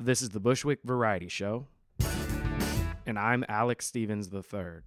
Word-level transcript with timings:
This 0.00 0.22
is 0.22 0.28
the 0.28 0.38
Bushwick 0.38 0.78
Variety 0.84 1.26
Show, 1.26 1.66
and 3.04 3.18
I'm 3.18 3.44
Alex 3.48 3.84
Stevens 3.84 4.32
III. 4.32 4.82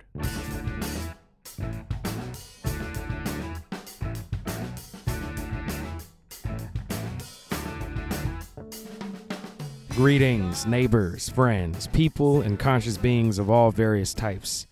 Greetings, 9.89 10.65
neighbors, 10.65 11.27
friends, 11.27 11.87
people, 11.87 12.39
and 12.39 12.57
conscious 12.57 12.95
beings 12.95 13.37
of 13.37 13.49
all 13.49 13.69
various 13.69 14.13
types. 14.13 14.65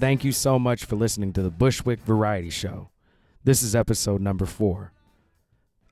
Thank 0.00 0.24
you 0.24 0.32
so 0.32 0.58
much 0.58 0.86
for 0.86 0.96
listening 0.96 1.34
to 1.34 1.42
the 1.42 1.50
Bushwick 1.50 2.00
Variety 2.00 2.48
Show. 2.48 2.88
This 3.44 3.62
is 3.62 3.76
episode 3.76 4.22
number 4.22 4.46
four. 4.46 4.94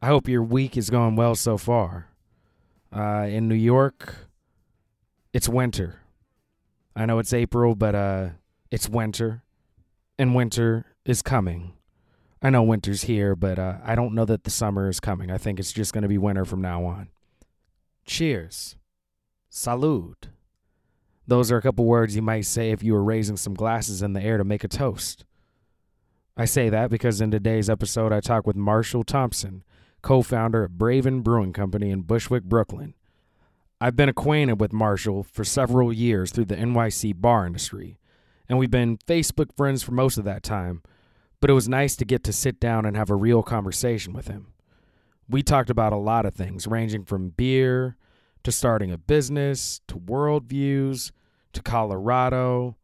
I 0.00 0.06
hope 0.06 0.26
your 0.26 0.42
week 0.42 0.78
is 0.78 0.88
going 0.88 1.16
well 1.16 1.34
so 1.34 1.58
far. 1.58 2.09
Uh, 2.94 3.26
in 3.28 3.48
New 3.48 3.54
York, 3.54 4.14
it's 5.32 5.48
winter. 5.48 6.00
I 6.96 7.06
know 7.06 7.18
it's 7.18 7.32
April, 7.32 7.74
but 7.74 7.94
uh, 7.94 8.28
it's 8.70 8.88
winter, 8.88 9.42
and 10.18 10.34
winter 10.34 10.86
is 11.04 11.22
coming. 11.22 11.74
I 12.42 12.50
know 12.50 12.62
winter's 12.62 13.02
here, 13.02 13.36
but 13.36 13.58
uh, 13.58 13.76
I 13.84 13.94
don't 13.94 14.14
know 14.14 14.24
that 14.24 14.44
the 14.44 14.50
summer 14.50 14.88
is 14.88 14.98
coming. 14.98 15.30
I 15.30 15.38
think 15.38 15.60
it's 15.60 15.72
just 15.72 15.92
going 15.92 16.02
to 16.02 16.08
be 16.08 16.18
winter 16.18 16.44
from 16.44 16.62
now 16.62 16.84
on. 16.84 17.08
Cheers. 18.06 18.76
Salud. 19.52 20.14
Those 21.26 21.52
are 21.52 21.58
a 21.58 21.62
couple 21.62 21.84
words 21.84 22.16
you 22.16 22.22
might 22.22 22.46
say 22.46 22.70
if 22.70 22.82
you 22.82 22.92
were 22.92 23.04
raising 23.04 23.36
some 23.36 23.54
glasses 23.54 24.02
in 24.02 24.14
the 24.14 24.22
air 24.22 24.38
to 24.38 24.44
make 24.44 24.64
a 24.64 24.68
toast. 24.68 25.24
I 26.36 26.44
say 26.44 26.70
that 26.70 26.90
because 26.90 27.20
in 27.20 27.30
today's 27.30 27.68
episode, 27.68 28.12
I 28.12 28.20
talk 28.20 28.46
with 28.46 28.56
Marshall 28.56 29.04
Thompson, 29.04 29.62
co 30.02 30.22
founder 30.22 30.64
of 30.64 30.72
Braven 30.72 31.22
Brewing 31.22 31.52
Company 31.52 31.90
in 31.90 32.02
Bushwick, 32.02 32.44
Brooklyn. 32.44 32.94
I've 33.80 33.96
been 33.96 34.08
acquainted 34.08 34.60
with 34.60 34.72
Marshall 34.72 35.22
for 35.22 35.42
several 35.42 35.92
years 35.92 36.30
through 36.30 36.44
the 36.46 36.56
NYC 36.56 37.18
bar 37.18 37.46
industry, 37.46 37.98
and 38.48 38.58
we've 38.58 38.70
been 38.70 38.98
Facebook 38.98 39.56
friends 39.56 39.82
for 39.82 39.92
most 39.92 40.18
of 40.18 40.24
that 40.24 40.42
time, 40.42 40.82
but 41.40 41.48
it 41.48 41.54
was 41.54 41.68
nice 41.68 41.96
to 41.96 42.04
get 42.04 42.22
to 42.24 42.32
sit 42.32 42.60
down 42.60 42.84
and 42.84 42.96
have 42.96 43.08
a 43.08 43.14
real 43.14 43.42
conversation 43.42 44.12
with 44.12 44.28
him. 44.28 44.48
We 45.28 45.42
talked 45.42 45.70
about 45.70 45.92
a 45.92 45.96
lot 45.96 46.26
of 46.26 46.34
things, 46.34 46.66
ranging 46.66 47.04
from 47.04 47.30
beer 47.30 47.96
to 48.42 48.52
starting 48.52 48.90
a 48.90 48.98
business 48.98 49.80
to 49.88 49.94
worldviews 49.94 51.12
to 51.52 51.62
Colorado. 51.62 52.76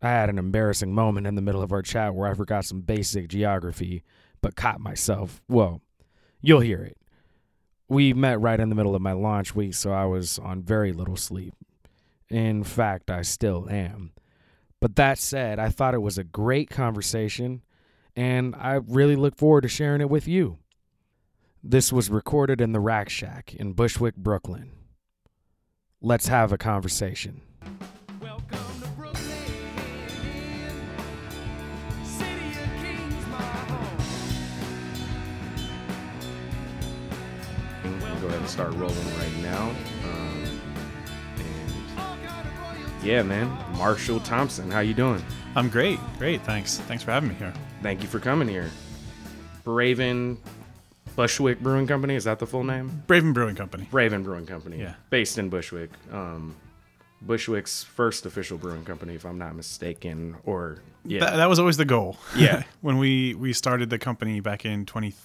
I 0.00 0.08
had 0.08 0.30
an 0.30 0.38
embarrassing 0.38 0.94
moment 0.94 1.26
in 1.26 1.34
the 1.34 1.42
middle 1.42 1.62
of 1.62 1.72
our 1.72 1.82
chat 1.82 2.14
where 2.14 2.30
I 2.30 2.34
forgot 2.34 2.64
some 2.64 2.80
basic 2.80 3.28
geography, 3.28 4.02
but 4.40 4.56
caught 4.56 4.80
myself. 4.80 5.42
Well, 5.48 5.82
you'll 6.40 6.60
hear 6.60 6.82
it. 6.82 6.96
We 7.88 8.12
met 8.12 8.40
right 8.40 8.60
in 8.60 8.68
the 8.68 8.74
middle 8.74 8.94
of 8.94 9.02
my 9.02 9.12
launch 9.12 9.54
week, 9.54 9.74
so 9.74 9.92
I 9.92 10.04
was 10.04 10.38
on 10.38 10.62
very 10.62 10.92
little 10.92 11.16
sleep. 11.16 11.54
In 12.28 12.62
fact, 12.62 13.10
I 13.10 13.22
still 13.22 13.68
am. 13.68 14.12
But 14.80 14.96
that 14.96 15.18
said, 15.18 15.58
I 15.58 15.68
thought 15.68 15.94
it 15.94 16.02
was 16.02 16.16
a 16.16 16.24
great 16.24 16.70
conversation, 16.70 17.62
and 18.16 18.54
I 18.54 18.74
really 18.74 19.16
look 19.16 19.36
forward 19.36 19.62
to 19.62 19.68
sharing 19.68 20.00
it 20.00 20.08
with 20.08 20.28
you. 20.28 20.58
This 21.62 21.92
was 21.92 22.08
recorded 22.08 22.60
in 22.60 22.72
the 22.72 22.80
Rack 22.80 23.10
Shack 23.10 23.54
in 23.54 23.72
Bushwick, 23.72 24.16
Brooklyn. 24.16 24.70
Let's 26.00 26.28
have 26.28 26.52
a 26.52 26.58
conversation. 26.58 27.42
Start 38.50 38.72
rolling 38.74 38.96
right 39.18 39.36
now. 39.42 39.70
Um, 40.04 40.44
and 41.38 41.98
All 41.98 42.16
kind 42.16 42.46
of 42.46 42.60
royalty. 42.60 43.08
yeah, 43.08 43.22
man, 43.22 43.48
Marshall 43.76 44.20
Thompson, 44.20 44.70
how 44.70 44.80
you 44.80 44.94
doing? 44.94 45.22
I'm 45.54 45.68
great. 45.68 45.98
Great. 46.18 46.42
Thanks. 46.42 46.78
Thanks 46.80 47.02
for 47.02 47.10
having 47.12 47.28
me 47.30 47.34
here. 47.36 47.52
Thank 47.82 48.02
you 48.02 48.08
for 48.08 48.18
coming 48.20 48.48
here. 48.48 48.70
Braven 49.64 50.36
Bushwick 51.16 51.60
Brewing 51.60 51.86
Company, 51.86 52.14
is 52.14 52.24
that 52.24 52.38
the 52.38 52.46
full 52.46 52.64
name? 52.64 53.02
Braven 53.06 53.32
Brewing 53.34 53.56
Company. 53.56 53.88
Braven 53.90 54.22
Brewing 54.24 54.46
Company. 54.46 54.78
Yeah. 54.78 54.94
Based 55.10 55.38
in 55.38 55.48
Bushwick. 55.48 55.90
Um, 56.12 56.54
Bushwick's 57.22 57.82
first 57.84 58.24
official 58.24 58.56
brewing 58.56 58.84
company, 58.84 59.14
if 59.14 59.26
I'm 59.26 59.36
not 59.38 59.54
mistaken. 59.54 60.36
Or 60.44 60.78
yeah, 61.04 61.20
That, 61.20 61.36
that 61.36 61.48
was 61.50 61.58
always 61.58 61.76
the 61.76 61.84
goal. 61.84 62.16
Yeah. 62.36 62.62
when 62.80 62.96
we 62.98 63.34
we 63.34 63.52
started 63.52 63.90
the 63.90 63.98
company 63.98 64.40
back 64.40 64.64
in 64.64 64.86
2013, 64.86 65.20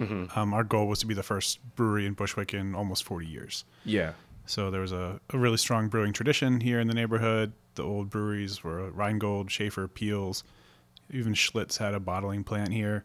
Mm-hmm. 0.00 0.38
um, 0.38 0.54
our 0.54 0.64
goal 0.64 0.86
was 0.88 0.98
to 1.00 1.06
be 1.06 1.14
the 1.14 1.22
first 1.22 1.58
brewery 1.76 2.06
in 2.06 2.14
Bushwick 2.14 2.54
in 2.54 2.74
almost 2.74 3.04
40 3.04 3.26
years. 3.26 3.64
yeah, 3.84 4.12
So 4.46 4.70
there 4.70 4.80
was 4.80 4.92
a, 4.92 5.20
a 5.30 5.38
really 5.38 5.58
strong 5.58 5.88
brewing 5.88 6.12
tradition 6.12 6.60
here 6.60 6.80
in 6.80 6.86
the 6.88 6.94
neighborhood. 6.94 7.52
The 7.74 7.82
old 7.84 8.08
breweries 8.10 8.64
were 8.64 8.90
Rheingold, 8.90 9.50
Schaefer, 9.50 9.86
Piels. 9.88 10.42
Even 11.10 11.34
Schlitz 11.34 11.76
had 11.78 11.94
a 11.94 12.00
bottling 12.00 12.44
plant 12.44 12.72
here. 12.72 13.04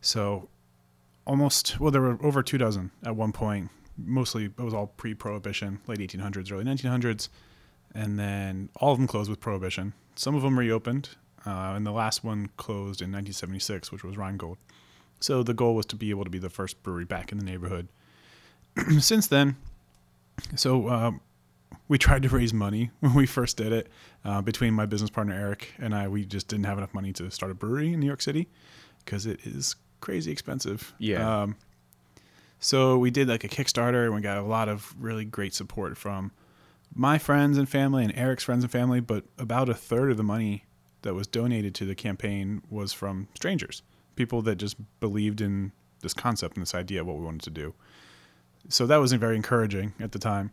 So 0.00 0.48
almost, 1.26 1.78
well, 1.80 1.90
there 1.90 2.00
were 2.02 2.18
over 2.24 2.42
two 2.42 2.58
dozen 2.58 2.90
at 3.04 3.16
one 3.16 3.32
point. 3.32 3.70
Mostly, 3.96 4.44
it 4.44 4.58
was 4.60 4.72
all 4.74 4.86
pre 4.86 5.14
prohibition, 5.14 5.80
late 5.86 5.98
1800s, 5.98 6.52
early 6.52 6.64
1900s. 6.64 7.28
And 7.94 8.18
then 8.18 8.68
all 8.76 8.92
of 8.92 8.98
them 8.98 9.06
closed 9.08 9.28
with 9.30 9.40
prohibition. 9.40 9.92
Some 10.14 10.34
of 10.34 10.42
them 10.42 10.58
reopened, 10.58 11.10
uh, 11.46 11.72
and 11.74 11.86
the 11.86 11.90
last 11.92 12.22
one 12.22 12.50
closed 12.56 13.00
in 13.00 13.10
1976, 13.10 13.90
which 13.90 14.04
was 14.04 14.16
Rheingold. 14.16 14.58
So 15.20 15.42
the 15.42 15.54
goal 15.54 15.74
was 15.74 15.86
to 15.86 15.96
be 15.96 16.10
able 16.10 16.24
to 16.24 16.30
be 16.30 16.38
the 16.38 16.50
first 16.50 16.82
brewery 16.82 17.04
back 17.04 17.32
in 17.32 17.38
the 17.38 17.44
neighborhood. 17.44 17.88
Since 18.98 19.26
then, 19.26 19.56
so 20.54 20.88
um, 20.88 21.20
we 21.88 21.98
tried 21.98 22.22
to 22.22 22.28
raise 22.28 22.52
money 22.52 22.90
when 23.00 23.14
we 23.14 23.26
first 23.26 23.56
did 23.56 23.72
it. 23.72 23.88
Uh, 24.24 24.42
between 24.42 24.74
my 24.74 24.86
business 24.86 25.10
partner 25.10 25.34
Eric 25.34 25.72
and 25.78 25.94
I, 25.94 26.08
we 26.08 26.24
just 26.24 26.48
didn't 26.48 26.66
have 26.66 26.78
enough 26.78 26.92
money 26.92 27.12
to 27.14 27.30
start 27.30 27.50
a 27.50 27.54
brewery 27.54 27.92
in 27.92 28.00
New 28.00 28.06
York 28.06 28.22
City 28.22 28.48
because 29.04 29.26
it 29.26 29.40
is 29.44 29.76
crazy 30.00 30.30
expensive. 30.30 30.92
Yeah. 30.98 31.42
Um, 31.42 31.56
so 32.60 32.98
we 32.98 33.10
did 33.10 33.28
like 33.28 33.44
a 33.44 33.48
Kickstarter 33.48 34.04
and 34.04 34.14
we 34.14 34.20
got 34.20 34.36
a 34.36 34.42
lot 34.42 34.68
of 34.68 34.94
really 34.98 35.24
great 35.24 35.54
support 35.54 35.96
from 35.96 36.32
my 36.94 37.18
friends 37.18 37.56
and 37.56 37.68
family 37.68 38.04
and 38.04 38.12
Eric's 38.16 38.44
friends 38.44 38.64
and 38.64 38.70
family. 38.70 39.00
But 39.00 39.24
about 39.38 39.68
a 39.68 39.74
third 39.74 40.10
of 40.10 40.16
the 40.16 40.22
money 40.22 40.64
that 41.02 41.14
was 41.14 41.26
donated 41.26 41.74
to 41.76 41.84
the 41.84 41.94
campaign 41.94 42.62
was 42.68 42.92
from 42.92 43.28
strangers, 43.34 43.82
people 44.18 44.42
that 44.42 44.56
just 44.56 44.76
believed 45.00 45.40
in 45.40 45.72
this 46.02 46.12
concept 46.12 46.56
and 46.56 46.62
this 46.62 46.74
idea 46.74 47.00
of 47.00 47.06
what 47.06 47.16
we 47.16 47.24
wanted 47.24 47.42
to 47.42 47.50
do. 47.50 47.72
So 48.68 48.86
that 48.86 48.98
wasn't 48.98 49.20
very 49.20 49.36
encouraging 49.36 49.94
at 50.00 50.12
the 50.12 50.18
time. 50.18 50.50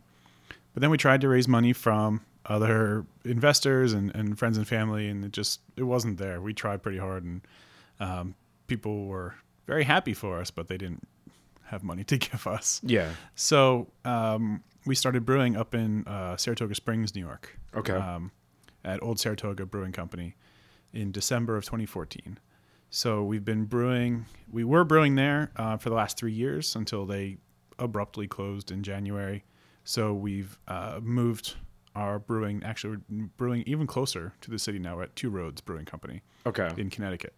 But 0.72 0.80
then 0.80 0.90
we 0.90 0.96
tried 0.96 1.20
to 1.22 1.28
raise 1.28 1.48
money 1.48 1.72
from 1.72 2.20
other 2.46 3.04
investors 3.24 3.92
and, 3.92 4.14
and 4.14 4.38
friends 4.38 4.56
and 4.56 4.66
family, 4.66 5.08
and 5.08 5.24
it 5.24 5.32
just 5.32 5.60
it 5.76 5.82
wasn't 5.82 6.18
there. 6.18 6.40
We 6.40 6.54
tried 6.54 6.82
pretty 6.82 6.98
hard, 6.98 7.24
and 7.24 7.40
um, 8.00 8.34
people 8.68 9.06
were 9.06 9.34
very 9.66 9.84
happy 9.84 10.14
for 10.14 10.38
us, 10.40 10.50
but 10.50 10.68
they 10.68 10.76
didn't 10.78 11.06
have 11.64 11.82
money 11.82 12.04
to 12.04 12.16
give 12.28 12.46
us. 12.46 12.80
yeah. 12.84 13.10
So 13.34 13.88
um, 14.04 14.62
we 14.84 14.94
started 14.94 15.26
brewing 15.26 15.56
up 15.56 15.74
in 15.74 16.06
uh, 16.06 16.36
Saratoga 16.36 16.74
Springs, 16.74 17.14
New 17.14 17.22
York, 17.26 17.58
Okay. 17.74 17.94
um, 17.94 18.30
at 18.84 19.02
Old 19.02 19.18
Saratoga 19.18 19.66
Brewing 19.66 19.92
Company 19.92 20.36
in 20.92 21.10
December 21.10 21.56
of 21.56 21.64
2014. 21.64 22.38
So 22.90 23.24
we've 23.24 23.44
been 23.44 23.64
brewing. 23.64 24.26
We 24.50 24.64
were 24.64 24.84
brewing 24.84 25.16
there 25.16 25.50
uh, 25.56 25.76
for 25.76 25.90
the 25.90 25.96
last 25.96 26.16
three 26.16 26.32
years 26.32 26.74
until 26.76 27.04
they 27.04 27.38
abruptly 27.78 28.26
closed 28.26 28.70
in 28.70 28.82
January. 28.82 29.44
So 29.84 30.14
we've 30.14 30.58
uh, 30.66 31.00
moved 31.02 31.54
our 31.94 32.18
brewing. 32.18 32.62
Actually, 32.64 32.98
we're 33.08 33.26
brewing 33.36 33.64
even 33.66 33.86
closer 33.86 34.34
to 34.40 34.50
the 34.50 34.58
city 34.58 34.78
now. 34.78 34.96
We're 34.96 35.04
at 35.04 35.16
Two 35.16 35.30
Roads 35.30 35.60
Brewing 35.60 35.84
Company 35.84 36.22
okay. 36.46 36.70
in 36.76 36.90
Connecticut. 36.90 37.34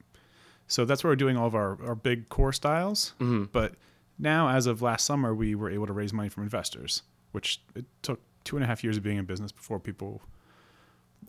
So 0.67 0.85
that's 0.85 1.03
where 1.03 1.11
we're 1.11 1.17
doing 1.17 1.37
all 1.37 1.47
of 1.47 1.55
our, 1.55 1.79
our 1.85 1.95
big 1.95 2.29
core 2.29 2.53
styles. 2.53 3.15
But 3.53 3.75
now, 4.19 4.49
as 4.49 4.67
of 4.67 4.83
last 4.83 5.07
summer, 5.07 5.35
we 5.35 5.55
were 5.55 5.71
able 5.71 5.87
to 5.87 5.93
raise 5.93 6.13
money 6.13 6.29
from 6.29 6.43
investors, 6.43 7.03
which 7.33 7.63
it 7.75 7.87
took 8.03 8.21
two 8.45 8.57
and 8.57 8.65
a 8.65 8.67
half 8.67 8.85
years 8.85 8.97
of 8.97 9.03
being 9.03 9.17
in 9.17 9.25
business 9.25 9.53
before 9.53 9.81
people 9.81 10.21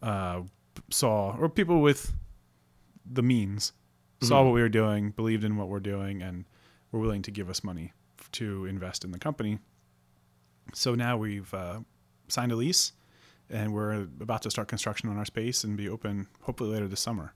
uh, 0.03 0.41
saw, 0.89 1.35
or 1.37 1.49
people 1.49 1.81
with 1.81 2.13
the 3.11 3.23
means 3.23 3.73
saw 4.21 4.43
what 4.43 4.53
we 4.53 4.61
were 4.61 4.69
doing, 4.69 5.11
believed 5.11 5.43
in 5.43 5.57
what 5.57 5.67
we're 5.67 5.79
doing, 5.79 6.21
and 6.21 6.45
were 6.91 6.99
willing 6.99 7.21
to 7.23 7.31
give 7.31 7.49
us 7.49 7.63
money 7.63 7.93
to 8.33 8.65
invest 8.65 9.03
in 9.03 9.11
the 9.11 9.19
company. 9.19 9.59
So 10.73 10.95
now 10.95 11.17
we've 11.17 11.53
uh, 11.53 11.79
signed 12.27 12.51
a 12.51 12.55
lease 12.55 12.93
and 13.49 13.73
we're 13.73 13.93
about 14.21 14.43
to 14.43 14.51
start 14.51 14.67
construction 14.67 15.09
on 15.09 15.17
our 15.17 15.25
space 15.25 15.63
and 15.63 15.75
be 15.75 15.89
open 15.89 16.27
hopefully 16.41 16.69
later 16.69 16.87
this 16.87 16.99
summer. 16.99 17.33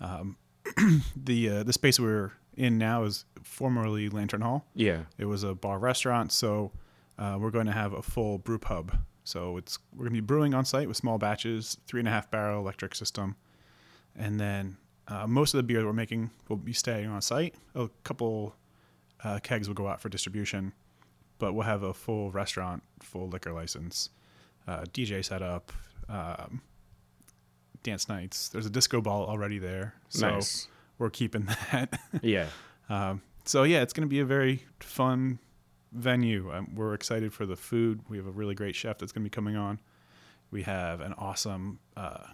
Um, 0.00 0.36
the 1.16 1.48
uh, 1.48 1.62
the 1.62 1.72
space 1.72 2.00
we're 2.00 2.32
in 2.56 2.78
now 2.78 3.04
is 3.04 3.24
formerly 3.42 4.08
Lantern 4.08 4.40
Hall. 4.40 4.66
Yeah. 4.74 5.02
It 5.18 5.26
was 5.26 5.44
a 5.44 5.54
bar 5.54 5.78
restaurant, 5.78 6.32
so 6.32 6.72
uh, 7.18 7.36
we're 7.38 7.50
going 7.50 7.66
to 7.66 7.72
have 7.72 7.92
a 7.92 8.02
full 8.02 8.38
brew 8.38 8.58
pub. 8.58 8.98
So 9.22 9.56
it's 9.56 9.78
we're 9.92 10.04
going 10.04 10.14
to 10.14 10.22
be 10.22 10.26
brewing 10.26 10.54
on 10.54 10.64
site 10.64 10.88
with 10.88 10.96
small 10.96 11.18
batches, 11.18 11.76
three 11.86 12.00
and 12.00 12.08
a 12.08 12.10
half 12.10 12.30
barrel 12.30 12.60
electric 12.60 12.94
system, 12.94 13.36
and 14.16 14.40
then 14.40 14.76
uh, 15.08 15.26
most 15.26 15.54
of 15.54 15.58
the 15.58 15.62
beer 15.62 15.80
that 15.80 15.86
we're 15.86 15.92
making 15.92 16.30
will 16.48 16.56
be 16.56 16.72
staying 16.72 17.08
on 17.08 17.20
site. 17.22 17.54
A 17.74 17.88
couple 18.04 18.54
uh, 19.22 19.38
kegs 19.42 19.68
will 19.68 19.74
go 19.74 19.86
out 19.86 20.00
for 20.00 20.08
distribution, 20.08 20.72
but 21.38 21.54
we'll 21.54 21.66
have 21.66 21.82
a 21.82 21.94
full 21.94 22.30
restaurant, 22.30 22.82
full 23.00 23.28
liquor 23.28 23.52
license, 23.52 24.10
uh, 24.66 24.82
DJ 24.92 25.24
setup, 25.24 25.72
um, 26.08 26.60
dance 27.82 28.08
nights. 28.08 28.48
There's 28.48 28.66
a 28.66 28.70
disco 28.70 29.00
ball 29.00 29.26
already 29.26 29.58
there, 29.58 29.94
so 30.08 30.30
nice. 30.30 30.68
we're 30.98 31.10
keeping 31.10 31.44
that. 31.72 32.00
Yeah. 32.22 32.46
Um, 32.88 33.22
so 33.44 33.62
yeah, 33.62 33.82
it's 33.82 33.92
going 33.92 34.06
to 34.06 34.10
be 34.10 34.20
a 34.20 34.24
very 34.24 34.64
fun 34.80 35.38
venue. 35.92 36.52
Um, 36.52 36.74
we're 36.74 36.94
excited 36.94 37.32
for 37.32 37.46
the 37.46 37.56
food. 37.56 38.00
We 38.08 38.16
have 38.16 38.26
a 38.26 38.30
really 38.30 38.54
great 38.54 38.74
chef 38.74 38.98
that's 38.98 39.12
going 39.12 39.22
to 39.22 39.30
be 39.30 39.34
coming 39.34 39.56
on. 39.56 39.80
We 40.50 40.62
have 40.62 41.00
an 41.00 41.12
awesome 41.14 41.78
uh, 41.96 42.24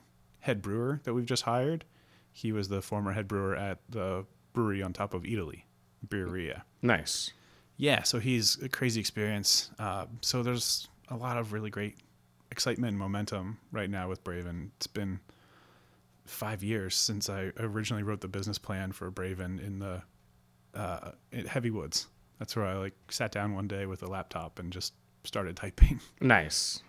head 0.40 0.62
brewer 0.62 1.00
that 1.04 1.14
we've 1.14 1.26
just 1.26 1.42
hired. 1.42 1.84
He 2.32 2.52
was 2.52 2.68
the 2.68 2.82
former 2.82 3.12
head 3.12 3.28
brewer 3.28 3.54
at 3.54 3.78
the 3.88 4.24
brewery 4.52 4.82
on 4.82 4.92
top 4.92 5.14
of 5.14 5.22
Eataly, 5.22 5.62
Birreria. 6.06 6.62
Nice. 6.80 7.32
Yeah, 7.76 8.02
so 8.02 8.18
he's 8.18 8.60
a 8.62 8.68
crazy 8.68 9.00
experience. 9.00 9.70
Uh, 9.78 10.06
so 10.20 10.42
there's 10.42 10.88
a 11.08 11.16
lot 11.16 11.36
of 11.36 11.52
really 11.52 11.70
great 11.70 11.96
excitement 12.50 12.90
and 12.90 12.98
momentum 12.98 13.58
right 13.70 13.90
now 13.90 14.08
with 14.08 14.22
Braven. 14.24 14.70
It's 14.76 14.86
been 14.86 15.20
five 16.26 16.62
years 16.62 16.94
since 16.94 17.28
I 17.28 17.52
originally 17.58 18.02
wrote 18.02 18.20
the 18.20 18.28
business 18.28 18.58
plan 18.58 18.92
for 18.92 19.10
Braven 19.10 19.64
in 19.64 19.78
the 19.78 20.02
uh, 20.74 21.12
Heavy 21.48 21.70
Woods. 21.70 22.06
That's 22.38 22.56
where 22.56 22.64
I 22.64 22.74
like 22.74 22.94
sat 23.08 23.32
down 23.32 23.54
one 23.54 23.68
day 23.68 23.86
with 23.86 24.02
a 24.02 24.06
laptop 24.06 24.58
and 24.58 24.72
just 24.72 24.94
started 25.24 25.56
typing. 25.56 26.00
Nice. 26.20 26.82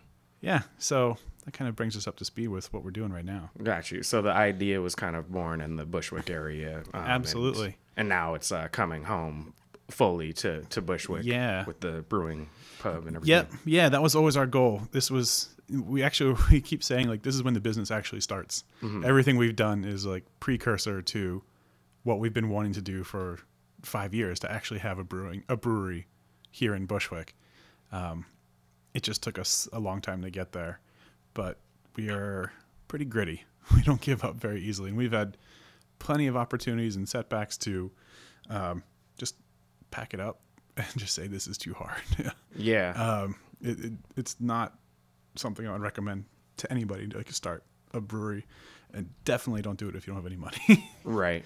Yeah, 0.44 0.64
so 0.78 1.18
that 1.46 1.54
kind 1.54 1.70
of 1.70 1.76
brings 1.76 1.96
us 1.96 2.06
up 2.06 2.18
to 2.18 2.26
speed 2.26 2.50
with 2.50 2.72
what 2.74 2.84
we're 2.84 2.92
doing 2.92 3.14
right 3.14 3.24
now. 3.24 3.50
Got 3.64 3.92
you. 3.92 4.04
So 4.04 4.22
the 4.22 4.32
idea 4.32 4.82
was 4.82 4.94
kind 4.94 5.16
of 5.16 5.32
born 5.32 5.62
in 5.62 5.78
the 5.78 5.86
Bushwick 5.86 6.30
area. 6.30 6.84
um, 6.94 7.02
Absolutely. 7.02 7.78
And, 7.96 8.10
now 8.10 8.34
it's 8.34 8.52
uh, 8.52 8.68
coming 8.70 9.06
home 9.06 9.54
fully 9.90 10.34
to, 10.34 10.64
to 10.64 10.82
Bushwick. 10.82 11.24
Yeah. 11.24 11.64
With 11.66 11.80
the 11.80 12.04
brewing 12.10 12.50
pub 12.80 13.08
and 13.08 13.16
everything. 13.16 13.30
Yep. 13.30 13.52
Yeah, 13.66 13.90
that 13.90 14.02
was 14.02 14.16
always 14.16 14.36
our 14.36 14.46
goal. 14.46 14.82
This 14.92 15.10
was 15.10 15.50
we 15.70 16.04
actually 16.04 16.36
we 16.52 16.60
keep 16.60 16.84
saying 16.84 17.08
like 17.08 17.24
this 17.24 17.36
is 17.36 17.42
when 17.44 17.54
the 17.54 17.62
business 17.62 17.90
actually 17.90 18.22
starts. 18.22 18.66
Everything 19.06 19.38
we've 19.38 19.56
done 19.56 19.86
is 19.86 20.06
like 20.06 20.26
precursor 20.42 21.02
to 21.02 21.42
what 22.04 22.20
we've 22.20 22.34
been 22.34 22.50
wanting 22.50 22.74
to 22.74 22.82
do 22.82 23.06
for 23.06 23.40
five 23.82 24.14
years 24.14 24.40
to 24.40 24.52
actually 24.52 24.80
have 24.82 25.00
a 25.00 25.04
brewing 25.06 25.44
a 25.48 25.56
brewery 25.56 26.08
here 26.52 26.76
in 26.76 26.86
Bushwick. 26.86 27.34
Um, 27.94 28.26
it 28.94 29.04
just 29.04 29.24
took 29.24 29.40
us 29.40 29.68
a 29.74 29.80
long 29.80 30.02
time 30.02 30.22
to 30.22 30.30
get 30.30 30.52
there, 30.52 30.80
but 31.34 31.58
we 31.96 32.10
are 32.10 32.52
pretty 32.88 33.06
gritty. 33.06 33.44
We 33.74 33.82
don't 33.82 34.02
give 34.02 34.26
up 34.26 34.36
very 34.36 34.62
easily, 34.62 34.90
and 34.90 34.98
we've 34.98 35.14
had 35.14 35.38
plenty 35.98 36.28
of 36.28 36.36
opportunities 36.36 36.98
and 36.98 37.08
setbacks 37.08 37.58
to 37.60 37.92
um, 38.50 38.84
just 39.18 39.36
pack 39.90 40.14
it 40.14 40.20
up 40.20 40.42
and 40.78 40.86
just 40.98 41.16
say 41.16 41.28
this 41.28 41.48
is 41.48 41.58
too 41.58 41.74
hard. 41.74 42.02
Yeah. 42.58 42.92
um, 42.92 43.36
it, 43.62 43.80
it, 43.80 43.94
it's 44.18 44.36
not 44.42 44.78
something 45.36 45.66
I 45.66 45.72
would 45.72 45.82
recommend 45.82 46.26
to 46.58 46.70
anybody 46.72 47.08
to 47.08 47.18
like 47.18 47.32
start 47.32 47.64
a 47.94 48.02
brewery, 48.02 48.46
and 48.94 49.10
definitely 49.24 49.62
don't 49.62 49.80
do 49.80 49.88
it 49.88 49.96
if 49.96 50.06
you 50.06 50.14
don't 50.14 50.22
have 50.22 50.30
any 50.32 50.40
money. 50.40 50.90
Right. 51.06 51.46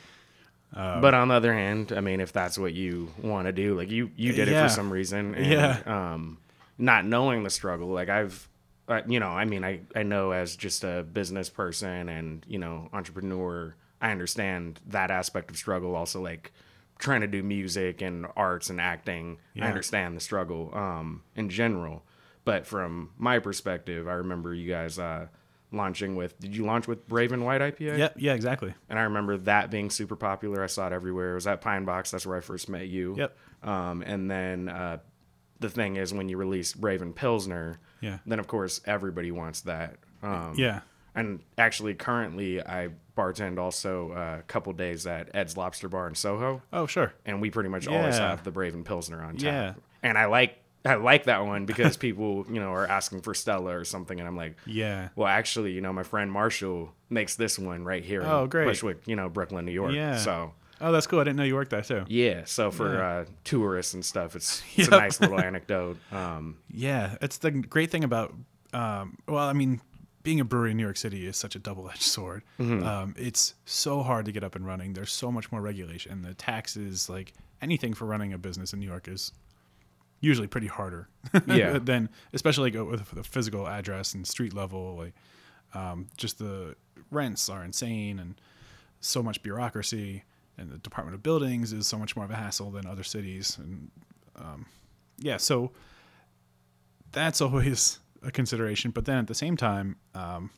Um, 0.73 1.01
but 1.01 1.13
on 1.13 1.27
the 1.29 1.35
other 1.35 1.53
hand, 1.53 1.93
I 1.95 2.01
mean, 2.01 2.19
if 2.19 2.33
that's 2.33 2.57
what 2.57 2.73
you 2.73 3.13
want 3.21 3.45
to 3.47 3.51
do, 3.53 3.75
like 3.77 3.89
you, 3.91 4.09
you 4.17 4.33
did 4.33 4.49
it 4.49 4.59
for 4.61 4.69
some 4.69 4.91
reason. 4.91 5.35
And, 5.35 5.45
Yeah. 5.45 5.79
Um, 5.85 6.39
not 6.77 7.05
knowing 7.05 7.43
the 7.43 7.49
struggle, 7.49 7.89
like 7.89 8.09
I've, 8.09 8.47
uh, 8.87 9.01
you 9.07 9.19
know, 9.19 9.29
I 9.29 9.45
mean, 9.45 9.63
I, 9.63 9.81
I 9.95 10.03
know 10.03 10.31
as 10.31 10.55
just 10.55 10.83
a 10.83 11.03
business 11.03 11.49
person 11.49 12.09
and, 12.09 12.45
you 12.47 12.59
know, 12.59 12.89
entrepreneur, 12.93 13.75
I 14.01 14.11
understand 14.11 14.79
that 14.87 15.11
aspect 15.11 15.49
of 15.49 15.57
struggle. 15.57 15.95
Also, 15.95 16.21
like 16.21 16.51
trying 16.99 17.21
to 17.21 17.27
do 17.27 17.43
music 17.43 18.01
and 18.01 18.27
arts 18.35 18.69
and 18.69 18.79
acting, 18.79 19.39
I 19.59 19.65
understand 19.67 20.15
the 20.15 20.21
struggle 20.21 20.71
um, 20.73 21.23
in 21.35 21.49
general. 21.49 22.03
But 22.45 22.65
from 22.65 23.11
my 23.17 23.39
perspective, 23.39 24.07
I 24.07 24.13
remember 24.13 24.53
you 24.53 24.69
guys 24.69 24.97
uh, 24.97 25.27
launching 25.71 26.15
with, 26.15 26.39
did 26.39 26.55
you 26.55 26.65
launch 26.65 26.87
with 26.87 27.07
Braven 27.07 27.43
White 27.43 27.61
IPA? 27.61 27.97
yeah, 27.97 28.09
yeah, 28.15 28.33
exactly. 28.33 28.73
And 28.89 28.97
I 28.97 29.03
remember 29.03 29.37
that 29.39 29.69
being 29.69 29.89
super 29.89 30.15
popular. 30.15 30.63
I 30.63 30.67
saw 30.67 30.87
it 30.87 30.93
everywhere. 30.93 31.31
It 31.31 31.35
was 31.35 31.47
at 31.47 31.59
Pine 31.61 31.85
Box. 31.85 32.11
That's 32.11 32.25
where 32.25 32.37
I 32.37 32.41
first 32.41 32.69
met 32.69 32.87
you. 32.87 33.15
Yep. 33.17 33.37
Um, 33.63 34.01
and 34.01 34.31
then 34.31 34.69
uh, 34.69 34.99
the 35.59 35.69
thing 35.69 35.95
is, 35.97 36.13
when 36.13 36.29
you 36.29 36.37
release 36.37 36.73
Braven 36.73 37.13
Pilsner, 37.15 37.79
Yeah. 38.01 38.19
then 38.25 38.39
of 38.39 38.47
course 38.47 38.81
everybody 38.85 39.31
wants 39.31 39.61
that. 39.61 39.95
Um, 40.23 40.53
Yeah. 40.57 40.81
And 41.15 41.39
actually, 41.57 41.95
currently, 41.95 42.61
I 42.61 42.89
bartend 43.17 43.57
also 43.57 44.11
uh, 44.11 44.37
a 44.39 44.43
couple 44.43 44.71
days 44.73 45.07
at 45.07 45.29
Ed's 45.35 45.57
Lobster 45.57 45.89
Bar 45.89 46.07
in 46.07 46.13
Soho, 46.15 46.61
Oh, 46.71 46.85
sure. 46.85 47.11
and 47.25 47.41
we 47.41 47.49
pretty 47.49 47.69
much 47.69 47.87
always 47.87 48.19
have 48.19 48.43
the 48.43 48.51
Braven 48.51 48.85
Pilsner 48.85 49.23
on 49.23 49.37
tap. 49.37 49.43
Yeah. 49.43 49.73
And 50.03 50.17
I 50.17 50.25
like 50.25 50.59
I 50.85 50.93
like 50.93 51.23
that 51.25 51.43
one 51.45 51.65
because 51.65 51.97
people, 52.07 52.45
you 52.49 52.59
know, 52.61 52.71
are 52.71 52.87
asking 52.87 53.21
for 53.21 53.33
Stella 53.33 53.75
or 53.75 53.83
something, 53.83 54.19
and 54.19 54.27
I'm 54.27 54.37
like, 54.37 54.57
Yeah. 54.67 55.09
well, 55.15 55.27
actually, 55.27 55.71
you 55.71 55.81
know, 55.81 55.91
my 55.91 56.03
friend 56.03 56.31
Marshall 56.31 56.93
makes 57.09 57.35
this 57.35 57.57
one 57.57 57.83
right 57.83 58.05
here 58.05 58.21
Oh, 58.23 58.43
in 58.43 58.49
great. 58.49 58.65
Bushwick, 58.65 59.01
you 59.07 59.15
know, 59.15 59.27
Brooklyn, 59.27 59.65
New 59.65 59.71
York. 59.71 59.93
Yeah. 59.93 60.17
So 60.17 60.53
Oh, 60.79 60.91
that's 60.91 61.07
cool. 61.07 61.19
I 61.19 61.23
didn't 61.23 61.37
know 61.37 61.43
you 61.43 61.55
worked 61.55 61.71
there 61.71 61.81
too. 61.81 62.05
yeah, 62.07 62.43
so 62.45 62.69
for 62.71 62.93
Yeah. 62.95 63.07
uh, 63.07 63.25
tourists 63.43 63.93
and 63.93 64.05
stuff, 64.05 64.35
it's 64.35 64.61
it's 64.75 64.89
Yep. 64.89 64.91
a 64.91 64.97
nice 64.97 65.19
little 65.19 65.39
anecdote. 65.39 65.97
Um, 66.11 66.57
Yeah, 66.69 67.15
it's 67.21 67.37
the 67.37 67.51
great 67.51 67.89
thing 67.91 68.03
about. 68.03 68.33
Um, 68.73 69.17
well, 69.27 69.47
I 69.47 69.53
mean, 69.53 69.81
being 70.23 70.39
a 70.39 70.45
brewery 70.45 70.71
in 70.71 70.77
New 70.77 70.83
York 70.83 70.97
City 70.97 71.25
is 71.25 71.37
such 71.37 71.55
a 71.55 71.59
double-edged 71.59 72.01
sword. 72.01 72.43
Um, 72.59 73.15
it's 73.17 73.53
so 73.65 74.03
hard 74.03 74.25
to 74.25 74.31
get 74.31 74.43
up 74.43 74.55
and 74.55 74.65
running. 74.65 74.93
There's 74.93 75.11
so 75.11 75.31
much 75.31 75.51
more 75.51 75.61
regulation. 75.61 76.21
The 76.21 76.33
taxes, 76.33 77.09
like 77.09 77.33
anything 77.61 77.93
for 77.93 78.05
running 78.05 78.33
a 78.33 78.37
business 78.37 78.73
in 78.73 78.79
New 78.79 78.87
York, 78.87 79.07
is 79.07 79.31
usually 80.19 80.47
pretty 80.47 80.67
harder. 80.67 81.07
Yeah. 81.47 81.79
than 81.79 82.09
especially 82.33 82.71
like 82.71 82.87
with 82.89 83.09
the 83.11 83.23
physical 83.23 83.67
address 83.67 84.13
and 84.13 84.27
street 84.27 84.53
level. 84.53 84.95
Like, 84.97 85.13
um, 85.73 86.07
just 86.17 86.39
the 86.39 86.75
rents 87.09 87.49
are 87.49 87.63
insane 87.63 88.19
and 88.19 88.39
so 88.99 89.23
much 89.23 89.41
bureaucracy. 89.43 90.23
And 90.57 90.71
the 90.71 90.77
Department 90.77 91.13
of 91.15 91.21
Buildings 91.23 91.71
is 91.73 91.85
so 91.87 91.97
much 91.97 92.15
more 92.15 92.25
of 92.25 92.31
a 92.31 92.35
hassle 92.35 92.71
than 92.71 92.85
other 92.87 93.03
cities. 93.03 93.57
And 93.59 93.91
um, 94.35 94.65
yeah, 95.19 95.37
so 95.37 95.71
that's 97.11 97.41
always 97.41 97.99
a 98.23 98.31
consideration. 98.31 98.91
But 98.91 99.05
then 99.05 99.17
at 99.19 99.27
the 99.27 99.35
same 99.35 99.55
time, 99.57 99.97
um, 100.15 100.49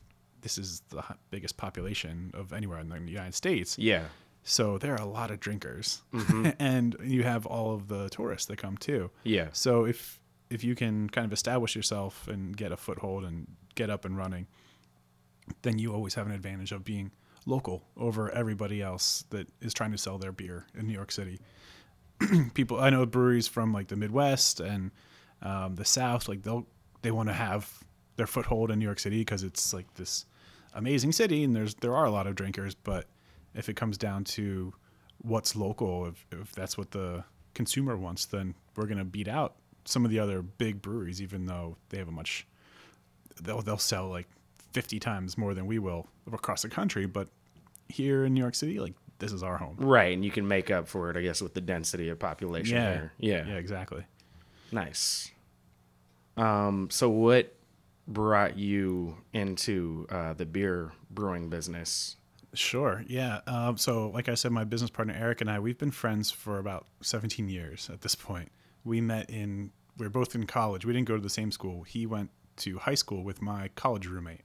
this 0.42 0.57
is 0.57 0.81
the 0.90 1.04
biggest 1.31 1.57
population 1.57 2.31
of 2.34 2.54
anywhere 2.54 2.80
in 2.80 2.90
the 2.90 3.00
United 3.12 3.36
States. 3.36 3.78
yeah, 3.78 4.04
So 4.44 4.78
there 4.78 4.94
are 4.94 5.01
a 5.01 5.06
lot 5.06 5.31
of 5.31 5.40
drinkers, 5.42 6.02
and 6.60 6.95
you 7.04 7.24
have 7.24 7.45
all 7.45 7.74
of 7.75 7.90
the 7.90 8.07
tourists 8.10 8.48
that 8.48 8.57
come 8.57 8.78
too. 8.78 9.12
yeah, 9.24 9.50
So 9.52 9.84
if 9.86 10.19
if 10.50 10.63
you 10.63 10.74
can 10.75 11.10
kind 11.10 11.25
of 11.25 11.34
establish 11.34 11.75
yourself 11.75 12.28
and 12.28 12.57
get 12.57 12.71
a 12.71 12.78
foothold 12.78 13.23
and 13.23 13.45
get 13.76 13.90
up 13.92 14.04
and 14.06 14.18
running, 14.18 14.47
then 15.62 15.78
you 15.78 15.94
always 15.94 16.16
have 16.16 16.26
an 16.26 16.31
advantage 16.33 16.71
of 16.71 16.83
being 16.83 17.12
local 17.46 17.84
over 17.98 18.30
everybody 18.31 18.81
else 18.81 19.24
that 19.30 19.48
is 19.62 19.74
trying 19.74 19.92
to 19.92 19.98
sell 19.98 20.18
their 20.18 20.31
beer 20.31 20.66
in 20.78 20.88
New 20.88 20.94
York 20.94 21.12
City. 21.12 21.40
People, 22.54 22.80
I 22.80 22.90
know 22.90 23.06
breweries 23.06 23.48
from 23.48 23.74
like 23.74 23.88
the 23.88 23.96
Midwest 23.96 24.60
and 24.60 24.92
um, 25.42 25.76
the 25.76 25.86
South, 25.86 26.28
like 26.28 26.44
they'll 26.44 26.68
they 27.02 27.12
want 27.12 27.30
to 27.30 27.34
have 27.34 27.84
their 28.18 28.28
foothold 28.28 28.72
in 28.72 28.80
New 28.80 28.86
York 28.86 29.00
City 29.00 29.19
because 29.19 29.44
it's 29.44 29.74
like 29.74 29.94
this 29.96 30.26
amazing 30.74 31.12
city 31.12 31.44
and 31.44 31.56
there's 31.56 31.76
there 31.76 31.96
are 31.96 32.06
a 32.06 32.12
lot 32.12 32.28
of 32.28 32.36
drinkers. 32.36 32.76
But 32.76 33.06
if 33.56 33.69
it 33.69 33.76
comes 33.76 33.98
down 33.98 34.26
to 34.26 34.74
what's 35.19 35.56
local, 35.56 36.08
if, 36.08 36.26
if 36.31 36.52
that's 36.52 36.78
what 36.78 36.92
the 36.92 37.24
consumer 37.54 37.96
wants, 37.98 38.26
then 38.26 38.54
we're 38.76 38.86
gonna 38.86 39.06
beat 39.06 39.28
out 39.28 39.56
some 39.86 40.06
of 40.06 40.12
the 40.12 40.19
other 40.19 40.42
big 40.42 40.81
breweries, 40.81 41.22
even 41.22 41.46
though 41.46 41.78
they 41.90 41.98
have 41.98 42.10
a 42.10 42.12
much 42.12 42.46
they'll 43.42 43.62
they'll 43.62 43.78
sell 43.78 44.10
like 44.10 44.28
50 44.73 44.99
times 44.99 45.38
more 45.38 45.54
than 45.54 45.66
we 45.66 45.80
will 45.80 46.07
across 46.31 46.61
the 46.61 46.69
country. 46.69 47.06
But 47.06 47.28
here 47.88 48.26
in 48.26 48.33
New 48.33 48.40
York 48.42 48.56
City, 48.56 48.80
like 48.80 48.94
this 49.19 49.31
is 49.33 49.44
our 49.44 49.57
home. 49.57 49.76
right. 49.80 50.14
And 50.14 50.23
you 50.23 50.31
can 50.31 50.47
make 50.47 50.71
up 50.71 50.88
for 50.88 51.09
it, 51.09 51.18
I 51.18 51.21
guess, 51.21 51.42
with 51.42 51.54
the 51.54 51.61
density 51.61 52.07
of 52.09 52.19
population 52.19 52.76
Yeah. 52.78 52.90
there. 52.90 53.14
Yeah, 53.19 53.47
Yeah, 53.47 53.56
exactly. 53.56 54.06
nice. 54.71 55.31
Um, 56.38 56.90
so 56.90 57.09
what 57.09 57.54
brought 58.07 58.57
you 58.57 59.18
into 59.33 60.07
uh, 60.09 60.33
the 60.33 60.45
beer 60.45 60.92
brewing 61.11 61.49
business? 61.49 62.16
Sure. 62.54 63.04
Yeah. 63.07 63.42
Um, 63.45 63.78
so, 63.78 64.09
like 64.09 64.30
I 64.30 64.33
said, 64.35 64.52
my 64.52 64.64
business 64.64 64.90
partner 64.90 65.14
Eric 65.18 65.42
and 65.42 65.52
I, 65.52 65.59
we've 65.59 65.78
been 65.78 65.92
friends 65.92 66.31
for 66.31 66.57
about 66.57 66.88
17 67.02 67.47
years 67.49 67.90
at 67.92 68.02
this 68.02 68.16
point. 68.16 68.49
We 68.83 69.02
met 69.02 69.30
in, 69.30 69.71
we 69.97 70.06
were 70.06 70.09
both 70.09 70.33
in 70.33 70.45
college. 70.47 70.85
We 70.85 70.94
didn't 70.94 71.07
go 71.07 71.16
to 71.16 71.21
the 71.21 71.30
same 71.30 71.52
school. 71.52 71.83
He 71.83 72.06
went 72.07 72.31
to 72.57 72.80
high 72.80 72.95
school 72.95 73.23
with 73.23 73.42
my 73.42 73.68
college 73.76 74.07
roommate. 74.07 74.42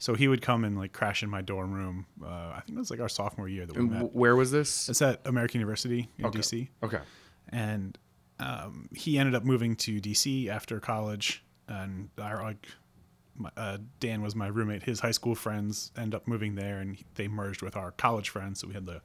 So 0.00 0.14
he 0.14 0.28
would 0.28 0.42
come 0.42 0.64
and 0.64 0.78
like 0.78 0.92
crash 0.92 1.22
in 1.24 1.30
my 1.30 1.42
dorm 1.42 1.72
room. 1.72 2.06
Uh, 2.22 2.26
I 2.28 2.62
think 2.64 2.76
it 2.76 2.80
was 2.80 2.90
like 2.90 3.00
our 3.00 3.08
sophomore 3.08 3.48
year 3.48 3.66
that 3.66 3.74
we 3.74 3.82
And 3.82 3.90
met. 3.90 4.14
where 4.14 4.36
was 4.36 4.50
this? 4.50 4.88
It's 4.88 5.02
at 5.02 5.20
American 5.26 5.60
University 5.60 6.08
in 6.18 6.26
Okay. 6.26 6.38
DC. 6.38 6.68
Okay. 6.82 7.00
and 7.48 7.98
um, 8.40 8.88
he 8.94 9.18
ended 9.18 9.34
up 9.34 9.42
moving 9.44 9.74
to 9.76 10.00
DC 10.00 10.48
after 10.48 10.78
college. 10.78 11.42
And 11.66 12.08
our 12.18 12.40
like, 12.42 12.68
my, 13.36 13.50
uh, 13.56 13.78
Dan 13.98 14.22
was 14.22 14.36
my 14.36 14.46
roommate. 14.46 14.84
His 14.84 15.00
high 15.00 15.10
school 15.10 15.34
friends 15.34 15.90
end 15.96 16.14
up 16.14 16.28
moving 16.28 16.54
there, 16.54 16.78
and 16.78 16.96
they 17.16 17.26
merged 17.26 17.62
with 17.62 17.76
our 17.76 17.90
college 17.90 18.28
friends. 18.28 18.60
So 18.60 18.68
we 18.68 18.74
had 18.74 18.86
the 18.86 19.02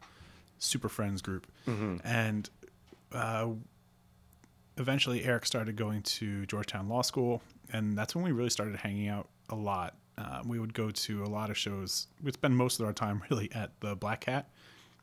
super 0.60 0.88
friends 0.90 1.22
group, 1.24 1.48
and 2.04 2.50
uh, 3.12 3.48
eventually 4.78 5.24
Eric 5.24 5.46
started 5.46 5.76
going 5.76 6.02
to 6.04 6.46
Georgetown 6.46 6.88
Law 6.88 7.02
School, 7.02 7.42
and 7.72 7.98
that's 7.98 8.16
when 8.16 8.24
we 8.24 8.32
really 8.32 8.50
started 8.50 8.76
hanging 8.78 9.08
out 9.08 9.30
a 9.50 9.56
lot. 9.56 9.96
Uh, 10.18 10.42
we 10.46 10.60
would 10.60 10.74
go 10.74 10.92
to 10.92 11.24
a 11.24 11.26
lot 11.26 11.50
of 11.50 11.58
shows. 11.58 12.08
We'd 12.22 12.34
spend 12.36 12.56
most 12.56 12.80
of 12.80 12.86
our 12.86 12.94
time 12.94 13.24
really 13.30 13.50
at 13.54 13.72
the 13.80 13.96
Black 13.96 14.22
Cat. 14.22 14.50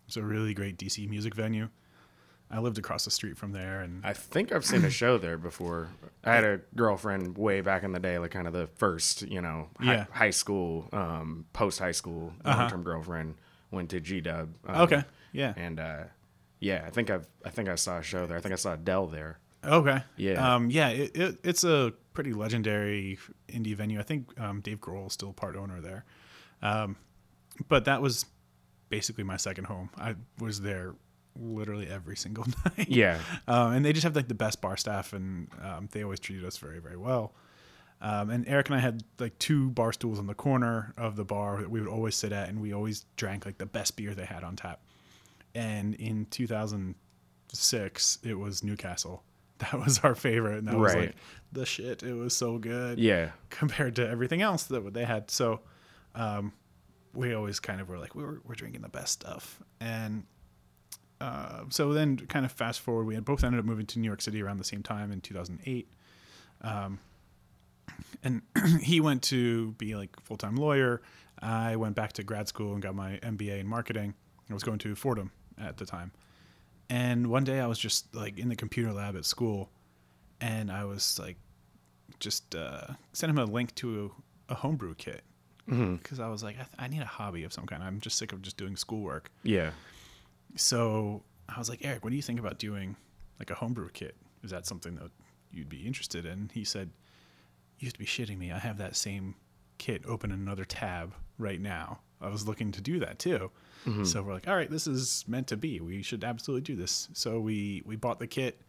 It's 0.07 0.17
a 0.17 0.23
really 0.23 0.55
great 0.55 0.77
DC 0.79 1.09
music 1.09 1.35
venue. 1.35 1.69
I 2.53 2.59
lived 2.59 2.79
across 2.79 3.05
the 3.05 3.13
street 3.13 3.37
from 3.39 3.53
there, 3.53 3.81
and 3.81 4.05
I 4.05 4.13
think 4.13 4.51
I've 4.51 4.65
seen 4.65 4.85
a 4.85 4.91
show 5.03 5.19
there 5.19 5.39
before. 5.39 5.89
I 6.25 6.35
had 6.35 6.43
a 6.45 6.61
girlfriend 6.75 7.39
way 7.39 7.61
back 7.61 7.85
in 7.85 7.93
the 7.93 8.01
day, 8.01 8.19
like 8.19 8.33
kind 8.33 8.49
of 8.49 8.53
the 8.53 8.67
first, 8.75 9.23
you 9.23 9.41
know, 9.41 9.69
hi- 9.79 9.93
Yeah. 9.95 10.07
high 10.11 10.31
school, 10.31 10.89
um, 10.93 11.47
post 11.53 11.79
high 11.79 11.93
school 11.93 12.33
long 12.45 12.69
term 12.69 12.83
girlfriend 12.83 13.37
went 13.71 13.91
to 13.91 14.01
G 14.01 14.21
Dub. 14.21 14.53
Um, 14.67 14.81
Okay, 14.81 15.05
yeah. 15.33 15.55
And 15.57 15.79
uh, 15.79 16.05
yeah, 16.59 16.83
I 16.85 16.91
think 16.91 17.09
I've 17.09 17.29
I 17.45 17.51
think 17.51 17.69
I 17.69 17.77
saw 17.77 17.99
a 17.99 18.03
show 18.03 18.27
there. 18.27 18.37
I 18.37 18.41
think 18.41 18.53
I 18.53 18.57
saw 18.57 18.75
Dell 18.75 19.07
there. 19.07 19.39
Okay. 19.65 20.03
Yeah. 20.17 20.55
Um, 20.55 20.71
yeah. 20.71 20.89
It, 20.89 21.17
it, 21.17 21.39
it's 21.45 21.63
a 21.63 21.93
pretty 22.21 22.35
legendary 22.35 23.19
indie 23.49 23.75
venue. 23.75 23.99
I 23.99 24.03
think 24.03 24.39
um, 24.39 24.61
Dave 24.61 24.79
Grohl 24.79 25.07
is 25.07 25.15
still 25.15 25.33
part 25.33 25.57
owner 25.57 25.81
there. 25.81 26.05
Um, 26.61 26.97
but 27.67 27.87
that 27.87 28.03
was 28.03 28.27
basically 28.91 29.25
my 29.25 29.39
second 29.39 29.65
home. 29.65 29.89
I 29.97 30.17
was 30.39 30.61
there 30.61 30.97
literally 31.35 31.89
every 31.89 32.17
single 32.17 32.45
night. 32.77 32.91
Yeah. 32.91 33.21
Um, 33.49 33.73
and 33.73 33.83
they 33.83 33.95
just 33.95 34.05
have 34.05 34.15
like 34.15 34.29
the 34.29 34.35
best 34.35 34.61
bar 34.61 34.77
staff, 34.77 35.15
and 35.15 35.49
um, 35.63 35.89
they 35.93 36.03
always 36.03 36.21
treated 36.21 36.45
us 36.45 36.59
very, 36.59 36.79
very 36.79 36.99
well. 36.99 37.33
Um, 38.03 38.29
and 38.29 38.47
Eric 38.47 38.69
and 38.69 38.77
I 38.77 38.81
had 38.81 39.03
like 39.19 39.39
two 39.39 39.71
bar 39.71 39.95
stools 39.95 40.19
on 40.19 40.27
the 40.27 40.35
corner 40.35 40.93
of 40.99 41.17
the 41.17 41.25
bar 41.25 41.63
that 41.63 41.71
we 41.71 41.81
would 41.81 41.89
always 41.89 42.17
sit 42.17 42.33
at, 42.33 42.51
and 42.51 42.61
we 42.61 42.75
always 42.75 43.07
drank 43.17 43.47
like 43.47 43.57
the 43.57 43.65
best 43.65 43.97
beer 43.97 44.15
they 44.15 44.27
had 44.27 44.45
on 44.45 44.57
tap. 44.57 44.83
And 45.55 45.95
in 45.95 46.27
2006, 46.27 48.19
it 48.23 48.35
was 48.35 48.63
Newcastle. 48.63 49.23
That 49.61 49.75
was 49.79 49.99
our 50.01 50.15
favorite, 50.15 50.59
and 50.59 50.69
that 50.69 50.77
was 50.79 50.95
like 50.95 51.15
the 51.53 51.67
shit. 51.67 52.03
It 52.03 52.15
was 52.15 52.35
so 52.37 52.59
good 52.59 52.99
Yeah. 52.99 53.31
compared 53.51 53.97
to 53.97 54.09
everything 54.09 54.41
else 54.43 54.65
that 54.65 54.93
they 54.95 55.05
had. 55.05 55.31
So 55.31 55.61
um, 56.15 56.53
we 57.13 57.35
always 57.35 57.61
kind 57.61 57.81
of 57.81 57.89
were 57.89 57.99
like, 57.99 58.15
we 58.15 58.23
were, 58.25 58.41
we're 58.45 58.55
drinking 58.55 58.83
the 58.83 58.89
best 58.89 59.13
stuff. 59.13 59.61
And 59.81 60.25
uh, 61.21 61.65
so 61.69 61.93
then 61.93 62.17
kind 62.17 62.47
of 62.47 62.53
fast 62.53 62.81
forward, 62.81 63.05
we 63.05 63.15
had 63.15 63.25
both 63.25 63.45
ended 63.45 63.59
up 63.61 63.67
moving 63.67 63.85
to 63.87 63.99
New 63.99 64.07
York 64.07 64.23
City 64.23 64.43
around 64.43 64.57
the 64.57 64.65
same 64.65 64.83
time 64.83 65.13
in 65.13 65.21
2008. 65.21 65.89
Um, 66.63 66.99
and 68.23 68.43
he 68.83 69.01
went 69.01 69.23
to 69.25 69.73
be 69.73 69.95
like 69.95 70.19
full-time 70.23 70.57
lawyer. 70.57 71.03
I 71.43 71.77
went 71.77 71.97
back 71.97 72.13
to 72.15 72.23
grad 72.23 72.49
school 72.49 72.73
and 72.73 72.83
got 72.83 72.95
my 72.95 73.19
MBA 73.23 73.61
in 73.61 73.67
marketing. 73.67 74.15
I 74.51 74.55
was 74.55 74.63
going 74.63 74.79
to 74.81 74.95
Fordham 74.95 75.33
at 75.59 75.77
the 75.77 75.85
time. 75.87 76.13
And 76.91 77.29
one 77.29 77.45
day 77.45 77.61
I 77.61 77.67
was 77.67 77.79
just 77.79 78.13
like 78.15 78.39
in 78.39 78.49
the 78.49 78.57
computer 78.57 78.93
lab 78.93 79.17
at 79.17 79.25
school 79.25 79.71
and 80.41 80.71
I 80.73 80.85
was 80.85 81.19
like 81.19 81.37
just 82.19 82.55
uh, 82.55 82.89
sent 83.13 83.31
him 83.31 83.39
a 83.39 83.45
link 83.45 83.75
to 83.77 84.11
a, 84.49 84.53
a 84.53 84.55
homebrew 84.57 84.95
kit 84.97 85.23
because 85.99 86.19
I 86.19 86.27
was 86.29 86.43
like, 86.43 86.57
I, 86.57 86.65
th- 86.65 86.77
I 86.81 86.89
need 86.89 87.01
a 87.01 87.07
hobby 87.07 87.45
of 87.45 87.53
some 87.53 87.65
kind. 87.65 87.81
I'm 87.83 88.01
just 88.01 88.19
sick 88.19 88.33
of 88.33 88.43
just 88.43 88.57
doing 88.57 88.75
schoolwork. 88.77 89.31
Yeah. 89.45 89.71
So 90.57 91.23
I 91.49 91.59
was 91.59 91.69
like, 91.69 91.85
Eric, 91.85 92.03
what 92.03 92.11
do 92.11 92.17
you 92.17 92.23
think 92.23 92.41
about 92.41 92.59
doing 92.59 92.97
like 93.39 93.51
a 93.51 93.55
homebrew 93.55 93.91
kit? 93.93 94.17
Is 94.43 94.51
that 94.51 94.67
something 94.67 94.97
that 94.97 95.11
you'd 95.53 95.69
be 95.69 95.87
interested 95.87 96.27
in? 96.27 96.51
He 96.53 96.65
said, 96.65 96.91
You 97.79 97.87
have 97.87 97.93
to 97.93 97.99
be 98.01 98.05
shitting 98.07 98.37
me. 98.37 98.51
I 98.51 98.59
have 98.59 98.79
that 98.79 98.97
same 98.97 99.37
kit 99.79 100.03
open 100.07 100.33
in 100.33 100.41
another 100.41 100.65
tab 100.65 101.15
right 101.39 101.61
now. 101.61 102.01
I 102.21 102.29
was 102.29 102.47
looking 102.47 102.73
to 102.73 102.81
do 102.81 102.99
that 103.01 103.19
too. 103.19 103.51
So 104.05 104.23
we're 104.23 104.35
like, 104.35 104.47
all 104.47 104.55
right, 104.55 104.71
this 104.71 104.87
is 104.87 105.25
meant 105.27 105.47
to 105.47 105.57
be. 105.57 105.81
We 105.81 106.03
should 106.03 106.23
absolutely 106.23 106.61
do 106.63 106.77
this. 106.77 107.09
So 107.15 107.41
we 107.41 107.83
we 107.87 107.97
bought 107.97 108.19
the 108.19 108.27
kit. 108.27 108.61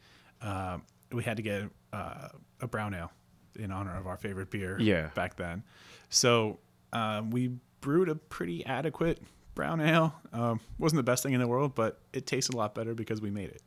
Uh, 0.42 0.78
we 1.12 1.22
had 1.24 1.36
to 1.38 1.44
get 1.44 1.64
uh, 1.92 2.30
a 2.62 2.68
brown 2.68 2.94
ale 2.94 3.12
in 3.60 3.72
honor 3.74 3.96
of 3.98 4.08
our 4.08 4.16
favorite 4.16 4.50
beer 4.50 4.78
Yeah. 4.80 5.10
back 5.14 5.36
then. 5.36 5.64
So 6.10 6.60
um, 6.94 7.30
we 7.30 7.52
brewed 7.82 8.08
a 8.08 8.16
pretty 8.16 8.66
adequate 8.66 9.22
brown 9.54 9.82
ale. 9.82 10.14
Um, 10.32 10.62
wasn't 10.80 10.98
the 11.00 11.04
best 11.04 11.24
thing 11.24 11.34
in 11.34 11.42
the 11.42 11.48
world, 11.48 11.76
but 11.76 12.00
it 12.14 12.26
tasted 12.26 12.54
a 12.56 12.58
lot 12.58 12.74
better 12.74 12.94
because 12.94 13.20
we 13.20 13.30
made 13.32 13.50
it. 13.50 13.62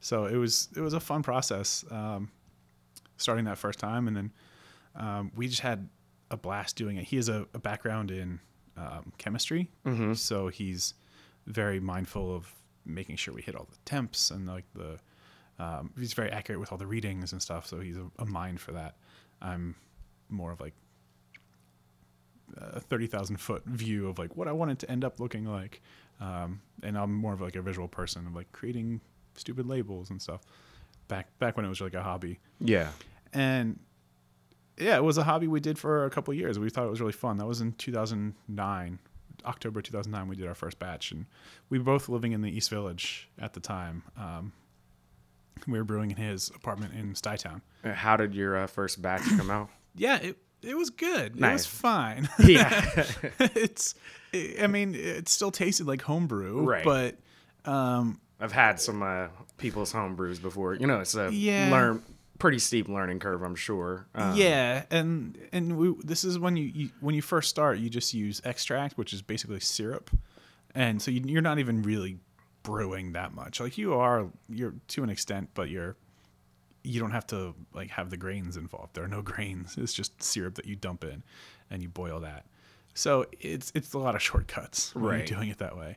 So 0.00 0.26
it 0.26 0.36
was 0.36 0.68
it 0.76 0.80
was 0.80 0.92
a 0.92 1.00
fun 1.00 1.22
process 1.22 1.86
um, 1.90 2.30
starting 3.16 3.46
that 3.46 3.56
first 3.56 3.78
time, 3.78 4.08
and 4.08 4.16
then 4.16 4.32
um, 4.94 5.32
we 5.34 5.48
just 5.48 5.60
had 5.62 5.88
a 6.30 6.36
blast 6.36 6.76
doing 6.76 6.98
it. 6.98 7.04
He 7.04 7.16
has 7.16 7.30
a, 7.30 7.46
a 7.54 7.58
background 7.58 8.10
in 8.10 8.40
um, 8.76 9.12
chemistry, 9.18 9.70
so 10.14 10.48
he's 10.48 10.94
very 11.46 11.80
mindful 11.80 12.34
of 12.34 12.52
making 12.86 13.16
sure 13.16 13.32
we 13.34 13.42
hit 13.42 13.54
all 13.54 13.68
the 13.70 13.78
temps 13.84 14.30
and 14.30 14.46
like 14.46 14.64
the. 14.74 14.98
Um, 15.58 15.92
he's 15.98 16.14
very 16.14 16.30
accurate 16.30 16.58
with 16.58 16.72
all 16.72 16.78
the 16.78 16.86
readings 16.86 17.32
and 17.32 17.40
stuff, 17.40 17.66
so 17.66 17.78
he's 17.80 17.96
a, 17.96 18.06
a 18.18 18.24
mind 18.24 18.60
for 18.60 18.72
that. 18.72 18.96
I'm 19.40 19.76
more 20.28 20.50
of 20.50 20.60
like 20.60 20.74
a 22.56 22.80
thirty 22.80 23.06
thousand 23.06 23.36
foot 23.38 23.64
view 23.66 24.08
of 24.08 24.18
like 24.18 24.36
what 24.36 24.48
I 24.48 24.52
want 24.52 24.70
it 24.72 24.78
to 24.80 24.90
end 24.90 25.04
up 25.04 25.20
looking 25.20 25.44
like, 25.44 25.80
um, 26.20 26.60
and 26.82 26.96
I'm 26.98 27.14
more 27.14 27.32
of 27.32 27.40
like 27.40 27.56
a 27.56 27.62
visual 27.62 27.88
person 27.88 28.26
of 28.26 28.34
like 28.34 28.50
creating 28.52 29.00
stupid 29.36 29.66
labels 29.66 30.10
and 30.10 30.20
stuff. 30.20 30.40
Back 31.08 31.28
back 31.38 31.56
when 31.56 31.64
it 31.66 31.68
was 31.68 31.80
like 31.80 31.94
a 31.94 32.02
hobby, 32.02 32.38
Yeah. 32.60 32.88
and 33.32 33.78
yeah, 34.78 34.96
it 34.96 35.04
was 35.04 35.18
a 35.18 35.24
hobby 35.24 35.46
we 35.46 35.60
did 35.60 35.78
for 35.78 36.04
a 36.04 36.10
couple 36.10 36.32
of 36.32 36.38
years. 36.38 36.58
We 36.58 36.70
thought 36.70 36.86
it 36.86 36.90
was 36.90 37.00
really 37.00 37.12
fun. 37.12 37.36
That 37.38 37.46
was 37.46 37.60
in 37.60 37.72
2009, 37.72 38.98
October 39.44 39.82
2009. 39.82 40.28
We 40.28 40.36
did 40.36 40.46
our 40.46 40.54
first 40.54 40.78
batch, 40.78 41.12
and 41.12 41.26
we 41.68 41.78
were 41.78 41.84
both 41.84 42.08
living 42.08 42.32
in 42.32 42.40
the 42.42 42.50
East 42.50 42.70
Village 42.70 43.28
at 43.38 43.52
the 43.52 43.60
time. 43.60 44.02
Um, 44.16 44.52
we 45.66 45.78
were 45.78 45.84
brewing 45.84 46.10
in 46.10 46.16
his 46.16 46.50
apartment 46.54 46.94
in 46.94 47.14
Stuytown. 47.14 47.60
How 47.84 48.16
did 48.16 48.34
your 48.34 48.56
uh, 48.56 48.66
first 48.66 49.00
batch 49.02 49.22
come 49.36 49.50
out? 49.50 49.68
Yeah, 49.94 50.16
it 50.22 50.38
it 50.62 50.74
was 50.74 50.88
good. 50.88 51.36
It 51.36 51.52
was 51.52 51.66
fine. 51.66 52.26
yeah. 52.46 53.04
it's, 53.40 53.94
I 54.58 54.66
mean, 54.66 54.94
it 54.94 55.28
still 55.28 55.50
tasted 55.50 55.86
like 55.86 56.00
homebrew, 56.00 56.62
Right. 56.62 56.82
but 56.82 57.18
um, 57.70 58.18
I've 58.40 58.52
had 58.52 58.80
some 58.80 59.02
uh, 59.02 59.26
people's 59.58 59.92
homebrews 59.92 60.40
before. 60.40 60.72
You 60.74 60.86
know, 60.86 61.00
it's 61.00 61.14
a 61.14 61.30
Yeah. 61.30 61.68
learn 61.70 62.02
pretty 62.42 62.58
steep 62.58 62.88
learning 62.88 63.20
curve, 63.20 63.40
I'm 63.40 63.54
sure. 63.54 64.08
Um, 64.16 64.34
yeah, 64.36 64.82
and 64.90 65.38
and 65.52 65.76
we, 65.78 65.94
this 66.02 66.24
is 66.24 66.40
when 66.40 66.56
you, 66.56 66.64
you 66.74 66.90
when 67.00 67.14
you 67.14 67.22
first 67.22 67.48
start, 67.48 67.78
you 67.78 67.88
just 67.88 68.12
use 68.12 68.42
extract, 68.44 68.98
which 68.98 69.12
is 69.12 69.22
basically 69.22 69.60
syrup, 69.60 70.10
and 70.74 71.00
so 71.00 71.12
you, 71.12 71.22
you're 71.24 71.40
not 71.40 71.60
even 71.60 71.82
really 71.82 72.18
brewing 72.64 73.12
that 73.12 73.32
much. 73.32 73.60
Like 73.60 73.78
you 73.78 73.94
are, 73.94 74.26
you're 74.48 74.74
to 74.88 75.04
an 75.04 75.08
extent, 75.08 75.50
but 75.54 75.70
you're 75.70 75.94
you 76.82 76.98
don't 76.98 77.12
have 77.12 77.28
to 77.28 77.54
like 77.72 77.90
have 77.90 78.10
the 78.10 78.16
grains 78.16 78.56
involved. 78.56 78.94
There 78.94 79.04
are 79.04 79.08
no 79.08 79.22
grains. 79.32 79.76
It's 79.78 79.94
just 79.94 80.20
syrup 80.20 80.56
that 80.56 80.66
you 80.66 80.74
dump 80.74 81.04
in, 81.04 81.22
and 81.70 81.80
you 81.80 81.88
boil 81.88 82.18
that. 82.20 82.44
So 82.94 83.26
it's 83.40 83.70
it's 83.76 83.94
a 83.94 83.98
lot 83.98 84.16
of 84.16 84.20
shortcuts 84.20 84.92
when 84.96 85.04
Right. 85.04 85.16
you're 85.30 85.38
doing 85.38 85.48
it 85.48 85.58
that 85.58 85.76
way. 85.78 85.96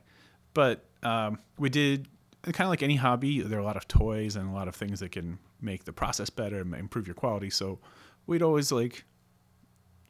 But 0.54 0.84
um, 1.02 1.40
we 1.58 1.70
did 1.70 2.06
kind 2.44 2.60
of 2.62 2.68
like 2.68 2.84
any 2.84 2.94
hobby. 2.94 3.40
There 3.42 3.58
are 3.58 3.62
a 3.62 3.64
lot 3.64 3.76
of 3.76 3.88
toys 3.88 4.36
and 4.36 4.48
a 4.48 4.52
lot 4.52 4.68
of 4.68 4.76
things 4.76 5.00
that 5.00 5.10
can 5.10 5.38
make 5.60 5.84
the 5.84 5.92
process 5.92 6.30
better 6.30 6.60
and 6.60 6.74
improve 6.74 7.06
your 7.06 7.14
quality. 7.14 7.50
So 7.50 7.78
we'd 8.26 8.42
always 8.42 8.70
like 8.72 9.04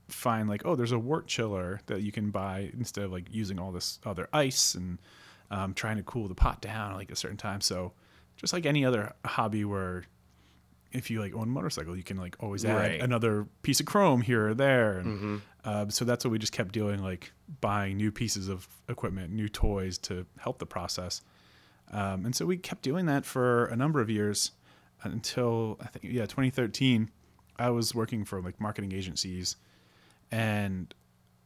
find 0.09 0.49
like, 0.49 0.62
oh, 0.65 0.75
there's 0.76 0.93
a 0.93 0.99
wort 0.99 1.26
chiller 1.26 1.81
that 1.87 2.03
you 2.03 2.12
can 2.12 2.31
buy 2.31 2.71
instead 2.75 3.05
of 3.05 3.12
like 3.12 3.26
using 3.31 3.59
all 3.59 3.73
this 3.73 3.99
other 4.05 4.29
ice 4.33 4.75
and 4.75 4.99
um, 5.50 5.75
trying 5.75 5.97
to 5.97 6.03
cool 6.03 6.29
the 6.29 6.35
pot 6.35 6.61
down 6.61 6.95
like 6.95 7.11
a 7.11 7.17
certain 7.17 7.37
time. 7.37 7.61
So 7.61 7.93
just 8.37 8.53
like 8.53 8.67
any 8.67 8.85
other 8.85 9.15
hobby 9.25 9.65
where 9.65 10.05
if 10.93 11.11
you 11.11 11.21
like 11.21 11.35
own 11.35 11.43
a 11.45 11.47
motorcycle, 11.47 11.97
you 11.97 12.03
can 12.05 12.17
like 12.17 12.37
always 12.41 12.65
add 12.65 12.76
Right. 12.76 13.00
another 13.00 13.47
piece 13.62 13.81
of 13.81 13.87
chrome 13.87 14.21
here 14.23 14.49
or 14.49 14.55
there. 14.55 14.99
And 14.99 15.43
uh, 15.65 15.87
so 15.88 16.05
that's 16.05 16.25
what 16.25 16.31
we 16.31 16.38
just 16.38 16.53
kept 16.53 16.73
doing, 16.73 17.03
like 17.03 17.33
buying 17.61 17.97
new 17.97 18.12
pieces 18.12 18.49
of 18.49 18.69
equipment, 18.88 19.33
new 19.33 19.49
toys 19.49 19.99
to 19.99 20.25
help 20.38 20.59
the 20.59 20.67
process. 20.67 21.23
Um, 21.91 22.25
and 22.25 22.35
so 22.35 22.47
we 22.47 22.57
kept 22.57 22.83
doing 22.83 23.07
that 23.07 23.25
for 23.25 23.67
a 23.67 23.76
number 23.76 24.00
of 24.00 24.09
years 24.09 24.53
until 25.03 25.79
I 25.81 25.87
think, 25.87 26.05
yeah, 26.12 26.23
2013. 26.23 27.11
I 27.59 27.71
was 27.71 27.95
working 27.95 28.25
for 28.25 28.43
like 28.43 28.61
marketing 28.61 28.93
agencies 28.93 29.57
and 30.31 30.93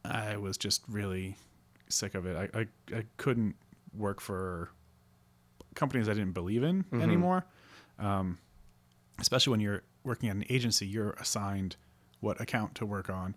I 0.04 0.37
was 0.38 0.57
just 0.57 0.83
really 0.88 1.37
sick 1.88 2.14
of 2.14 2.26
it. 2.26 2.37
I, 2.37 2.59
I, 2.59 2.66
I 2.97 3.04
couldn't 3.16 3.54
work 3.97 4.21
for 4.21 4.71
companies 5.75 6.09
I 6.09 6.14
didn't 6.14 6.33
believe 6.33 6.62
in 6.64 6.85
anymore. 6.92 7.45
Um, 7.99 8.38
especially 9.21 9.52
when 9.52 9.61
you're 9.61 9.83
working 10.02 10.28
at 10.28 10.37
an 10.37 10.45
agency, 10.49 10.87
you're 10.87 11.11
assigned 11.12 11.76
what 12.21 12.40
account 12.40 12.75
to 12.76 12.87
work 12.87 13.09
on. 13.11 13.37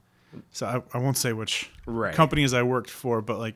So 0.52 0.66
I, 0.66 0.98
I 0.98 1.02
won't 1.02 1.18
say 1.18 1.34
which 1.34 1.70
Right. 1.86 2.16
companies 2.16 2.54
I 2.54 2.64
worked 2.64 2.90
for, 2.90 3.22
but 3.22 3.38
like 3.38 3.56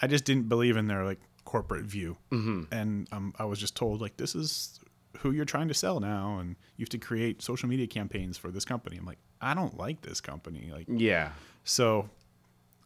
I 0.00 0.06
just 0.06 0.24
didn't 0.24 0.48
believe 0.48 0.76
in 0.76 0.86
their 0.86 1.04
like 1.04 1.20
corporate 1.44 1.84
view, 1.84 2.16
mm-hmm. 2.32 2.62
and 2.72 3.08
um, 3.12 3.34
I 3.38 3.44
was 3.44 3.58
just 3.58 3.76
told 3.76 4.00
like 4.00 4.16
this 4.16 4.34
is 4.34 4.80
who 5.18 5.30
you're 5.30 5.44
trying 5.44 5.68
to 5.68 5.74
sell 5.74 6.00
now, 6.00 6.38
and 6.38 6.56
you 6.76 6.82
have 6.82 6.88
to 6.90 6.98
create 6.98 7.42
social 7.42 7.68
media 7.68 7.86
campaigns 7.86 8.36
for 8.38 8.50
this 8.50 8.64
company. 8.64 8.96
I'm 8.96 9.06
like, 9.06 9.18
I 9.40 9.54
don't 9.54 9.76
like 9.78 10.00
this 10.02 10.20
company, 10.20 10.70
like 10.72 10.86
Yeah. 10.88 11.30
so 11.64 12.08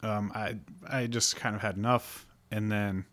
um, 0.02 0.30
I 0.34 0.56
I 0.88 1.06
just 1.06 1.36
kind 1.36 1.54
of 1.56 1.62
had 1.62 1.76
enough, 1.76 2.26
and 2.50 2.70
then 2.70 3.04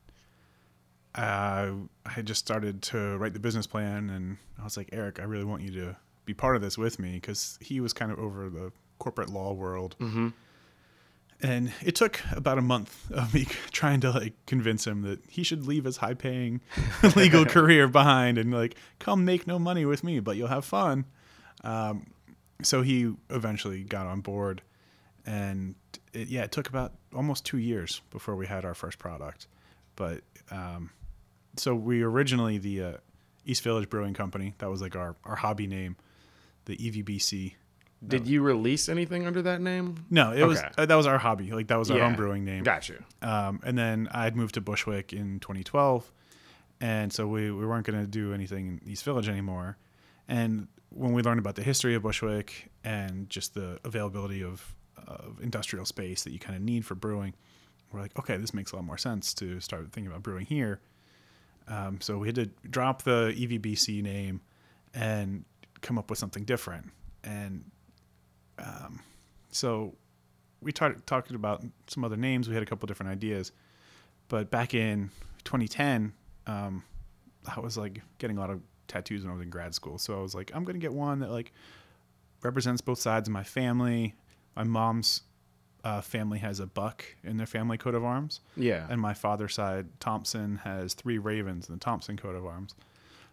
uh, 1.15 1.71
I 2.05 2.21
just 2.23 2.39
started 2.39 2.81
to 2.83 3.17
write 3.17 3.33
the 3.33 3.39
business 3.39 3.67
plan, 3.67 4.09
and 4.09 4.37
I 4.59 4.63
was 4.63 4.75
like, 4.77 4.89
Eric, 4.91 5.19
I 5.19 5.23
really 5.23 5.45
want 5.45 5.61
you 5.61 5.71
to 5.71 5.95
be 6.25 6.33
part 6.33 6.55
of 6.55 6.61
this 6.61 6.77
with 6.77 6.99
me 6.99 7.13
because 7.15 7.57
he 7.61 7.79
was 7.79 7.93
kind 7.93 8.11
of 8.11 8.19
over 8.19 8.49
the 8.49 8.71
corporate 8.99 9.29
law 9.29 9.53
world. 9.53 9.95
Mm-hmm. 9.99 10.29
And 11.41 11.73
it 11.83 11.95
took 11.95 12.21
about 12.31 12.57
a 12.57 12.61
month 12.61 13.11
of 13.11 13.33
me 13.33 13.45
trying 13.71 14.01
to 14.01 14.11
like 14.11 14.33
convince 14.45 14.87
him 14.87 15.01
that 15.01 15.19
he 15.27 15.43
should 15.43 15.67
leave 15.67 15.83
his 15.83 15.97
high 15.97 16.13
paying 16.13 16.61
legal 17.15 17.45
career 17.57 17.87
behind 17.87 18.37
and 18.37 18.53
like 18.53 18.75
come 18.99 19.25
make 19.25 19.45
no 19.45 19.59
money 19.59 19.85
with 19.85 20.03
me, 20.03 20.19
but 20.19 20.37
you'll 20.37 20.47
have 20.47 20.65
fun. 20.65 21.05
Um, 21.63 22.07
so 22.61 22.81
he 22.81 23.13
eventually 23.29 23.83
got 23.83 24.07
on 24.07 24.21
board, 24.21 24.61
and 25.25 25.75
it, 26.13 26.29
yeah, 26.29 26.43
it 26.43 26.51
took 26.51 26.69
about 26.69 26.93
almost 27.13 27.45
two 27.45 27.57
years 27.57 28.01
before 28.11 28.35
we 28.35 28.47
had 28.47 28.63
our 28.63 28.73
first 28.73 28.97
product. 28.97 29.47
But 29.95 30.21
um, 30.51 30.91
so 31.57 31.75
we 31.75 32.01
originally 32.01 32.57
the 32.57 32.83
uh, 32.83 32.93
East 33.45 33.63
Village 33.63 33.89
Brewing 33.89 34.13
Company. 34.13 34.53
That 34.59 34.69
was 34.69 34.81
like 34.81 34.95
our 34.95 35.15
our 35.25 35.35
hobby 35.35 35.67
name, 35.67 35.97
the 36.65 36.77
EVBC. 36.77 37.55
Did 38.07 38.27
you 38.27 38.41
release 38.41 38.87
anything 38.89 39.25
under 39.25 39.41
that 39.43 39.61
name? 39.61 40.05
No, 40.09 40.31
it 40.31 40.43
was 40.43 40.61
uh, 40.77 40.85
that 40.85 40.95
was 40.95 41.07
our 41.07 41.17
hobby. 41.17 41.51
Like 41.51 41.67
that 41.67 41.79
was 41.79 41.89
our 41.91 41.97
Yeah. 41.97 42.05
home 42.05 42.15
brewing 42.15 42.45
name. 42.45 42.63
Gotcha. 42.63 43.03
Um, 43.21 43.59
and 43.63 43.77
then 43.77 44.07
I'd 44.11 44.35
moved 44.35 44.53
to 44.55 44.61
Bushwick 44.61 45.13
in 45.13 45.39
2012, 45.39 46.11
and 46.81 47.11
so 47.11 47.27
we, 47.27 47.51
we 47.51 47.65
weren't 47.65 47.85
going 47.85 47.99
to 47.99 48.07
do 48.07 48.33
anything 48.33 48.79
in 48.83 48.89
East 48.89 49.03
Village 49.05 49.27
anymore. 49.29 49.77
And 50.27 50.67
when 50.89 51.13
we 51.13 51.21
learned 51.21 51.39
about 51.39 51.55
the 51.55 51.63
history 51.63 51.95
of 51.95 52.03
Bushwick 52.03 52.71
and 52.83 53.29
just 53.29 53.53
the 53.53 53.79
availability 53.83 54.43
of, 54.43 54.75
of 55.07 55.39
industrial 55.41 55.85
space 55.85 56.23
that 56.23 56.31
you 56.31 56.39
kind 56.39 56.55
of 56.55 56.61
need 56.61 56.85
for 56.85 56.95
brewing, 56.95 57.33
we're 57.91 58.01
like, 58.01 58.17
okay, 58.19 58.37
this 58.37 58.53
makes 58.53 58.71
a 58.71 58.75
lot 58.75 58.85
more 58.85 58.97
sense 58.97 59.33
to 59.35 59.59
start 59.59 59.91
thinking 59.91 60.07
about 60.07 60.23
brewing 60.23 60.45
here. 60.45 60.79
Um, 61.67 61.99
so 62.01 62.17
we 62.17 62.27
had 62.27 62.35
to 62.35 62.45
drop 62.69 63.01
the 63.03 63.33
EVBC 63.37 64.01
name 64.03 64.41
and 64.93 65.45
come 65.81 65.97
up 65.97 66.09
with 66.09 66.19
something 66.19 66.43
different. 66.43 66.91
And 67.23 67.65
um, 68.59 68.99
so 69.51 69.95
we 70.61 70.71
talked 70.71 71.05
talked 71.07 71.31
about 71.31 71.63
some 71.87 72.03
other 72.03 72.17
names. 72.17 72.47
We 72.47 72.53
had 72.53 72.63
a 72.63 72.65
couple 72.65 72.87
different 72.87 73.11
ideas, 73.11 73.51
but 74.29 74.49
back 74.51 74.73
in 74.73 75.09
2010, 75.43 76.13
um, 76.47 76.83
I 77.55 77.59
was 77.59 77.77
like 77.77 78.01
getting 78.17 78.37
a 78.37 78.39
lot 78.39 78.49
of 78.49 78.61
tattoos 78.87 79.23
when 79.23 79.31
I 79.31 79.33
was 79.33 79.43
in 79.43 79.49
grad 79.49 79.73
school. 79.75 79.97
So 79.97 80.17
I 80.17 80.21
was 80.21 80.33
like, 80.35 80.51
I'm 80.53 80.63
gonna 80.63 80.79
get 80.79 80.93
one 80.93 81.19
that 81.19 81.31
like 81.31 81.51
represents 82.41 82.81
both 82.81 82.99
sides 82.99 83.27
of 83.27 83.33
my 83.33 83.43
family. 83.43 84.15
My 84.55 84.63
mom's 84.63 85.21
uh, 85.83 86.01
family 86.01 86.39
has 86.39 86.59
a 86.59 86.65
buck 86.65 87.05
in 87.23 87.37
their 87.37 87.45
family 87.45 87.77
coat 87.77 87.93
of 87.93 88.03
arms, 88.03 88.39
Yeah. 88.57 88.87
and 88.89 88.99
my 88.99 89.13
father's 89.13 89.53
side, 89.53 89.87
Thompson, 89.99 90.55
has 90.63 90.93
three 90.95 91.19
ravens 91.19 91.69
in 91.69 91.75
the 91.75 91.79
Thompson 91.79 92.17
coat 92.17 92.35
of 92.35 92.43
arms. 92.45 92.73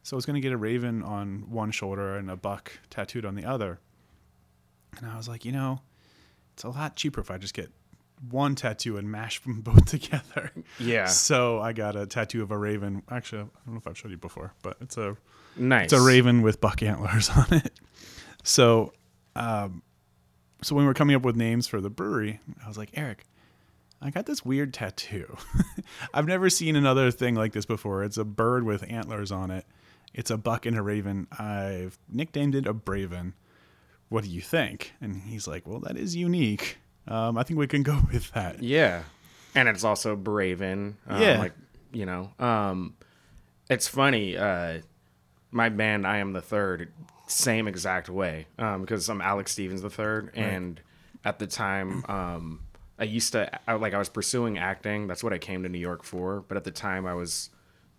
So 0.02 0.14
I 0.14 0.19
was 0.19 0.26
going 0.26 0.35
to 0.35 0.41
get 0.41 0.52
a 0.52 0.57
raven 0.59 1.02
on 1.02 1.49
one 1.49 1.71
shoulder 1.71 2.17
and 2.17 2.31
a 2.31 2.37
buck 2.37 2.73
tattooed 2.91 3.25
on 3.25 3.37
the 3.37 3.45
other. 3.47 3.79
And 4.99 5.11
I 5.11 5.17
was 5.17 5.29
like, 5.29 5.45
you 5.45 5.53
know, 5.53 5.81
it's 6.55 6.65
a 6.65 6.69
lot 6.69 6.97
cheaper 6.97 7.21
if 7.21 7.31
I 7.31 7.39
just 7.39 7.55
get 7.55 7.71
one 8.31 8.55
tattoo 8.55 8.97
and 8.99 9.11
mash 9.11 9.41
them 9.43 9.61
both 9.63 9.87
together. 9.87 10.53
yeah. 10.79 11.07
So 11.07 11.61
I 11.61 11.73
got 11.73 11.97
a 11.97 12.07
tattoo 12.07 12.43
of 12.43 12.51
a 12.51 12.59
raven. 12.59 13.03
Actually, 13.11 13.43
I 13.43 13.47
don't 13.67 13.75
know 13.75 13.79
if 13.79 13.87
I've 13.87 13.99
showed 13.99 14.11
you 14.11 14.17
before, 14.19 14.53
but 14.63 14.77
it's 14.81 14.97
a 14.97 15.17
nice. 15.57 15.93
it's 15.93 15.93
a 15.93 16.05
raven 16.05 16.43
with 16.43 16.61
buck 16.61 16.83
antlers 16.83 17.31
on 17.37 17.47
it. 17.53 17.73
So, 18.45 18.93
um, 19.37 19.83
so 20.63 20.75
when 20.77 20.85
we 20.85 20.89
were 20.89 20.95
coming 20.95 21.17
up 21.17 21.23
with 21.23 21.37
names 21.37 21.67
for 21.67 21.81
the 21.81 21.91
brewery, 21.91 22.41
I 22.65 22.69
was 22.69 22.79
like, 22.79 22.91
Eric, 22.95 23.25
I 24.01 24.11
got 24.11 24.27
this 24.27 24.45
weird 24.45 24.75
tattoo. 24.75 25.37
I've 26.15 26.27
never 26.27 26.51
seen 26.51 26.77
another 26.77 27.11
thing 27.11 27.35
like 27.35 27.53
this 27.53 27.65
before. 27.65 28.05
It's 28.05 28.17
a 28.19 28.25
bird 28.25 28.65
with 28.65 28.85
antlers 28.91 29.33
on 29.33 29.51
it. 29.51 29.65
It's 30.15 30.31
a 30.31 30.37
buck 30.37 30.67
and 30.67 30.77
a 30.77 30.83
raven. 30.83 31.27
I've 31.39 31.99
nicknamed 32.09 32.55
it 32.55 32.67
a 32.67 32.75
Braven. 32.75 33.33
What 34.12 34.25
do 34.25 34.31
you 34.31 34.42
think? 34.42 34.92
And 35.00 35.16
he's 35.16 35.49
like, 35.49 35.66
Well, 35.66 35.81
that 35.81 35.97
is 35.97 36.14
unique. 36.14 36.76
Um, 37.09 37.37
I 37.38 37.42
think 37.42 37.59
we 37.59 37.66
can 37.66 37.83
go 37.92 37.99
with 38.12 38.30
that. 38.32 38.63
Yeah, 38.63 39.04
and 39.54 39.69
it's 39.69 39.84
also 39.84 40.15
Braven. 40.17 40.95
Um, 41.08 41.23
Yeah. 41.23 41.39
like 41.39 41.52
you 41.93 42.06
know, 42.06 42.30
um, 42.39 42.95
it's 43.71 43.89
funny. 43.89 44.37
Uh, 44.37 44.80
my 45.50 45.69
band, 45.69 46.06
I 46.06 46.19
am 46.19 46.32
the 46.32 46.41
third, 46.41 46.91
same 47.26 47.67
exact 47.69 48.08
way. 48.08 48.47
Um, 48.58 48.82
because 48.82 49.08
I'm 49.08 49.21
Alex 49.21 49.52
Stevens 49.52 49.82
the 49.82 49.91
third, 49.91 50.30
and 50.34 50.80
at 51.25 51.39
the 51.39 51.47
time, 51.47 52.04
um, 52.08 52.60
I 52.99 53.04
used 53.04 53.32
to 53.32 53.50
I, 53.69 53.75
like 53.75 53.95
I 53.95 53.99
was 53.99 54.08
pursuing 54.08 54.58
acting. 54.58 55.06
That's 55.06 55.25
what 55.25 55.32
I 55.32 55.39
came 55.39 55.63
to 55.63 55.69
New 55.69 55.78
York 55.78 56.02
for. 56.04 56.45
But 56.49 56.56
at 56.56 56.65
the 56.65 56.71
time, 56.71 57.06
I 57.06 57.15
was 57.15 57.50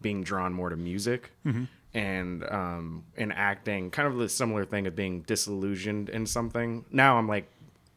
being 0.01 0.23
drawn 0.23 0.53
more 0.53 0.69
to 0.69 0.75
music. 0.75 1.31
And 1.93 2.43
um, 2.49 3.03
in 3.15 3.31
acting, 3.31 3.91
kind 3.91 4.07
of 4.07 4.17
the 4.17 4.27
similar 4.27 4.65
thing 4.65 4.87
of 4.87 4.95
being 4.95 5.21
disillusioned 5.21 6.09
in 6.09 6.25
something. 6.25 6.85
Now 6.91 7.17
I'm 7.17 7.27
like, 7.27 7.47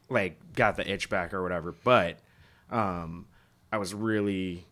like 0.09 0.39
got 0.55 0.77
the 0.77 0.91
itch 0.91 1.09
back 1.09 1.33
or 1.33 1.43
whatever. 1.43 1.73
But 1.73 2.19
um, 2.71 3.27
I 3.73 3.79
was 3.79 3.95
really 3.95 4.67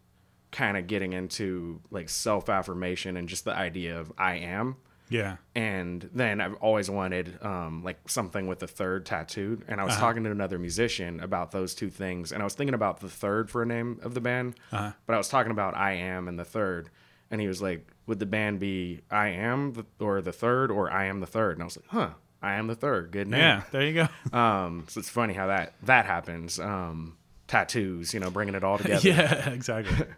kind 0.52 0.76
of 0.76 0.86
getting 0.86 1.12
into 1.12 1.80
like 1.90 2.08
self 2.08 2.48
affirmation 2.48 3.16
and 3.16 3.28
just 3.28 3.44
the 3.44 3.54
idea 3.54 3.98
of 3.98 4.12
I 4.18 4.36
am. 4.36 4.76
Yeah. 5.08 5.36
And 5.54 6.08
then 6.14 6.40
I've 6.40 6.54
always 6.54 6.88
wanted 6.88 7.38
um, 7.42 7.82
like 7.84 8.08
something 8.08 8.46
with 8.46 8.58
the 8.58 8.66
third 8.66 9.04
tattooed. 9.04 9.62
And 9.68 9.80
I 9.80 9.84
was 9.84 9.96
talking 9.96 10.24
to 10.24 10.30
another 10.30 10.58
musician 10.58 11.20
about 11.20 11.50
those 11.52 11.74
two 11.74 11.90
things. 11.90 12.32
And 12.32 12.42
I 12.42 12.44
was 12.44 12.54
thinking 12.54 12.74
about 12.74 13.00
the 13.00 13.08
third 13.08 13.50
for 13.50 13.62
a 13.62 13.66
name 13.66 14.00
of 14.02 14.14
the 14.14 14.20
band. 14.20 14.54
Uh-huh. 14.72 14.92
But 15.06 15.14
I 15.14 15.18
was 15.18 15.28
talking 15.28 15.52
about 15.52 15.76
I 15.76 15.92
am 15.92 16.26
and 16.26 16.38
the 16.38 16.44
third. 16.44 16.88
And 17.30 17.40
he 17.40 17.46
was 17.46 17.60
like, 17.60 17.86
would 18.06 18.18
the 18.18 18.26
band 18.26 18.60
be 18.60 19.00
I 19.10 19.28
am 19.28 19.72
the, 19.72 19.86
or 19.98 20.20
the 20.22 20.32
third 20.32 20.70
or 20.70 20.90
I 20.90 21.04
am 21.06 21.20
the 21.20 21.26
third? 21.26 21.56
And 21.56 21.62
I 21.62 21.64
was 21.64 21.76
like, 21.76 21.86
huh, 21.88 22.10
I 22.42 22.54
am 22.54 22.66
the 22.66 22.74
third. 22.74 23.10
Good 23.10 23.28
name. 23.28 23.40
Yeah. 23.40 23.62
There 23.70 23.82
you 23.82 23.94
go. 23.94 24.08
Um, 24.38 24.84
so 24.88 25.00
it's 25.00 25.08
funny 25.08 25.32
how 25.34 25.46
that 25.48 25.74
that 25.84 26.06
happens. 26.06 26.58
Um, 26.58 27.16
tattoos, 27.46 28.12
you 28.14 28.20
know, 28.20 28.30
bringing 28.30 28.54
it 28.54 28.64
all 28.64 28.78
together. 28.84 29.08
yeah, 29.08 29.50
exactly. 29.50 30.06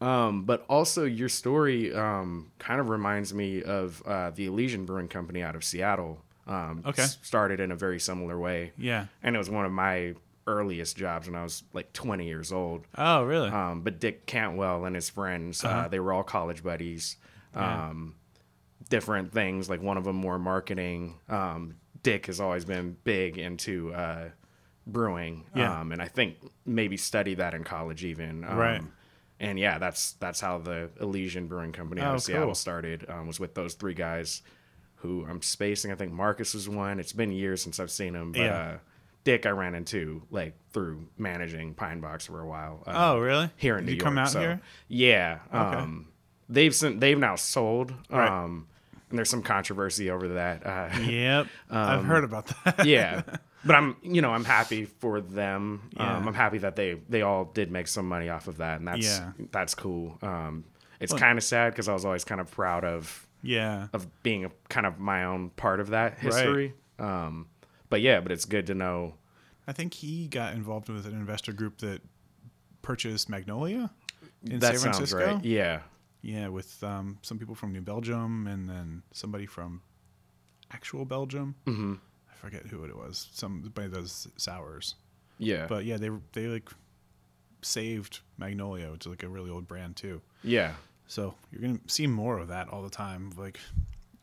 Um, 0.00 0.42
but 0.46 0.64
also 0.68 1.04
your 1.04 1.28
story 1.28 1.94
um, 1.94 2.50
kind 2.58 2.80
of 2.80 2.88
reminds 2.88 3.32
me 3.32 3.62
of 3.62 4.02
uh, 4.04 4.30
the 4.30 4.46
Elysian 4.46 4.84
Brewing 4.84 5.06
Company 5.06 5.42
out 5.44 5.54
of 5.54 5.62
Seattle. 5.62 6.20
Um, 6.44 6.82
Okay. 6.84 7.02
s- 7.02 7.18
started 7.22 7.60
in 7.60 7.70
a 7.70 7.76
very 7.76 8.00
similar 8.00 8.36
way, 8.36 8.72
Yeah. 8.76 9.06
and 9.22 9.36
it 9.36 9.38
was 9.38 9.48
one 9.48 9.64
of 9.64 9.70
my 9.70 10.14
earliest 10.46 10.96
jobs 10.96 11.28
when 11.28 11.36
I 11.36 11.42
was 11.42 11.62
like 11.72 11.92
20 11.92 12.26
years 12.26 12.52
old. 12.52 12.86
Oh, 12.98 13.22
really? 13.24 13.48
Um, 13.50 13.82
but 13.82 14.00
Dick 14.00 14.26
Cantwell 14.26 14.84
and 14.84 14.94
his 14.94 15.08
friends, 15.10 15.64
uh, 15.64 15.88
they 15.88 16.00
were 16.00 16.12
all 16.12 16.22
college 16.24 16.62
buddies. 16.62 17.16
Um, 17.54 18.16
Different 18.88 19.32
things, 19.32 19.70
like 19.70 19.80
one 19.80 19.96
of 19.96 20.04
them 20.04 20.16
more 20.16 20.38
marketing. 20.38 21.18
Um, 21.28 21.76
Dick 22.02 22.26
has 22.26 22.40
always 22.40 22.64
been 22.64 22.96
big 23.04 23.38
into 23.38 23.94
uh, 23.94 24.30
brewing, 24.86 25.44
Yeah. 25.54 25.80
um, 25.80 25.92
and 25.92 26.02
I 26.02 26.08
think 26.08 26.36
maybe 26.66 26.96
studied 26.96 27.36
that 27.38 27.54
in 27.54 27.62
college 27.64 28.04
even. 28.04 28.44
Um, 28.44 28.56
Right. 28.56 28.82
And 29.40 29.58
yeah, 29.58 29.78
that's 29.78 30.12
that's 30.14 30.40
how 30.40 30.58
the 30.58 30.90
Elysian 31.00 31.46
Brewing 31.46 31.72
Company 31.72 32.00
out 32.00 32.12
Oh, 32.12 32.14
of 32.16 32.22
Seattle 32.22 32.46
cool. 32.48 32.54
started. 32.54 33.06
Um, 33.08 33.26
was 33.28 33.40
with 33.40 33.54
those 33.54 33.74
three 33.74 33.94
guys, 33.94 34.42
who 34.96 35.24
I'm 35.28 35.42
spacing. 35.42 35.90
I 35.90 35.94
think 35.94 36.12
Marcus 36.12 36.52
was 36.54 36.68
one. 36.68 37.00
It's 37.00 37.12
been 37.12 37.32
years 37.32 37.62
since 37.62 37.80
I've 37.80 37.90
seen 37.90 38.14
him, 38.14 38.32
but 38.32 38.40
Yeah. 38.40 38.58
uh, 38.58 38.78
Dick 39.24 39.46
I 39.46 39.50
ran 39.50 39.74
into 39.74 40.22
like 40.30 40.54
through 40.72 41.06
managing 41.18 41.74
Pine 41.74 42.00
Box 42.00 42.26
for 42.26 42.40
a 42.40 42.46
while. 42.46 42.82
Uh, 42.86 42.92
oh, 43.14 43.18
really? 43.18 43.50
here 43.56 43.76
in 43.78 43.84
Did 43.84 43.90
New 43.92 43.96
you 43.96 44.00
come 44.02 44.18
out 44.18 44.30
so- 44.30 44.40
here? 44.40 44.60
Yeah. 44.88 45.38
Okay. 45.48 45.58
Um, 45.76 46.08
they've 46.48 46.74
sent, 46.74 47.00
they've 47.00 47.18
now 47.18 47.36
sold. 47.36 47.92
Right. 48.10 48.28
Um, 48.28 48.66
and 49.10 49.18
there's 49.18 49.28
some 49.30 49.42
controversy 49.42 50.10
over 50.10 50.28
that. 50.28 50.66
Uh, 50.66 50.88
Yep. 51.00 51.46
I've 51.70 52.04
heard 52.04 52.24
about 52.24 52.50
that. 52.64 52.86
yeah. 52.86 53.22
But 53.64 53.76
I'm, 53.76 53.96
you 54.02 54.22
know, 54.22 54.32
I'm 54.32 54.44
happy 54.44 54.86
for 54.86 55.20
them. 55.20 55.88
Yeah. 55.96 56.16
Um, 56.16 56.26
I'm 56.26 56.34
happy 56.34 56.58
that 56.58 56.74
they 56.74 56.94
they 57.08 57.22
all 57.22 57.44
did 57.44 57.70
make 57.70 57.86
some 57.86 58.08
money 58.08 58.28
off 58.28 58.48
of 58.48 58.56
that, 58.56 58.80
and 58.80 58.88
that's 58.88 59.06
Yeah. 59.06 59.30
that's 59.52 59.76
cool. 59.76 60.18
Um, 60.20 60.64
it's 60.98 61.12
Well- 61.12 61.20
kind 61.20 61.38
of 61.38 61.44
sad 61.44 61.70
because 61.72 61.88
I 61.88 61.92
was 61.92 62.04
always 62.04 62.24
kind 62.24 62.40
of 62.40 62.50
proud 62.50 62.84
of 62.84 63.24
Yeah. 63.40 63.86
of 63.92 64.08
being 64.24 64.44
a 64.44 64.50
kind 64.68 64.84
of 64.84 64.98
my 64.98 65.22
own 65.22 65.50
part 65.50 65.78
of 65.78 65.90
that 65.90 66.18
history. 66.18 66.74
Um, 66.98 67.46
but 67.92 68.00
yeah, 68.00 68.20
but 68.20 68.32
it's 68.32 68.44
good 68.44 68.66
to 68.66 68.74
know. 68.74 69.14
I 69.68 69.72
think 69.72 69.94
he 69.94 70.26
got 70.26 70.54
involved 70.54 70.88
with 70.88 71.06
an 71.06 71.12
investor 71.14 71.52
group 71.52 71.78
that 71.78 72.00
purchased 72.82 73.28
Magnolia 73.28 73.90
in 74.44 74.58
that 74.58 74.72
San 74.72 74.92
sounds 74.92 74.96
Francisco. 74.96 75.34
right. 75.36 75.44
Yeah. 75.44 75.80
Yeah, 76.22 76.48
with 76.48 76.82
um, 76.82 77.18
some 77.22 77.38
people 77.38 77.54
from 77.54 77.72
New 77.72 77.80
Belgium 77.80 78.46
and 78.48 78.68
then 78.68 79.02
somebody 79.12 79.46
from 79.46 79.82
actual 80.72 81.04
Belgium. 81.04 81.54
hmm 81.66 81.94
I 82.30 82.34
forget 82.34 82.66
who 82.66 82.82
it 82.84 82.96
was. 82.96 83.28
Somebody 83.32 83.88
does 83.88 84.26
sours. 84.36 84.96
Yeah. 85.38 85.66
But 85.68 85.84
yeah, 85.84 85.96
they 85.96 86.10
they 86.32 86.46
like 86.48 86.68
saved 87.62 88.20
Magnolia, 88.38 88.90
which 88.90 89.06
is 89.06 89.10
like 89.10 89.22
a 89.22 89.28
really 89.28 89.50
old 89.50 89.68
brand 89.68 89.96
too. 89.96 90.20
yeah. 90.42 90.72
So 91.08 91.34
you're 91.50 91.60
gonna 91.60 91.78
see 91.88 92.06
more 92.06 92.38
of 92.38 92.48
that 92.48 92.68
all 92.68 92.82
the 92.82 92.88
time. 92.90 93.32
Like, 93.36 93.60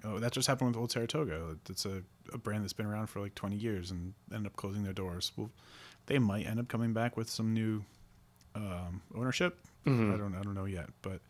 oh, 0.03 0.19
that 0.19 0.31
just 0.31 0.47
happened 0.47 0.69
with 0.71 0.77
Old 0.77 0.91
Saratoga. 0.91 1.57
It's 1.69 1.85
a, 1.85 2.01
a 2.33 2.37
brand 2.37 2.63
that's 2.63 2.73
been 2.73 2.85
around 2.85 3.07
for 3.07 3.19
like 3.19 3.35
20 3.35 3.55
years 3.55 3.91
and 3.91 4.13
ended 4.33 4.47
up 4.47 4.55
closing 4.55 4.83
their 4.83 4.93
doors. 4.93 5.31
Well, 5.35 5.49
they 6.07 6.19
might 6.19 6.45
end 6.47 6.59
up 6.59 6.67
coming 6.67 6.93
back 6.93 7.17
with 7.17 7.29
some 7.29 7.53
new 7.53 7.83
um, 8.55 9.01
ownership. 9.15 9.59
Mhm. 9.85 10.13
I 10.13 10.17
don't 10.17 10.35
I 10.35 10.41
don't 10.41 10.55
know 10.55 10.65
yet, 10.65 10.89
but 11.01 11.21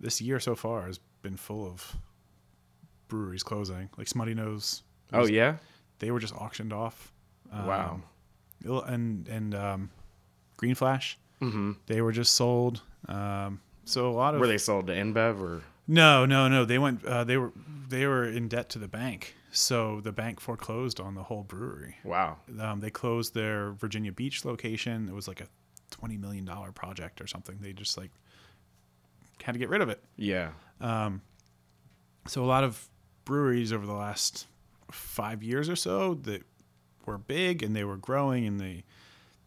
this 0.00 0.20
year 0.20 0.38
so 0.40 0.54
far 0.54 0.86
has 0.86 0.98
been 1.22 1.36
full 1.36 1.66
of 1.66 1.96
breweries 3.08 3.42
closing. 3.42 3.88
Like 3.96 4.06
Smuttynose, 4.08 4.82
Oh 5.12 5.26
yeah. 5.26 5.56
they 6.00 6.10
were 6.10 6.18
just 6.20 6.34
auctioned 6.34 6.72
off. 6.72 7.12
Wow. 7.52 8.00
Um, 8.64 8.82
and 8.88 9.28
and 9.28 9.54
um, 9.54 9.90
Green 10.56 10.74
Flash, 10.74 11.18
Mm-hmm. 11.40 11.72
they 11.86 12.00
were 12.00 12.12
just 12.12 12.34
sold. 12.34 12.80
Um, 13.08 13.60
so 13.84 14.08
a 14.08 14.12
lot 14.12 14.34
of 14.34 14.40
Were 14.40 14.46
they 14.46 14.58
sold 14.58 14.86
to 14.88 14.92
InBev 14.94 15.40
or? 15.40 15.62
No, 15.86 16.26
no, 16.26 16.48
no. 16.48 16.64
They 16.64 16.78
went. 16.78 17.04
Uh, 17.04 17.24
they 17.24 17.36
were 17.36 17.52
they 17.88 18.06
were 18.06 18.24
in 18.24 18.48
debt 18.48 18.68
to 18.70 18.78
the 18.78 18.88
bank, 18.88 19.34
so 19.52 20.00
the 20.00 20.12
bank 20.12 20.40
foreclosed 20.40 21.00
on 21.00 21.14
the 21.14 21.22
whole 21.24 21.42
brewery. 21.44 21.96
Wow. 22.04 22.38
Um, 22.60 22.80
they 22.80 22.90
closed 22.90 23.34
their 23.34 23.72
Virginia 23.72 24.12
Beach 24.12 24.44
location. 24.44 25.08
It 25.08 25.14
was 25.14 25.28
like 25.28 25.40
a 25.40 25.46
twenty 25.90 26.16
million 26.16 26.44
dollar 26.44 26.72
project 26.72 27.20
or 27.20 27.26
something. 27.26 27.58
They 27.60 27.72
just 27.72 27.96
like 27.96 28.10
had 29.42 29.52
to 29.52 29.58
get 29.58 29.68
rid 29.68 29.80
of 29.80 29.88
it. 29.88 30.02
Yeah. 30.16 30.50
Um, 30.80 31.22
So 32.26 32.42
a 32.42 32.46
lot 32.46 32.64
of 32.64 32.88
breweries 33.24 33.72
over 33.72 33.86
the 33.86 33.92
last 33.92 34.46
five 34.90 35.42
years 35.42 35.68
or 35.68 35.76
so 35.76 36.14
that 36.14 36.42
were 37.04 37.18
big 37.18 37.62
and 37.62 37.74
they 37.76 37.84
were 37.84 37.96
growing 37.96 38.46
and 38.46 38.60
they 38.60 38.84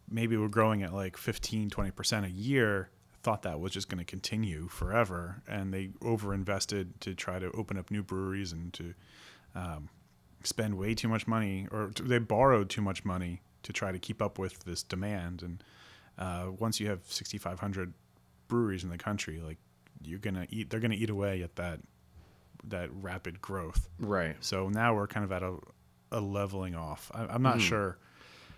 maybe 0.08 0.36
were 0.36 0.48
growing 0.48 0.82
at 0.82 0.92
like 0.94 1.16
15, 1.16 1.70
20% 1.70 2.24
a 2.24 2.30
year 2.30 2.88
thought 3.22 3.42
that 3.42 3.60
was 3.60 3.72
just 3.72 3.88
going 3.88 3.98
to 3.98 4.04
continue 4.04 4.68
forever 4.68 5.42
and 5.46 5.72
they 5.74 5.88
overinvested 6.00 6.88
to 7.00 7.14
try 7.14 7.38
to 7.38 7.50
open 7.52 7.78
up 7.78 7.90
new 7.90 8.02
breweries 8.02 8.52
and 8.52 8.72
to 8.72 8.94
um, 9.54 9.88
spend 10.42 10.78
way 10.78 10.94
too 10.94 11.08
much 11.08 11.26
money 11.26 11.66
or 11.70 11.90
they 12.02 12.18
borrowed 12.18 12.70
too 12.70 12.80
much 12.80 13.04
money 13.04 13.42
to 13.62 13.72
try 13.72 13.92
to 13.92 13.98
keep 13.98 14.22
up 14.22 14.38
with 14.38 14.64
this 14.64 14.82
demand. 14.82 15.42
And 15.42 15.62
uh, 16.18 16.46
once 16.58 16.80
you 16.80 16.88
have 16.88 17.00
6500 17.06 17.92
breweries 18.48 18.82
in 18.82 18.90
the 18.90 18.98
country 18.98 19.40
like 19.40 19.58
you're 20.02 20.18
gonna 20.18 20.46
eat 20.50 20.70
they're 20.70 20.80
gonna 20.80 20.94
eat 20.94 21.10
away 21.10 21.42
at 21.42 21.54
that 21.56 21.78
that 22.64 22.88
rapid 22.92 23.40
growth. 23.40 23.88
Right. 23.98 24.36
so 24.40 24.68
now 24.68 24.94
we're 24.94 25.06
kind 25.06 25.24
of 25.24 25.32
at 25.32 25.42
a, 25.42 25.56
a 26.10 26.20
leveling 26.20 26.74
off. 26.74 27.10
I, 27.14 27.26
i'm 27.26 27.42
not 27.42 27.60
sure 27.60 27.98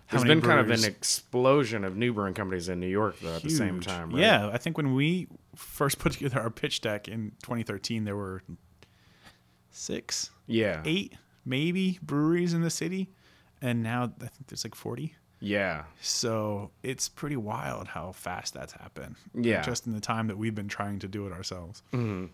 how 0.07 0.17
There's 0.17 0.27
been 0.27 0.41
kind 0.41 0.59
of 0.59 0.69
an 0.69 0.83
explosion 0.83 1.83
of 1.83 1.95
new 1.95 2.13
brewing 2.13 2.33
companies 2.33 2.69
in 2.69 2.79
New 2.79 2.87
York 2.87 3.15
though 3.21 3.35
at 3.35 3.43
the 3.43 3.49
same 3.49 3.79
time. 3.79 4.09
Right? 4.11 4.19
Yeah, 4.21 4.49
I 4.51 4.57
think 4.57 4.77
when 4.77 4.93
we 4.93 5.27
first 5.55 5.97
put 5.99 6.13
together 6.13 6.39
our 6.41 6.49
pitch 6.49 6.81
deck 6.81 7.07
in 7.07 7.31
2013, 7.43 8.03
there 8.05 8.15
were 8.15 8.41
six, 9.71 10.29
Yeah. 10.47 10.81
eight, 10.85 11.13
maybe 11.45 11.99
breweries 12.01 12.53
in 12.53 12.61
the 12.61 12.69
city, 12.69 13.09
and 13.61 13.81
now 13.83 14.03
I 14.21 14.27
think 14.27 14.47
there's 14.47 14.63
like 14.63 14.75
40. 14.75 15.15
Yeah. 15.39 15.83
So 15.99 16.71
it's 16.83 17.09
pretty 17.09 17.35
wild 17.35 17.87
how 17.89 18.13
fast 18.13 18.53
that's 18.53 18.73
happened. 18.73 19.15
Yeah. 19.33 19.61
just 19.61 19.85
in 19.87 19.93
the 19.93 19.99
time 19.99 20.27
that 20.27 20.37
we've 20.37 20.55
been 20.55 20.69
trying 20.69 20.99
to 20.99 21.07
do 21.07 21.27
it 21.27 21.33
ourselves. 21.33 21.83
Mm-hmm. 21.91 22.27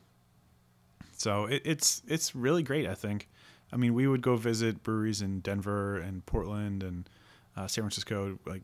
So 1.18 1.46
it, 1.46 1.62
it's 1.66 2.02
it's 2.08 2.34
really 2.36 2.64
great. 2.64 2.88
I 2.88 2.94
think. 2.96 3.28
I 3.74 3.78
mean, 3.78 3.94
we 3.94 4.08
would 4.08 4.22
go 4.22 4.36
visit 4.36 4.82
breweries 4.84 5.22
in 5.22 5.42
Denver 5.42 5.98
and 5.98 6.26
Portland 6.26 6.82
and 6.82 7.08
uh, 7.60 7.68
San 7.68 7.84
Francisco, 7.84 8.40
like 8.46 8.62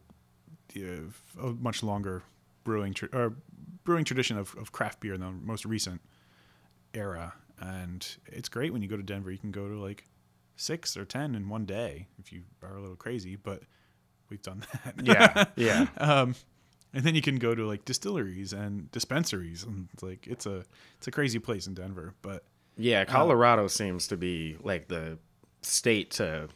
the, 0.74 1.02
a 1.42 1.48
much 1.48 1.84
longer 1.84 2.24
brewing 2.64 2.94
tr- 2.94 3.14
or 3.14 3.34
brewing 3.84 4.06
tradition 4.06 4.38
of, 4.38 4.56
of 4.58 4.72
craft 4.72 5.00
beer 5.02 5.14
in 5.14 5.22
the 5.22 5.32
most 5.32 5.66
recent 5.66 6.02
era. 6.94 7.34
And 7.60 8.08
it's 8.28 8.50
great 8.50 8.72
when 8.74 8.82
you 8.82 8.88
go 8.88 8.98
to 8.98 9.04
Denver. 9.04 9.32
You 9.32 9.38
can 9.38 9.52
go 9.52 9.68
to 9.68 9.76
like 9.80 10.06
six 10.56 10.96
or 10.96 11.06
ten 11.06 11.36
in 11.36 11.50
one 11.50 11.66
day 11.66 12.08
if 12.20 12.32
you 12.32 12.44
are 12.64 12.76
a 12.76 12.82
little 12.82 12.96
crazy, 12.96 13.36
but 13.36 13.64
we've 14.30 14.42
done 14.42 14.64
that. 14.86 14.96
Yeah. 15.04 15.46
Yeah. 15.56 15.88
um, 15.98 16.36
and 16.94 17.04
then 17.04 17.16
you 17.16 17.22
can 17.22 17.36
go 17.38 17.54
to 17.54 17.68
like 17.68 17.84
distilleries 17.84 18.54
and 18.54 18.90
dispensaries, 18.92 19.64
and 19.64 19.90
it's 19.94 20.04
like 20.04 20.26
it's 20.28 20.46
a 20.46 20.64
it's 20.98 21.08
a 21.08 21.12
crazy 21.12 21.40
place 21.40 21.68
in 21.68 21.74
Denver. 21.74 22.14
But 22.22 22.46
Yeah, 22.78 23.04
Colorado 23.04 23.68
seems 23.68 24.08
to 24.08 24.18
be 24.18 24.56
like 24.64 24.88
the 24.88 25.18
state 25.62 26.12
to 26.12 26.48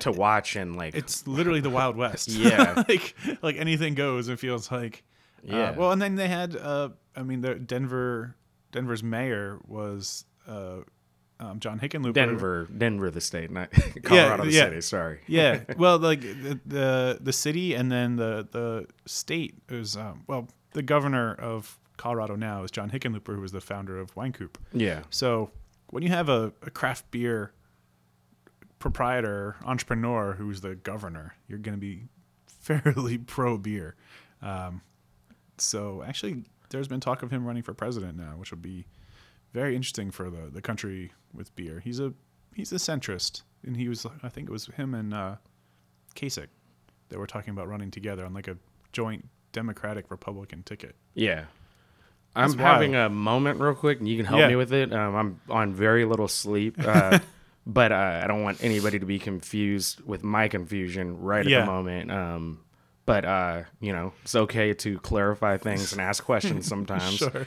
to 0.00 0.10
watch 0.12 0.56
and 0.56 0.76
like 0.76 0.94
it's 0.94 1.26
literally 1.26 1.60
the 1.60 1.70
Wild 1.70 1.96
West. 1.96 2.28
Yeah. 2.32 2.82
like 2.88 3.14
like 3.42 3.56
anything 3.56 3.94
goes. 3.94 4.28
It 4.28 4.38
feels 4.38 4.70
like. 4.70 5.04
Uh, 5.48 5.56
Yeah. 5.56 5.70
well, 5.72 5.92
and 5.92 6.00
then 6.00 6.14
they 6.16 6.28
had. 6.28 6.56
Uh, 6.56 6.90
I 7.16 7.22
mean, 7.22 7.40
the 7.40 7.54
Denver 7.56 8.36
Denver's 8.72 9.02
mayor 9.02 9.58
was 9.66 10.24
uh, 10.48 10.78
um, 11.40 11.60
John 11.60 11.78
Hickenlooper. 11.80 12.14
Denver, 12.14 12.68
Denver, 12.76 13.10
the 13.10 13.20
state, 13.20 13.50
not 13.50 13.70
Colorado 14.02 14.44
yeah. 14.44 14.64
City. 14.64 14.80
Sorry. 14.80 15.20
Yeah. 15.26 15.60
Well, 15.76 15.98
like 15.98 16.20
the, 16.22 16.58
the 16.64 17.18
the 17.20 17.32
city 17.32 17.74
and 17.74 17.90
then 17.90 18.16
the 18.16 18.48
the 18.50 18.86
state 19.06 19.54
is 19.68 19.96
um, 19.96 20.24
well 20.26 20.48
the 20.72 20.82
governor 20.82 21.34
of 21.34 21.78
Colorado 21.98 22.34
now 22.36 22.62
is 22.64 22.70
John 22.70 22.90
Hickenlooper, 22.90 23.34
who 23.34 23.40
was 23.40 23.52
the 23.52 23.60
founder 23.60 23.98
of 24.00 24.14
Wynkoop. 24.14 24.54
Yeah. 24.72 25.02
So 25.10 25.50
when 25.90 26.02
you 26.02 26.08
have 26.08 26.28
a, 26.28 26.52
a 26.62 26.70
craft 26.70 27.10
beer 27.10 27.52
proprietor, 28.82 29.56
entrepreneur 29.64 30.34
who's 30.34 30.60
the 30.60 30.74
governor, 30.74 31.36
you're 31.48 31.58
going 31.58 31.76
to 31.76 31.80
be 31.80 32.02
fairly 32.46 33.16
pro 33.16 33.56
beer. 33.56 33.94
Um, 34.42 34.82
so 35.56 36.02
actually, 36.06 36.44
there's 36.70 36.88
been 36.88 37.00
talk 37.00 37.22
of 37.22 37.30
him 37.30 37.44
running 37.46 37.62
for 37.62 37.72
president 37.74 38.18
now, 38.18 38.32
which 38.36 38.50
would 38.50 38.60
be 38.62 38.86
very 39.52 39.76
interesting 39.76 40.10
for 40.10 40.28
the, 40.30 40.50
the 40.52 40.60
country 40.60 41.12
with 41.32 41.54
beer. 41.54 41.80
He's 41.80 42.00
a 42.00 42.12
he's 42.54 42.72
a 42.72 42.76
centrist, 42.76 43.42
and 43.64 43.76
he 43.76 43.88
was 43.88 44.04
I 44.22 44.28
think 44.28 44.48
it 44.48 44.52
was 44.52 44.66
him 44.66 44.94
and 44.94 45.14
uh, 45.14 45.36
Kasich 46.16 46.48
that 47.08 47.18
were 47.18 47.26
talking 47.26 47.50
about 47.52 47.68
running 47.68 47.90
together 47.90 48.24
on 48.24 48.34
like 48.34 48.48
a 48.48 48.56
joint 48.92 49.28
Democratic 49.52 50.10
Republican 50.10 50.62
ticket. 50.64 50.96
Yeah. 51.14 51.44
I'm 52.34 52.56
having 52.56 52.94
a 52.96 53.10
moment 53.10 53.60
real 53.60 53.74
quick, 53.74 53.98
and 53.98 54.08
you 54.08 54.16
can 54.16 54.24
help 54.24 54.40
Yeah. 54.40 54.48
me 54.48 54.56
with 54.56 54.72
it. 54.72 54.90
Um, 54.92 55.14
I'm 55.14 55.40
on 55.50 55.74
very 55.74 56.06
little 56.06 56.28
sleep, 56.28 56.76
uh, 56.84 57.18
but 57.66 57.92
uh, 57.92 58.20
I 58.22 58.26
don't 58.26 58.42
want 58.42 58.62
anybody 58.64 58.98
to 58.98 59.06
be 59.06 59.18
confused 59.18 60.00
with 60.02 60.22
my 60.24 60.48
confusion 60.48 61.18
right 61.20 61.44
at 61.44 61.50
Yeah. 61.50 61.60
the 61.60 61.66
moment. 61.66 62.10
Um, 62.10 62.60
but 63.06 63.24
uh, 63.24 63.62
you 63.80 63.92
know, 63.92 64.12
it's 64.22 64.34
okay 64.34 64.74
to 64.74 64.98
clarify 65.00 65.56
things 65.58 65.92
and 65.92 66.00
ask 66.00 66.24
questions 66.24 66.66
sometimes. 66.74 67.16
Sure. 67.18 67.46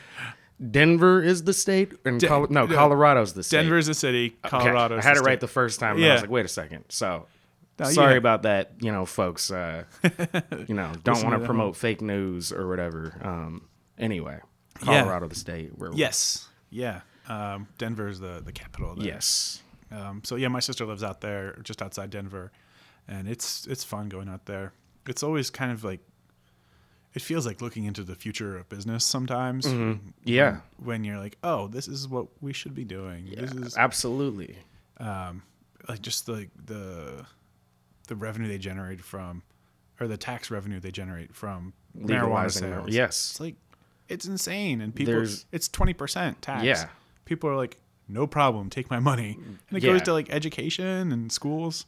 Denver 0.71 1.21
is 1.21 1.43
the 1.43 1.51
state, 1.53 1.91
and 2.05 2.19
De- 2.19 2.27
Col- 2.27 2.47
no, 2.49 2.65
Colorado's 2.67 3.33
the 3.33 3.43
state. 3.43 3.57
Denver's 3.63 3.87
the 3.87 3.93
city. 3.93 4.37
Okay, 4.45 4.49
Colorado. 4.57 4.97
I 4.97 5.01
had 5.01 5.17
it 5.17 5.21
right 5.21 5.39
the 5.39 5.47
first 5.49 5.79
time. 5.81 5.95
And 5.97 6.05
I 6.05 6.07
Yeah. 6.07 6.13
was 6.13 6.21
like, 6.21 6.31
wait 6.31 6.45
a 6.45 6.49
second. 6.49 6.85
So 6.89 7.27
No, 7.77 7.85
sorry 7.89 8.13
had- 8.13 8.17
about 8.17 8.43
that, 8.43 8.71
you 8.79 8.89
know, 8.91 9.05
folks. 9.05 9.51
Uh, 9.51 9.83
you 10.67 10.73
know, 10.75 10.93
don't 11.03 11.23
want 11.25 11.37
to 11.41 11.45
promote 11.45 11.75
fake 11.75 12.01
news 12.01 12.53
or 12.53 12.69
whatever. 12.69 13.13
Um, 13.21 13.67
anyway, 13.97 14.39
Yeah. 14.85 15.01
Colorado, 15.01 15.27
the 15.27 15.35
state. 15.35 15.77
Where 15.77 15.91
Yes. 15.93 16.47
Yeah. 16.69 17.01
Um, 17.27 17.67
Denver's 17.77 18.19
the 18.21 18.41
the 18.45 18.51
capital. 18.53 18.95
There. 18.95 19.07
Yes. 19.07 19.61
Um, 19.91 20.21
so 20.23 20.35
yeah, 20.35 20.47
my 20.47 20.59
sister 20.59 20.85
lives 20.85 21.03
out 21.03 21.21
there, 21.21 21.57
just 21.63 21.81
outside 21.81 22.09
Denver, 22.09 22.51
and 23.07 23.27
it's 23.27 23.65
it's 23.67 23.83
fun 23.83 24.09
going 24.09 24.27
out 24.29 24.45
there. 24.45 24.73
It's 25.07 25.23
always 25.23 25.49
kind 25.49 25.71
of 25.71 25.83
like 25.83 25.99
it 27.13 27.21
feels 27.21 27.45
like 27.45 27.61
looking 27.61 27.85
into 27.85 28.03
the 28.03 28.15
future 28.15 28.57
of 28.57 28.67
business 28.67 29.05
sometimes. 29.05 29.65
Mm-hmm. 29.65 30.09
Yeah. 30.25 30.57
When 30.83 31.03
you're 31.03 31.17
like, 31.19 31.37
oh, 31.43 31.67
this 31.67 31.87
is 31.87 32.07
what 32.09 32.27
we 32.41 32.51
should 32.51 32.75
be 32.75 32.83
doing. 32.83 33.29
This 33.37 33.51
is 33.53 33.77
Absolutely. 33.77 34.57
um, 34.99 35.43
like 35.87 36.01
just 36.01 36.25
the 36.25 36.47
the 36.65 37.25
the 38.07 38.15
revenue 38.15 38.47
they 38.47 38.57
generate 38.57 39.01
from, 39.01 39.43
or 39.99 40.07
the 40.07 40.17
tax 40.17 40.51
revenue 40.51 40.79
they 40.79 40.91
generate 40.91 41.33
from 41.33 41.73
marijuana 41.97 42.51
sales. 42.51 42.89
yes. 42.89 43.29
it's 43.31 43.39
like 43.39 43.55
it's 44.09 44.25
insane, 44.25 44.81
and 44.81 44.93
people 44.93 45.13
There's- 45.13 45.45
it's 45.51 45.67
twenty 45.69 45.93
percent 45.93 46.41
tax. 46.41 46.63
Yeah. 46.63 46.87
people 47.25 47.49
are 47.49 47.55
like, 47.55 47.77
no 48.07 48.27
problem, 48.27 48.69
take 48.69 48.89
my 48.89 48.99
money, 48.99 49.37
and 49.45 49.57
it 49.77 49.83
Yeah. 49.83 49.91
goes 49.93 50.01
to 50.03 50.13
like 50.13 50.29
education 50.29 51.11
and 51.11 51.31
schools. 51.31 51.85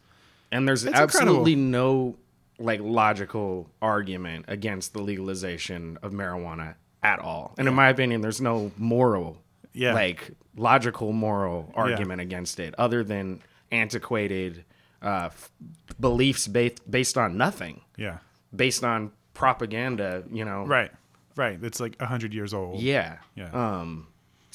And 0.52 0.68
there's 0.68 0.86
absolutely 0.86 1.56
no 1.56 2.16
like 2.60 2.80
logical 2.82 3.70
argument 3.82 4.46
against 4.48 4.94
the 4.94 5.02
legalization 5.02 5.98
of 6.02 6.12
marijuana 6.12 6.74
at 7.04 7.20
all. 7.20 7.54
And 7.58 7.68
in 7.68 7.74
my 7.76 7.90
opinion, 7.90 8.22
there's 8.22 8.42
no 8.42 8.72
moral, 8.78 9.38
Yeah. 9.74 9.94
like 9.94 10.32
logical 10.56 11.12
moral 11.14 11.72
argument 11.76 12.20
against 12.22 12.60
it, 12.60 12.74
other 12.80 13.04
than 13.04 13.42
antiquated 13.72 14.64
uh, 15.04 15.26
f- 15.32 15.52
beliefs 16.00 16.48
based 16.48 16.90
based 16.90 17.18
on 17.20 17.38
nothing, 17.38 17.82
Yeah, 17.98 18.18
based 18.56 18.84
on 18.84 19.12
propaganda. 19.36 20.24
You 20.32 20.44
know, 20.46 20.66
right, 20.66 20.92
right. 21.36 21.60
It's 21.62 21.80
like 21.80 22.02
hundred 22.02 22.34
years 22.34 22.52
old. 22.54 22.80
Yeah. 22.82 23.18
Yeah. 23.36 23.52
Um. 23.52 24.08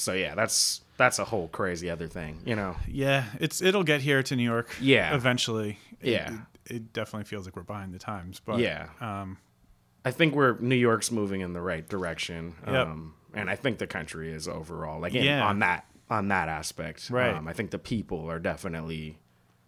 So 0.03 0.12
yeah, 0.12 0.35
that's 0.35 0.81
that's 0.97 1.19
a 1.19 1.25
whole 1.25 1.49
crazy 1.49 1.88
other 1.91 2.07
thing. 2.09 2.41
You 2.45 2.57
know. 2.57 2.77
yeah. 2.88 3.25
It's 3.41 3.62
it'll 3.62 3.85
get 3.85 4.01
here 4.01 4.23
to 4.23 4.37
New 4.37 4.43
York. 4.45 4.75
Yeah. 4.81 5.15
eventually. 5.15 5.79
It- 6.01 6.11
Yeah. 6.12 6.33
it, 6.67 6.75
it 6.77 6.93
definitely 6.93 7.25
feels 7.25 7.45
like 7.47 7.57
we're 7.57 7.62
behind 7.62 7.93
the 7.95 7.99
times. 7.99 8.41
But 8.45 8.59
Yeah. 8.61 8.88
um, 9.01 9.38
I 10.05 10.11
think 10.11 10.35
we're 10.35 10.59
New 10.59 10.77
York's 10.77 11.11
moving 11.11 11.41
in 11.41 11.53
the 11.53 11.61
right 11.61 11.88
direction. 11.88 12.55
Yep. 12.67 12.87
Um, 12.87 13.15
and 13.35 13.49
I 13.49 13.57
think 13.57 13.79
the 13.79 13.87
country 13.87 14.33
is 14.33 14.47
overall 14.49 15.01
like 15.01 15.15
in, 15.15 15.25
Yeah. 15.25 15.45
on 15.47 15.61
that 15.61 15.87
on 16.11 16.29
that 16.29 16.49
aspect. 16.49 17.09
Right. 17.11 17.35
Um, 17.35 17.49
I 17.49 17.53
think 17.53 17.71
the 17.71 17.79
people 17.79 18.31
are 18.31 18.38
definitely 18.38 19.19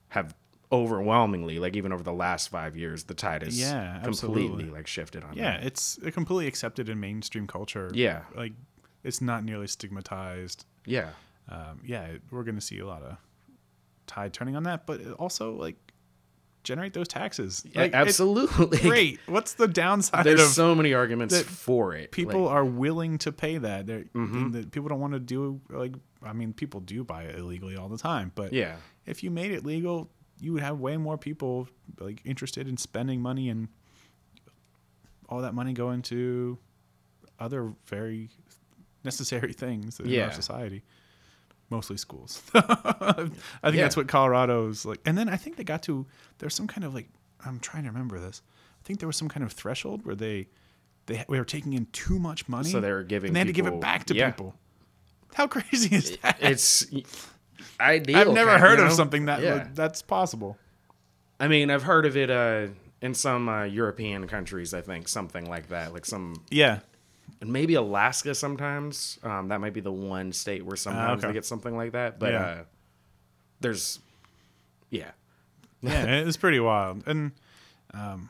have 0.09 0.35
overwhelmingly 0.73 1.59
like 1.59 1.77
even 1.77 1.93
over 1.93 2.03
the 2.03 2.13
last 2.13 2.49
five 2.49 2.77
years 2.77 3.05
the 3.05 3.15
tide 3.15 3.43
has 3.43 3.59
Yeah, 3.59 4.01
completely 4.03 4.45
absolutely. 4.45 4.71
like 4.71 4.87
shifted 4.87 5.23
on 5.25 5.35
yeah, 5.37 5.59
that. 5.59 5.67
it's 5.67 5.99
completely 6.13 6.47
accepted 6.49 6.89
in 6.89 6.99
mainstream 7.01 7.47
culture. 7.47 7.91
Yeah. 7.95 8.23
like 8.37 8.53
it's 9.05 9.21
not 9.21 9.45
nearly 9.45 9.67
stigmatized. 9.69 10.65
Yeah. 10.87 11.11
Um, 11.49 11.81
yeah, 11.85 12.05
it- 12.07 12.23
we're 12.31 12.43
going 12.45 12.55
to 12.57 12.61
see 12.61 12.79
a 12.81 12.87
lot 12.87 13.03
of 13.03 13.17
tide 14.07 14.33
turning 14.33 14.57
on 14.57 14.63
that, 14.65 14.87
but 14.87 15.01
also 15.13 15.53
like 15.55 15.77
generate 16.63 16.95
those 16.95 17.09
taxes. 17.09 17.63
Like, 17.75 17.89
it's 17.89 17.95
absolutely. 17.95 18.79
Great. 18.79 19.21
What's 19.27 19.53
the 19.55 19.69
downside 19.69 20.25
There's 20.25 20.55
so 20.55 20.75
many 20.75 20.95
arguments 20.95 21.39
for 21.43 21.95
it. 21.95 22.11
people 22.11 22.45
Like, 22.45 22.53
are 22.55 22.65
willing 22.65 23.19
to 23.19 23.33
pay 23.33 23.59
that? 23.59 23.87
They're, 23.87 24.05
Mhm. 24.15 24.53
the- 24.53 24.67
people 24.67 24.89
don't 24.89 25.01
want 25.01 25.13
to 25.13 25.21
do 25.21 25.61
like 25.69 25.95
I 26.23 26.33
mean, 26.33 26.55
people 26.55 26.81
do 26.81 27.05
buy 27.05 27.25
it 27.25 27.39
illegally 27.39 27.77
all 27.77 27.91
the 27.91 27.99
time, 27.99 28.33
but 28.35 28.55
yeah. 28.55 28.77
if 29.05 29.23
you 29.23 29.31
made 29.31 29.51
it 29.51 29.63
legal, 29.67 30.11
you 30.41 30.55
would 30.55 30.63
have 30.63 30.79
way 30.81 30.97
more 30.97 31.19
people 31.19 31.69
like 32.01 32.23
interested 32.25 32.67
in 32.67 32.79
spending 32.79 33.21
money 33.21 33.51
and 33.51 33.69
all 35.29 35.43
that 35.43 35.53
money 35.55 35.75
going 35.75 36.01
to 36.03 36.59
other 37.39 37.75
very 37.87 38.31
necessary 39.05 39.53
things 39.53 40.01
in 40.01 40.09
Yeah. 40.09 40.27
our 40.27 40.33
society. 40.33 40.83
Mostly 41.71 41.97
schools. 41.97 42.43
I 42.55 43.13
think 43.15 43.35
Yeah. 43.65 43.71
that's 43.83 43.97
what 43.97 44.07
Colorado's 44.09 44.85
like. 44.85 45.01
And 45.07 45.17
then 45.17 45.29
I 45.29 45.37
think 45.37 45.57
they 45.57 45.65
got 45.65 45.83
to 45.85 46.07
there's 46.39 46.55
some 46.55 46.67
kind 46.67 46.85
of 46.85 46.95
like 46.95 47.09
I'm 47.45 47.59
trying 47.61 47.85
to 47.85 47.91
remember 47.91 48.19
this. 48.21 48.43
I 48.83 48.87
think 48.87 48.99
there 49.01 49.07
was 49.07 49.17
some 49.17 49.29
kind 49.29 49.45
of 49.45 49.53
threshold 49.53 50.05
where 50.05 50.15
they 50.15 50.49
they, 51.07 51.25
they 51.29 51.39
were 51.39 51.45
taking 51.45 51.73
in 51.75 51.87
too 51.93 52.19
much 52.19 52.49
money. 52.49 52.69
So 52.71 52.81
they 52.81 52.93
were 52.93 53.03
giving 53.03 53.29
and 53.29 53.37
they 53.37 53.41
had 53.41 53.47
to 53.49 53.53
give 53.53 53.67
it 53.67 53.81
back 53.81 54.05
to 54.07 54.15
yeah. 54.15 54.31
people. 54.31 54.55
How 55.35 55.47
crazy 55.55 55.95
is 55.97 56.17
that? 56.19 56.39
It's 56.41 56.87
ideal. 57.81 58.17
I've 58.19 58.33
never 58.33 58.59
heard 58.59 58.79
of 58.79 58.87
know? 58.87 58.95
something 58.95 59.27
that 59.27 59.43
Yeah. 59.43 59.69
that's 59.75 60.03
possible. 60.03 60.59
I 61.41 61.49
mean, 61.49 61.71
I've 61.71 61.83
heard 61.83 62.07
of 62.07 62.17
it 62.17 62.31
uh, 62.31 62.69
in 63.03 63.13
some 63.15 63.49
uh, 63.49 63.65
European 63.65 64.27
countries. 64.29 64.73
I 64.73 64.81
think 64.83 65.09
something 65.09 65.49
like 65.49 65.69
that, 65.69 65.93
like 65.93 66.07
some 66.07 66.43
Yeah. 66.51 66.81
Maybe 67.43 67.75
Alaska. 67.75 68.35
Sometimes 68.35 69.19
um, 69.23 69.49
that 69.49 69.61
might 69.61 69.73
be 69.75 69.81
the 69.81 69.93
one 69.93 70.33
state 70.33 70.65
where 70.65 70.77
sometimes 70.77 71.21
okay. 71.23 71.29
they 71.29 71.35
get 71.35 71.45
something 71.45 71.77
like 71.77 71.93
that. 71.93 72.19
But 72.19 72.33
Yeah. 72.33 72.41
uh, 72.45 72.63
there's, 73.61 74.01
yeah, 74.91 75.11
yeah, 75.83 76.05
it's 76.27 76.37
pretty 76.37 76.61
wild. 76.61 77.03
And 77.07 77.33
um, 77.93 78.29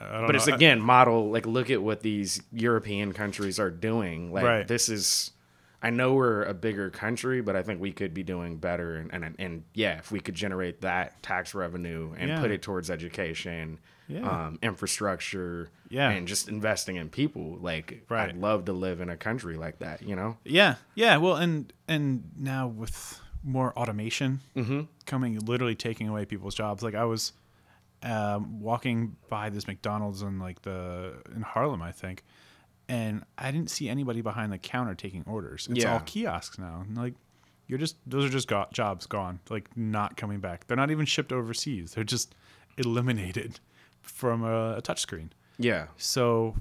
I 0.00 0.18
don't 0.18 0.26
but 0.26 0.34
it's 0.36 0.48
again 0.48 0.80
model. 0.80 1.30
Like, 1.30 1.46
look 1.46 1.70
at 1.70 1.82
what 1.82 2.02
these 2.02 2.42
European 2.52 3.12
countries 3.12 3.58
are 3.58 3.70
doing. 3.70 4.32
Like, 4.32 4.44
Right. 4.44 4.68
this 4.68 4.88
is. 4.88 5.30
I 5.84 5.90
know 5.90 6.14
we're 6.14 6.44
a 6.44 6.54
bigger 6.54 6.90
country, 6.90 7.40
but 7.40 7.56
I 7.56 7.62
think 7.64 7.80
we 7.80 7.90
could 7.90 8.14
be 8.14 8.22
doing 8.22 8.56
better. 8.58 8.96
And 8.96 9.12
and, 9.24 9.34
and 9.38 9.64
yeah, 9.74 9.98
if 9.98 10.12
we 10.12 10.20
could 10.20 10.34
generate 10.36 10.80
that 10.82 11.20
tax 11.22 11.54
revenue 11.54 12.14
and 12.16 12.30
Yeah. 12.30 12.40
put 12.40 12.50
it 12.52 12.62
towards 12.62 12.88
education, 12.90 13.78
Yeah. 14.06 14.20
um, 14.46 14.58
infrastructure, 14.62 15.70
Yeah. 15.92 16.10
and 16.10 16.26
just 16.26 16.48
investing 16.48 16.96
in 16.96 17.08
people, 17.10 17.58
like 17.60 18.04
Right. 18.08 18.30
I'd 18.30 18.36
love 18.36 18.64
to 18.64 18.72
live 18.72 19.00
in 19.00 19.08
a 19.10 19.16
country 19.16 19.56
like 19.56 19.78
that. 19.80 20.02
You 20.02 20.16
know? 20.16 20.36
yeah, 20.44 20.76
yeah. 20.94 21.18
Well, 21.18 21.36
and 21.36 21.72
and 21.86 22.30
now 22.36 22.66
with 22.68 23.20
more 23.44 23.76
automation 23.78 24.40
Mm-hmm. 24.56 24.80
coming, 25.06 25.38
literally 25.40 25.74
taking 25.74 26.08
away 26.08 26.24
people's 26.24 26.54
jobs. 26.54 26.82
Like 26.82 26.94
I 26.94 27.04
was 27.04 27.32
um, 28.02 28.60
walking 28.60 29.16
by 29.28 29.50
this 29.50 29.66
McDonald's 29.66 30.22
in 30.22 30.38
like 30.38 30.62
the 30.62 31.14
in 31.34 31.42
Harlem, 31.42 31.82
I 31.82 31.92
think, 31.92 32.24
and 32.88 33.24
I 33.38 33.50
didn't 33.52 33.70
see 33.70 33.88
anybody 33.88 34.20
behind 34.22 34.52
the 34.52 34.58
counter 34.58 34.94
taking 34.94 35.24
orders. 35.26 35.68
It's 35.70 35.84
Yeah. 35.84 35.92
all 35.94 36.00
kiosks 36.00 36.58
now. 36.58 36.82
And, 36.86 36.96
Like 36.96 37.14
you're 37.68 37.78
just 37.78 37.96
those 38.06 38.24
are 38.24 38.28
just 38.28 38.48
go- 38.48 38.66
jobs 38.72 39.06
gone, 39.06 39.40
like 39.50 39.76
not 39.76 40.16
coming 40.16 40.40
back. 40.40 40.66
They're 40.66 40.76
not 40.76 40.90
even 40.90 41.06
shipped 41.06 41.32
overseas. 41.32 41.94
They're 41.94 42.02
just 42.04 42.34
eliminated 42.78 43.60
from 44.00 44.42
a, 44.42 44.76
a 44.78 44.82
touchscreen. 44.82 45.30
Yeah. 45.62 45.86
So 45.96 46.56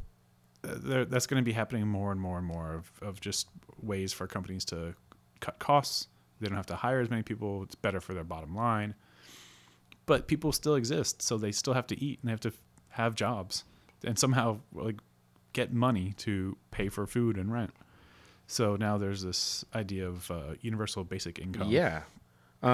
uh, 0.64 1.06
that's 1.08 1.26
going 1.28 1.42
to 1.42 1.46
be 1.46 1.52
happening 1.54 1.88
more 1.88 2.12
and 2.12 2.20
more 2.22 2.38
and 2.38 2.46
more 2.46 2.74
of, 2.76 2.92
of 3.02 3.20
just 3.20 3.48
ways 3.82 4.14
for 4.14 4.28
companies 4.28 4.64
to 4.66 4.94
cut 5.40 5.60
costs. 5.60 6.08
They 6.40 6.48
don't 6.48 6.56
have 6.58 6.68
to 6.68 6.76
hire 6.76 7.00
as 7.02 7.10
many 7.10 7.24
people. 7.24 7.64
It's 7.64 7.76
better 7.76 8.00
for 8.02 8.14
their 8.14 8.24
bottom 8.24 8.56
line. 8.56 8.96
But 10.06 10.28
people 10.28 10.52
still 10.52 10.76
exist, 10.76 11.22
so 11.22 11.38
they 11.38 11.52
still 11.52 11.74
have 11.74 11.88
to 11.88 12.04
eat 12.04 12.20
and 12.22 12.28
they 12.28 12.32
have 12.32 12.40
to 12.42 12.54
have 12.90 13.16
jobs 13.16 13.64
and 14.04 14.18
somehow 14.18 14.60
like 14.74 14.98
get 15.54 15.72
money 15.74 16.14
to 16.18 16.58
pay 16.72 16.90
for 16.90 17.06
food 17.06 17.38
and 17.38 17.52
rent. 17.52 17.74
So 18.48 18.76
now 18.76 18.98
there's 18.98 19.22
this 19.22 19.64
idea 19.76 20.08
of 20.08 20.30
uh, 20.32 20.56
universal 20.62 21.04
basic 21.04 21.40
income. 21.40 21.70
Yeah. 21.70 22.02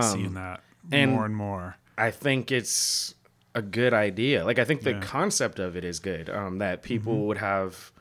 seeing 0.02 0.28
Um, 0.28 0.34
that 0.36 0.62
and- 0.92 1.12
more 1.12 1.26
and 1.26 1.36
more. 1.36 1.78
I 2.00 2.12
think 2.12 2.52
it's 2.52 3.16
a 3.58 3.62
good 3.62 3.93
idea. 3.93 4.46
Like 4.46 4.60
I 4.60 4.63
think 4.65 4.82
the 4.84 4.91
Yeah. 4.91 5.00
concept 5.02 5.58
of 5.60 5.76
it 5.76 5.84
is 5.84 6.00
good. 6.00 6.30
Um, 6.30 6.60
that 6.60 6.84
people 6.84 7.13
Mm-hmm. 7.13 7.26
would 7.28 7.38
have 7.39 7.91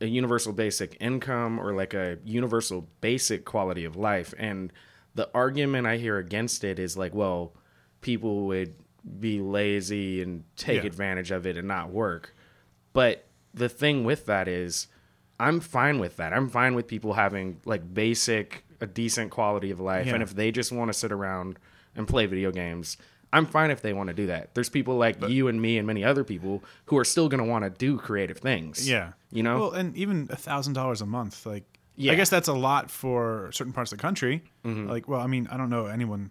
a 0.00 0.06
universal 0.06 0.52
basic 0.52 0.96
income 1.00 1.58
or 1.58 1.72
like 1.74 1.94
a 1.94 2.18
universal 2.24 2.88
basic 3.00 3.44
quality 3.44 3.84
of 3.84 3.96
life. 3.96 4.34
And 4.38 4.72
the 5.14 5.28
argument 5.34 5.86
I 5.86 5.96
hear 5.96 6.18
against 6.18 6.64
it 6.64 6.78
is 6.78 6.96
like, 6.96 7.14
well, 7.14 7.54
people 8.00 8.46
would 8.46 8.74
be 9.18 9.40
lazy 9.40 10.20
and 10.22 10.44
take 10.56 10.82
Yeah. 10.82 10.86
advantage 10.88 11.30
of 11.30 11.46
it 11.46 11.56
and 11.56 11.66
not 11.66 11.90
work. 11.90 12.34
But 12.92 13.26
the 13.54 13.68
thing 13.68 14.04
with 14.04 14.26
that 14.26 14.48
is 14.48 14.86
I'm 15.38 15.60
fine 15.60 15.98
with 15.98 16.16
that. 16.18 16.34
I'm 16.34 16.48
fine 16.50 16.74
with 16.74 16.86
people 16.86 17.14
having 17.14 17.60
like 17.64 17.94
basic, 17.94 18.64
a 18.82 18.86
decent 18.86 19.30
quality 19.30 19.70
of 19.70 19.80
life. 19.80 20.06
Yeah. 20.06 20.14
And 20.14 20.22
if 20.22 20.34
they 20.34 20.50
just 20.52 20.70
want 20.72 20.88
to 20.90 20.92
sit 20.92 21.10
around 21.12 21.58
and 21.96 22.06
play 22.06 22.26
video 22.26 22.50
games, 22.52 22.98
I'm 23.32 23.46
fine 23.46 23.70
if 23.70 23.80
they 23.82 23.92
want 23.92 24.08
to 24.08 24.14
do 24.14 24.26
that. 24.26 24.54
There's 24.54 24.68
people 24.68 24.96
like 24.96 25.16
you 25.28 25.48
and 25.48 25.60
me 25.62 25.78
and 25.78 25.86
many 25.86 26.02
other 26.04 26.24
people 26.24 26.62
who 26.86 26.98
are 26.98 27.04
still 27.04 27.28
going 27.28 27.42
to 27.42 27.48
want 27.48 27.64
to 27.64 27.70
do 27.70 27.96
creative 27.98 28.38
things. 28.38 28.88
Yeah. 28.88 29.12
You 29.30 29.42
know? 29.44 29.58
Well, 29.60 29.72
and 29.72 29.96
even 29.96 30.26
a 30.30 30.36
thousand 30.36 30.72
dollars 30.74 31.00
a 31.00 31.06
month, 31.06 31.46
like 31.46 31.64
Yeah. 31.96 32.12
I 32.12 32.14
guess 32.16 32.28
that's 32.30 32.48
a 32.48 32.52
lot 32.54 32.90
for 32.90 33.50
certain 33.52 33.72
parts 33.72 33.92
of 33.92 33.98
the 33.98 34.02
country. 34.02 34.42
Like, 34.64 35.06
well, 35.08 35.20
I 35.20 35.26
mean, 35.28 35.46
I 35.50 35.56
don't 35.56 35.70
know 35.70 35.86
anyone 35.86 36.30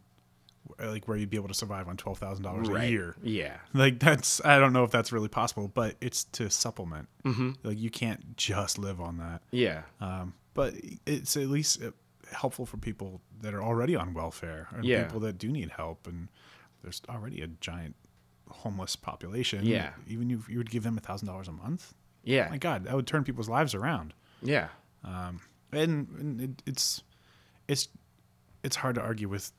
like 0.78 1.08
where 1.08 1.18
you'd 1.18 1.30
be 1.30 1.38
able 1.38 1.48
to 1.48 1.54
survive 1.54 1.88
on 1.88 1.98
twelve 1.98 2.20
thousand 2.20 2.44
dollars 2.44 2.68
a 2.70 2.88
year. 2.90 3.16
Yeah. 3.24 3.58
Like 3.74 4.00
that's 4.00 4.40
I 4.46 4.60
don't 4.60 4.74
know 4.74 4.84
if 4.84 4.92
that's 4.92 5.12
really 5.12 5.28
possible, 5.30 5.68
but 5.74 5.96
it's 6.02 6.26
to 6.26 6.50
supplement. 6.50 7.08
Mm-hmm. 7.26 7.52
Like 7.64 7.80
you 7.80 7.90
can't 7.90 8.36
just 8.38 8.78
live 8.78 9.00
on 9.02 9.18
that. 9.18 9.42
Yeah. 9.52 9.82
Um, 10.02 10.34
but 10.54 10.74
it's 11.06 11.36
at 11.38 11.48
least 11.48 11.82
uh, 11.82 11.92
helpful 12.32 12.66
for 12.66 12.78
people 12.78 13.22
that 13.42 13.54
are 13.54 13.64
already 13.64 13.96
on 13.96 14.14
welfare 14.14 14.68
and 14.76 14.84
Yeah. 14.86 15.04
people 15.06 15.22
that 15.22 15.38
do 15.38 15.48
need 15.50 15.72
help. 15.72 16.06
And 16.08 16.28
there's 16.82 17.02
already 17.10 17.42
a 17.42 17.48
giant 17.48 17.96
homeless 18.50 18.96
population. 18.96 19.66
Yeah. 19.66 19.92
Even 20.08 20.32
if 20.32 20.50
you 20.50 20.58
would 20.58 20.70
give 20.72 20.84
them 20.84 20.98
a 20.98 21.02
thousand 21.02 21.28
dollars 21.28 21.48
a 21.48 21.52
month, 21.52 21.94
Yeah. 22.24 22.48
my 22.50 22.58
God, 22.58 22.86
that 22.86 22.96
would 22.96 23.08
turn 23.08 23.24
people's 23.24 23.50
lives 23.50 23.76
around. 23.76 24.14
Yeah. 24.42 24.70
Um, 25.04 25.42
and, 25.72 26.08
and 26.20 26.42
it, 26.42 26.64
it's 26.66 27.04
it's 27.68 27.88
it's 28.64 28.76
hard 28.78 28.96
to 28.96 29.02
argue 29.02 29.30
with 29.30 29.52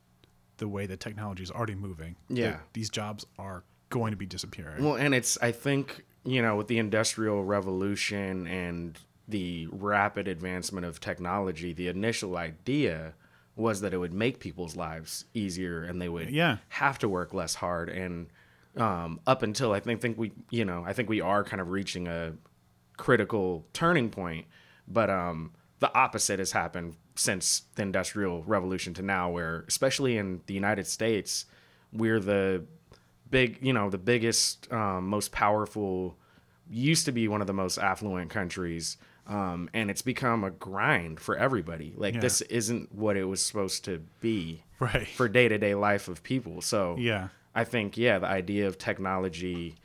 the 0.58 0.68
way 0.68 0.86
that 0.86 1.00
technology 1.00 1.42
is 1.42 1.50
already 1.50 1.74
moving. 1.74 2.16
that 2.28 2.36
Yeah. 2.36 2.58
these 2.72 2.90
jobs 2.90 3.24
are 3.38 3.64
going 3.90 4.10
to 4.10 4.16
be 4.16 4.26
disappearing. 4.26 4.84
Well, 4.84 4.96
and 4.96 5.14
it's 5.14 5.38
I 5.40 5.52
think 5.52 6.04
you 6.24 6.42
know 6.42 6.56
with 6.56 6.66
the 6.68 6.78
industrial 6.78 7.44
revolution 7.44 8.46
and 8.46 8.98
the 9.28 9.68
rapid 9.70 10.26
advancement 10.26 10.84
of 10.84 10.98
technology, 11.00 11.72
the 11.72 11.86
initial 11.88 12.36
idea 12.36 13.14
was 13.60 13.80
that 13.82 13.92
it 13.94 13.98
would 13.98 14.12
make 14.14 14.38
people's 14.40 14.74
lives 14.76 15.24
easier 15.34 15.82
and 15.84 16.00
they 16.00 16.08
would 16.08 16.30
Yeah. 16.30 16.58
have 16.70 16.98
to 17.00 17.08
work 17.08 17.32
less 17.34 17.54
hard. 17.54 17.88
And 17.88 18.28
um, 18.76 19.20
up 19.26 19.42
until 19.42 19.72
I 19.72 19.80
think 19.80 20.00
think 20.00 20.16
we 20.18 20.32
you 20.50 20.64
know 20.64 20.84
I 20.86 20.92
think 20.92 21.08
we 21.08 21.20
are 21.20 21.42
kind 21.44 21.60
of 21.60 21.70
reaching 21.70 22.08
a 22.08 22.34
critical 22.96 23.64
turning 23.72 24.10
point, 24.10 24.46
but 24.86 25.10
um, 25.10 25.52
the 25.80 25.92
opposite 25.94 26.38
has 26.38 26.52
happened 26.52 26.96
since 27.16 27.62
the 27.74 27.82
industrial 27.82 28.42
revolution 28.44 28.94
to 28.94 29.02
now, 29.02 29.30
where 29.30 29.64
especially 29.68 30.16
in 30.18 30.40
the 30.46 30.54
United 30.54 30.86
States, 30.86 31.46
we're 31.92 32.20
the 32.20 32.64
big, 33.30 33.58
you 33.62 33.72
know, 33.72 33.90
the 33.90 33.98
biggest, 33.98 34.70
um, 34.72 35.06
most 35.08 35.32
powerful, 35.32 36.16
used 36.70 37.04
to 37.06 37.12
be 37.12 37.28
one 37.28 37.40
of 37.40 37.46
the 37.46 37.52
most 37.52 37.78
affluent 37.78 38.30
countries. 38.30 38.96
Um, 39.30 39.70
and 39.72 39.90
it's 39.90 40.02
become 40.02 40.42
a 40.42 40.50
grind 40.50 41.20
for 41.20 41.36
everybody. 41.36 41.94
Like 41.96 42.14
Yeah. 42.14 42.20
this 42.20 42.40
isn't 42.42 42.92
what 42.92 43.16
it 43.16 43.24
was 43.24 43.40
supposed 43.40 43.84
to 43.84 44.02
be 44.20 44.64
right. 44.80 45.06
for 45.06 45.28
day 45.28 45.48
to 45.48 45.56
day 45.56 45.74
life 45.74 46.08
of 46.08 46.22
people. 46.22 46.60
So 46.60 46.96
yeah. 46.98 47.28
I 47.54 47.64
think, 47.64 47.96
yeah, 47.96 48.18
the 48.18 48.26
idea 48.26 48.66
of 48.66 48.76
technology 48.76 49.76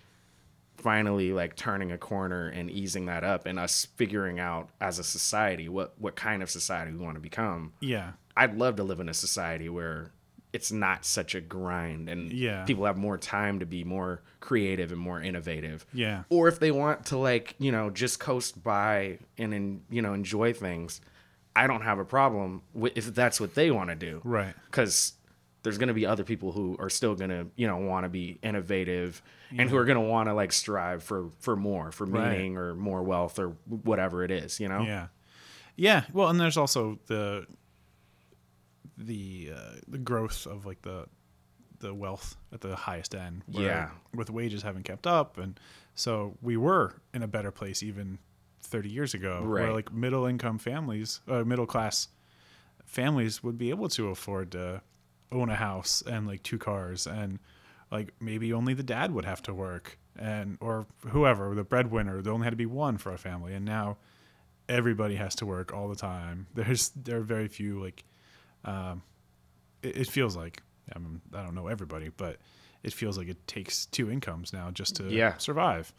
finally 0.78 1.32
like 1.32 1.56
turning 1.56 1.92
a 1.92 1.98
corner 1.98 2.48
and 2.50 2.70
easing 2.70 3.06
that 3.06 3.24
up 3.24 3.46
and 3.46 3.58
us 3.60 3.86
figuring 3.96 4.40
out 4.40 4.70
as 4.80 5.00
a 5.00 5.04
society 5.04 5.68
what 5.70 5.94
what 5.98 6.16
kind 6.16 6.44
of 6.44 6.50
society 6.50 6.92
we 6.92 6.98
want 6.98 7.16
to 7.16 7.22
become. 7.22 7.74
Yeah. 7.80 8.12
I'd 8.38 8.56
love 8.58 8.76
to 8.78 8.84
live 8.84 9.00
in 9.00 9.10
a 9.10 9.14
society 9.14 9.70
where 9.70 10.12
it's 10.56 10.72
not 10.72 11.06
such 11.06 11.36
a 11.36 11.42
grind 11.42 12.10
and 12.10 12.32
Yeah. 12.32 12.64
people 12.66 12.86
have 12.86 12.98
more 12.98 13.18
time 13.18 13.60
to 13.60 13.66
be 13.66 13.84
more 13.84 14.22
creative 14.40 14.92
and 14.92 15.00
more 15.02 15.22
innovative. 15.22 15.86
Yeah. 15.94 16.24
Or 16.30 16.48
if 16.48 16.60
they 16.60 16.72
want 16.72 17.06
to 17.08 17.18
like, 17.18 17.56
you 17.60 17.72
know, 17.72 17.90
just 17.90 18.20
coast 18.20 18.64
by 18.64 19.20
and, 19.38 19.82
you 19.90 20.02
know, 20.02 20.14
enjoy 20.14 20.54
things, 20.54 21.02
I 21.56 21.68
don't 21.68 21.82
have 21.82 22.00
a 22.00 22.06
problem 22.06 22.62
with 22.74 22.98
if 22.98 23.14
that's 23.14 23.40
what 23.42 23.56
they 23.56 23.70
want 23.72 23.90
to 23.90 23.96
do 23.96 24.22
Right. 24.24 24.54
because 24.66 25.14
there's 25.64 25.78
going 25.78 25.88
to 25.88 25.94
be 25.94 26.06
other 26.06 26.24
people 26.24 26.52
who 26.52 26.76
are 26.80 26.90
still 26.92 27.16
going 27.16 27.32
to 27.32 27.48
you 27.56 27.66
know 27.68 27.78
want 27.78 28.04
to 28.06 28.10
be 28.10 28.38
innovative 28.44 29.22
and 29.58 29.68
who 29.70 29.76
are 29.78 29.86
going 29.86 29.98
to 29.98 30.08
want 30.16 30.30
to 30.30 30.34
like 30.34 30.52
strive 30.52 31.02
for 31.04 31.30
for 31.40 31.56
more 31.56 31.92
for 31.92 32.06
Right. 32.06 32.32
meaning 32.34 32.56
or 32.58 32.76
more 32.76 33.02
wealth 33.02 33.40
or 33.40 33.50
whatever 33.68 34.24
it 34.24 34.30
is 34.32 34.60
you 34.60 34.68
know 34.70 34.82
Yeah. 34.84 35.08
Yeah, 35.78 36.04
well, 36.14 36.30
and 36.30 36.40
there's 36.40 36.56
also 36.56 37.00
the 37.08 37.48
the 38.98 39.52
uh, 39.56 39.76
the 39.88 39.98
growth 39.98 40.46
of 40.46 40.66
like 40.66 40.82
the 40.82 41.06
the 41.80 41.94
wealth 41.94 42.38
at 42.54 42.62
the 42.62 42.76
highest 42.76 43.14
end. 43.14 43.44
where, 43.52 43.66
Yeah. 43.66 43.90
with 44.14 44.30
wages 44.30 44.64
haven't 44.64 44.84
kept 44.84 45.06
up, 45.06 45.38
and 45.38 45.60
so 45.94 46.38
we 46.42 46.56
were 46.58 46.96
in 47.14 47.22
a 47.22 47.28
better 47.28 47.52
place 47.52 47.84
even 47.84 48.18
30 48.62 48.90
years 48.90 49.14
ago, 49.14 49.42
where 49.64 49.74
like 49.74 49.92
middle 49.94 50.26
income 50.26 50.58
families, 50.58 51.20
uh, 51.28 51.44
middle 51.44 51.66
class 51.68 52.08
families 52.86 53.44
would 53.44 53.58
be 53.58 53.70
able 53.70 53.90
to 53.90 54.10
afford 54.10 54.52
to 54.54 54.82
own 55.32 55.50
a 55.50 55.56
house 55.56 56.04
and 56.06 56.28
like 56.28 56.44
two 56.44 56.58
cars 56.58 57.08
and 57.08 57.40
like 57.92 58.14
maybe 58.20 58.54
only 58.54 58.74
the 58.74 58.84
dad 58.84 59.12
would 59.12 59.26
have 59.26 59.42
to 59.42 59.54
work 59.54 59.98
and 60.18 60.58
or 60.62 60.86
whoever 61.08 61.54
the 61.56 61.64
breadwinner 61.64 62.22
there 62.22 62.32
only 62.32 62.46
had 62.46 62.52
to 62.52 62.56
be 62.58 62.66
one 62.66 62.98
for 62.98 63.12
a 63.12 63.18
family 63.18 63.54
and 63.54 63.66
now 63.66 63.98
everybody 64.70 65.16
has 65.16 65.36
to 65.36 65.46
work 65.46 65.74
all 65.74 65.90
the 65.90 65.96
time 65.96 66.46
there's 66.54 66.90
there 66.90 67.18
are 67.18 67.22
very 67.22 67.48
few 67.48 67.82
like 67.84 68.04
um 68.66 69.02
it, 69.82 69.98
it 69.98 70.08
feels 70.08 70.36
like 70.36 70.62
I, 70.96 71.00
mean, 71.00 71.22
I 71.34 71.42
don't 71.44 71.56
know 71.56 71.68
everybody 71.68 72.10
but 72.10 72.38
it 72.84 72.94
feels 72.94 73.18
like 73.18 73.28
it 73.28 73.48
takes 73.48 73.86
two 73.88 74.12
incomes 74.12 74.54
now 74.54 74.70
just 74.72 74.96
to 74.98 75.04
Yeah. 75.10 75.38
survive 75.38 75.94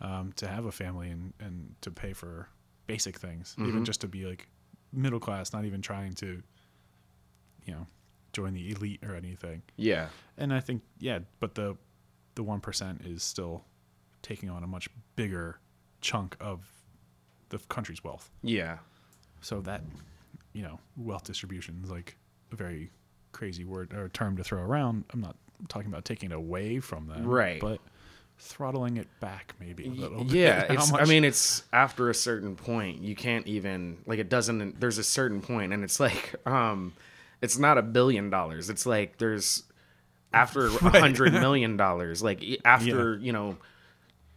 um, 0.00 0.32
to 0.36 0.48
have 0.48 0.64
a 0.64 0.72
family 0.72 1.10
and, 1.10 1.32
and 1.38 1.74
to 1.82 1.90
pay 1.92 2.12
for 2.12 2.48
basic 2.88 3.18
things 3.18 3.54
even 3.58 3.84
just 3.84 4.00
to 4.00 4.08
be 4.08 4.24
like 4.26 4.48
middle 4.92 5.20
class 5.20 5.52
not 5.52 5.64
even 5.64 5.80
trying 5.80 6.12
to 6.14 6.42
you 7.64 7.72
know 7.72 7.86
join 8.32 8.52
the 8.54 8.70
elite 8.72 9.00
or 9.06 9.14
anything 9.14 9.62
Yeah. 9.76 10.08
and 10.38 10.52
I 10.52 10.60
think 10.60 10.82
yeah, 10.98 11.20
but 11.38 11.54
the 11.54 11.76
the 12.34 12.42
one 12.42 12.60
percent 12.60 13.02
is 13.04 13.22
still 13.22 13.64
taking 14.22 14.48
on 14.50 14.62
a 14.64 14.66
much 14.66 14.88
bigger 15.16 15.58
chunk 16.00 16.36
of 16.40 16.66
the 17.50 17.58
country's 17.68 18.02
wealth. 18.02 18.30
Yeah. 18.42 18.78
So 19.42 19.60
that 19.62 19.82
you 20.52 20.62
know, 20.62 20.78
wealth 20.96 21.24
distribution 21.24 21.80
is 21.84 21.90
like 21.90 22.16
a 22.52 22.56
very 22.56 22.90
crazy 23.32 23.64
word 23.64 23.92
or 23.94 24.08
term 24.08 24.36
to 24.36 24.44
throw 24.44 24.62
around. 24.62 25.04
I'm 25.12 25.20
not 25.20 25.36
talking 25.68 25.88
about 25.88 26.04
taking 26.04 26.30
it 26.30 26.34
away 26.34 26.80
from 26.80 27.06
them, 27.06 27.24
Right. 27.26 27.60
But 27.60 27.80
throttling 28.38 28.96
it 28.96 29.08
back 29.20 29.54
maybe 29.60 29.86
a 29.86 29.90
little. 29.90 30.24
Yeah, 30.26 30.66
How 30.68 30.74
it's. 30.74 30.92
I 30.92 31.04
mean, 31.04 31.24
it's 31.24 31.62
after 31.72 32.10
a 32.10 32.14
certain 32.14 32.56
point, 32.56 33.02
you 33.02 33.14
can't 33.14 33.46
even 33.46 33.98
like 34.06 34.18
it 34.18 34.28
doesn't. 34.28 34.80
There's 34.80 34.98
a 34.98 35.04
certain 35.04 35.40
point, 35.40 35.72
and 35.72 35.84
it's 35.84 36.00
like, 36.08 36.34
um, 36.46 36.92
it's 37.40 37.58
not 37.58 37.78
a 37.78 37.82
billion 37.82 38.30
dollars. 38.30 38.68
It's 38.70 38.86
like 38.86 39.18
there's 39.18 39.64
after 40.32 40.66
a 40.66 40.70
hundred 41.00 41.32
million 41.32 41.76
dollars, 41.76 42.22
like 42.22 42.42
after 42.64 43.18
you 43.18 43.32
know, 43.32 43.56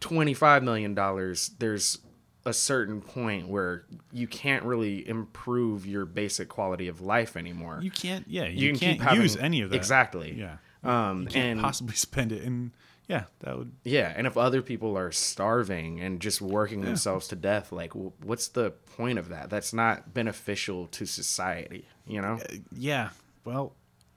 twenty 0.00 0.34
five 0.34 0.62
million 0.62 0.94
dollars. 0.94 1.50
There's 1.58 1.98
a 2.46 2.52
certain 2.52 3.00
point 3.02 3.48
where 3.48 3.84
you 4.12 4.26
can't 4.26 4.64
really 4.64 5.06
improve 5.08 5.84
your 5.86 6.06
basic 6.06 6.48
quality 6.48 6.88
of 6.88 7.00
life 7.02 7.36
anymore. 7.36 7.80
you 7.82 7.90
can't. 7.90 8.24
Yeah, 8.28 8.44
you, 8.46 8.66
You 8.68 8.70
can 8.72 8.78
can't 8.80 8.98
keep 8.98 9.02
having- 9.08 9.22
use 9.22 9.36
any 9.36 9.60
of 9.60 9.70
that. 9.70 9.76
exactly. 9.76 10.32
Yeah, 10.38 10.56
Um, 10.84 11.22
you 11.22 11.26
can't 11.28 11.46
and 11.52 11.60
possibly 11.60 11.94
spend 12.08 12.32
it. 12.32 12.42
And 12.44 12.70
yeah, 13.08 13.24
that 13.40 13.58
would. 13.58 13.72
Yeah, 13.84 14.12
and 14.16 14.26
if 14.26 14.36
other 14.36 14.62
people 14.62 14.96
are 14.96 15.12
starving 15.12 16.00
and 16.00 16.20
just 16.20 16.40
working 16.40 16.80
themselves 16.82 17.28
to 17.28 17.36
death, 17.36 17.70
like 17.72 17.92
what's 17.94 18.48
the 18.48 18.70
point 18.96 19.18
of 19.18 19.28
that? 19.28 19.50
That's 19.50 19.72
not 19.72 20.14
beneficial 20.14 20.86
to 20.88 21.04
society, 21.06 21.86
you 22.06 22.20
know? 22.22 22.38
Yeah. 22.72 23.10
Well, 23.44 23.74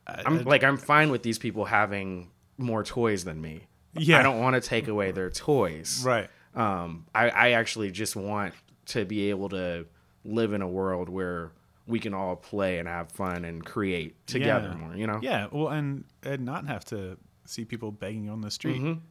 I, 0.08 0.24
I'm 0.26 0.40
I- 0.40 0.42
like 0.44 0.64
I'm 0.64 0.78
fine 0.78 1.12
with 1.12 1.24
these 1.24 1.38
people 1.40 1.66
having 1.66 2.30
more 2.58 2.84
toys 2.84 3.24
than 3.26 3.42
me. 3.42 3.68
Yeah. 3.98 4.20
I 4.20 4.24
don't 4.24 4.40
want 4.40 4.54
to 4.56 4.62
take 4.62 4.88
away 4.88 5.12
their 5.12 5.32
toys. 5.32 6.04
right. 6.06 6.30
Um 6.56 7.06
I 7.14 7.30
I 7.30 7.50
actually 7.52 7.92
just 7.92 8.16
want 8.16 8.54
to 8.88 9.06
be 9.06 9.30
able 9.30 9.50
to 9.50 9.86
live 10.26 10.54
in 10.54 10.62
a 10.62 10.68
world 10.68 11.10
where 11.10 11.52
we 11.88 12.00
can 12.00 12.14
all 12.14 12.36
play 12.36 12.78
and 12.80 12.88
have 12.88 13.12
fun 13.12 13.46
and 13.46 13.66
create 13.66 14.16
together 14.28 14.70
Yeah. 14.70 14.78
more, 14.78 14.96
you 14.96 15.08
know? 15.08 15.20
Yeah, 15.22 15.48
well, 15.52 15.70
and 15.70 16.06
and 16.24 16.46
not 16.46 16.68
have 16.68 16.86
to 16.86 17.18
see 17.46 17.66
people 17.66 17.92
begging 17.92 18.30
on 18.30 18.42
the 18.42 18.52
street. 18.52 18.98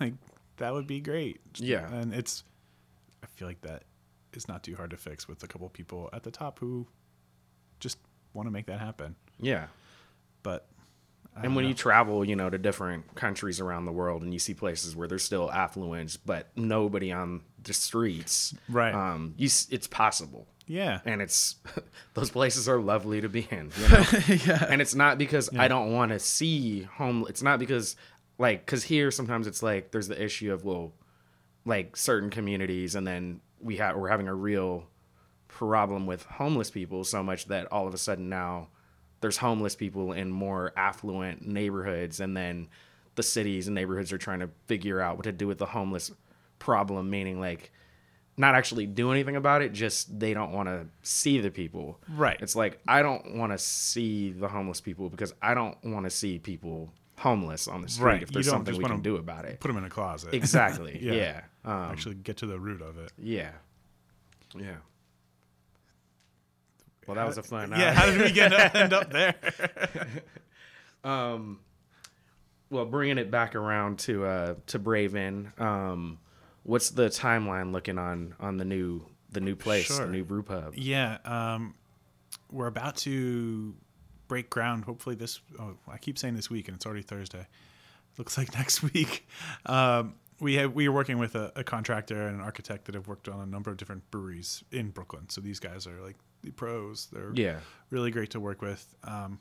Like 0.00 0.12
that 0.58 0.74
would 0.74 0.86
be 0.86 1.00
great. 1.00 1.40
Mm-hmm. 1.54 1.64
Yeah. 1.64 1.90
and 1.90 2.12
it's. 2.12 2.44
I 3.22 3.26
feel 3.26 3.48
like 3.48 3.62
that 3.62 3.84
is 4.34 4.46
not 4.46 4.62
too 4.62 4.76
hard 4.76 4.90
to 4.90 4.98
fix 4.98 5.26
with 5.26 5.42
a 5.42 5.46
couple 5.46 5.66
people 5.70 6.10
at 6.12 6.22
the 6.22 6.30
top 6.30 6.58
who 6.58 6.86
just 7.80 7.96
want 8.34 8.46
to 8.46 8.50
make 8.50 8.66
that 8.66 8.78
happen. 8.80 9.16
Yeah. 9.40 9.68
But 10.42 10.68
And 11.42 11.54
when 11.54 11.64
know. 11.64 11.68
you 11.68 11.74
travel, 11.74 12.24
you 12.24 12.34
know, 12.36 12.48
to 12.50 12.58
different 12.58 13.14
countries 13.14 13.60
around 13.60 13.84
the 13.84 13.92
world 13.92 14.22
and 14.22 14.32
you 14.32 14.38
see 14.38 14.54
places 14.54 14.96
where 14.96 15.06
there's 15.08 15.24
still 15.24 15.50
affluence, 15.52 16.16
but 16.16 16.48
nobody 16.56 17.12
on 17.12 17.42
the 17.62 17.72
streets, 17.74 18.54
Right. 18.68 18.94
Um, 18.94 19.34
you, 19.36 19.46
it's 19.46 19.86
possible. 19.86 20.46
yeah, 20.66 21.00
And 21.04 21.20
it's, 21.20 21.56
those 22.14 22.30
places 22.30 22.68
are 22.68 22.80
lovely 22.80 23.20
to 23.20 23.28
be 23.28 23.46
in, 23.50 23.70
you 23.78 23.88
know? 23.88 24.04
yeah, 24.46 24.66
and 24.68 24.80
it's 24.80 24.94
not 24.94 25.18
because 25.18 25.50
I 25.58 25.68
don't 25.68 25.92
want 25.92 26.12
to 26.12 26.18
see 26.18 26.82
home. 26.82 27.26
It's 27.28 27.42
not 27.42 27.58
because, 27.58 27.96
like, 28.38 28.64
because 28.64 28.84
here 28.84 29.10
sometimes 29.10 29.46
it's 29.46 29.62
like 29.62 29.90
there's 29.90 30.08
the 30.08 30.22
issue 30.22 30.52
of, 30.52 30.64
well, 30.64 30.92
like 31.64 31.96
certain 31.96 32.30
communities, 32.30 32.94
and 32.94 33.06
then 33.06 33.40
we 33.60 33.76
have, 33.76 33.96
we're 33.96 34.08
having 34.08 34.28
a 34.28 34.34
real 34.34 34.86
problem 35.48 36.06
with 36.06 36.22
homeless 36.24 36.70
people 36.70 37.02
so 37.04 37.22
much 37.22 37.46
that 37.46 37.70
all 37.72 37.86
of 37.86 37.94
a 37.94 37.98
sudden 37.98 38.28
now 38.28 38.68
there's 39.26 39.36
homeless 39.38 39.74
people 39.74 40.12
in 40.12 40.30
more 40.30 40.72
affluent 40.76 41.44
neighborhoods 41.44 42.20
and 42.20 42.36
then 42.36 42.68
the 43.16 43.22
cities 43.24 43.66
and 43.66 43.74
neighborhoods 43.74 44.12
are 44.12 44.18
trying 44.18 44.38
to 44.38 44.48
figure 44.66 45.00
out 45.00 45.16
what 45.16 45.24
to 45.24 45.32
do 45.32 45.48
with 45.48 45.58
the 45.58 45.66
homeless 45.66 46.12
problem 46.60 47.10
meaning 47.10 47.40
like 47.40 47.72
not 48.36 48.54
actually 48.54 48.86
do 48.86 49.10
anything 49.10 49.34
about 49.34 49.62
it 49.62 49.72
just 49.72 50.16
they 50.20 50.32
don't 50.32 50.52
want 50.52 50.68
to 50.68 50.86
see 51.02 51.40
the 51.40 51.50
people 51.50 51.98
Right. 52.08 52.36
it's 52.40 52.54
like 52.54 52.78
i 52.86 53.02
don't 53.02 53.34
want 53.34 53.50
to 53.50 53.58
see 53.58 54.30
the 54.30 54.46
homeless 54.46 54.80
people 54.80 55.10
because 55.10 55.34
i 55.42 55.54
don't 55.54 55.76
want 55.82 56.04
to 56.06 56.10
see 56.10 56.38
people 56.38 56.92
homeless 57.18 57.66
on 57.66 57.82
the 57.82 57.88
street 57.88 58.04
Right. 58.06 58.22
if 58.22 58.30
there's 58.30 58.48
something 58.48 58.76
we 58.76 58.84
can 58.84 59.00
do 59.02 59.16
about 59.16 59.44
it 59.44 59.58
put 59.58 59.66
them 59.68 59.76
in 59.78 59.84
a 59.84 59.90
closet. 59.90 60.34
exactly 60.34 60.98
Yeah. 61.02 61.12
yeah, 61.14 61.40
Um, 61.64 61.90
Actually, 61.90 62.14
get 62.14 62.36
to 62.38 62.46
the 62.46 62.60
root 62.60 62.80
of 62.80 62.96
it. 62.98 63.10
yeah 63.18 63.50
yeah 64.56 64.76
well 67.06 67.14
that 67.16 67.26
was 67.26 67.38
a 67.38 67.42
fun 67.42 67.70
Yeah, 67.70 67.92
how 67.92 68.06
did 68.06 68.20
we 68.20 68.32
get 68.32 68.52
end 68.74 68.92
up 68.92 69.10
there? 69.12 69.34
um 71.04 71.60
well 72.70 72.84
bringing 72.84 73.18
it 73.18 73.30
back 73.30 73.54
around 73.54 73.98
to 74.00 74.24
uh 74.24 74.54
to 74.66 74.78
braven 74.78 75.58
um 75.60 76.18
what's 76.64 76.90
the 76.90 77.08
timeline 77.08 77.72
looking 77.72 77.98
on 77.98 78.34
on 78.40 78.56
the 78.56 78.64
new 78.64 79.04
the 79.30 79.40
new 79.40 79.54
place 79.56 79.86
Sure. 79.86 80.06
the 80.06 80.12
new 80.12 80.24
brew 80.24 80.42
pub 80.42 80.74
Yeah, 80.76 81.18
um, 81.24 81.74
we're 82.50 82.66
about 82.68 82.96
to 82.98 83.74
break 84.28 84.48
ground. 84.50 84.84
Hopefully, 84.84 85.14
this. 85.16 85.40
Oh, 85.58 85.74
I 85.88 85.98
keep 85.98 86.16
saying 86.18 86.34
this 86.36 86.48
week, 86.48 86.68
and 86.68 86.76
it's 86.76 86.86
already 86.86 87.02
Thursday. 87.02 87.46
Looks 88.18 88.38
like 88.38 88.54
next 88.54 88.82
week. 88.94 89.28
Um, 89.66 90.14
we 90.40 90.54
have 90.54 90.74
we 90.74 90.86
are 90.86 90.92
working 90.92 91.18
with 91.18 91.34
a, 91.34 91.52
a 91.56 91.64
contractor 91.64 92.26
and 92.28 92.36
an 92.36 92.42
architect 92.42 92.84
that 92.86 92.94
have 92.94 93.08
worked 93.08 93.28
on 93.28 93.40
a 93.40 93.46
number 93.46 93.70
of 93.70 93.76
different 93.76 94.10
breweries 94.10 94.62
in 94.70 94.90
Brooklyn. 94.90 95.28
So 95.28 95.40
these 95.40 95.58
guys 95.60 95.86
are 95.86 96.00
like 96.02 96.16
the 96.42 96.50
pros. 96.50 97.06
They're 97.12 97.32
yeah 97.34 97.60
really 97.90 98.10
great 98.10 98.30
to 98.30 98.40
work 98.40 98.60
with. 98.62 98.94
Um, 99.04 99.38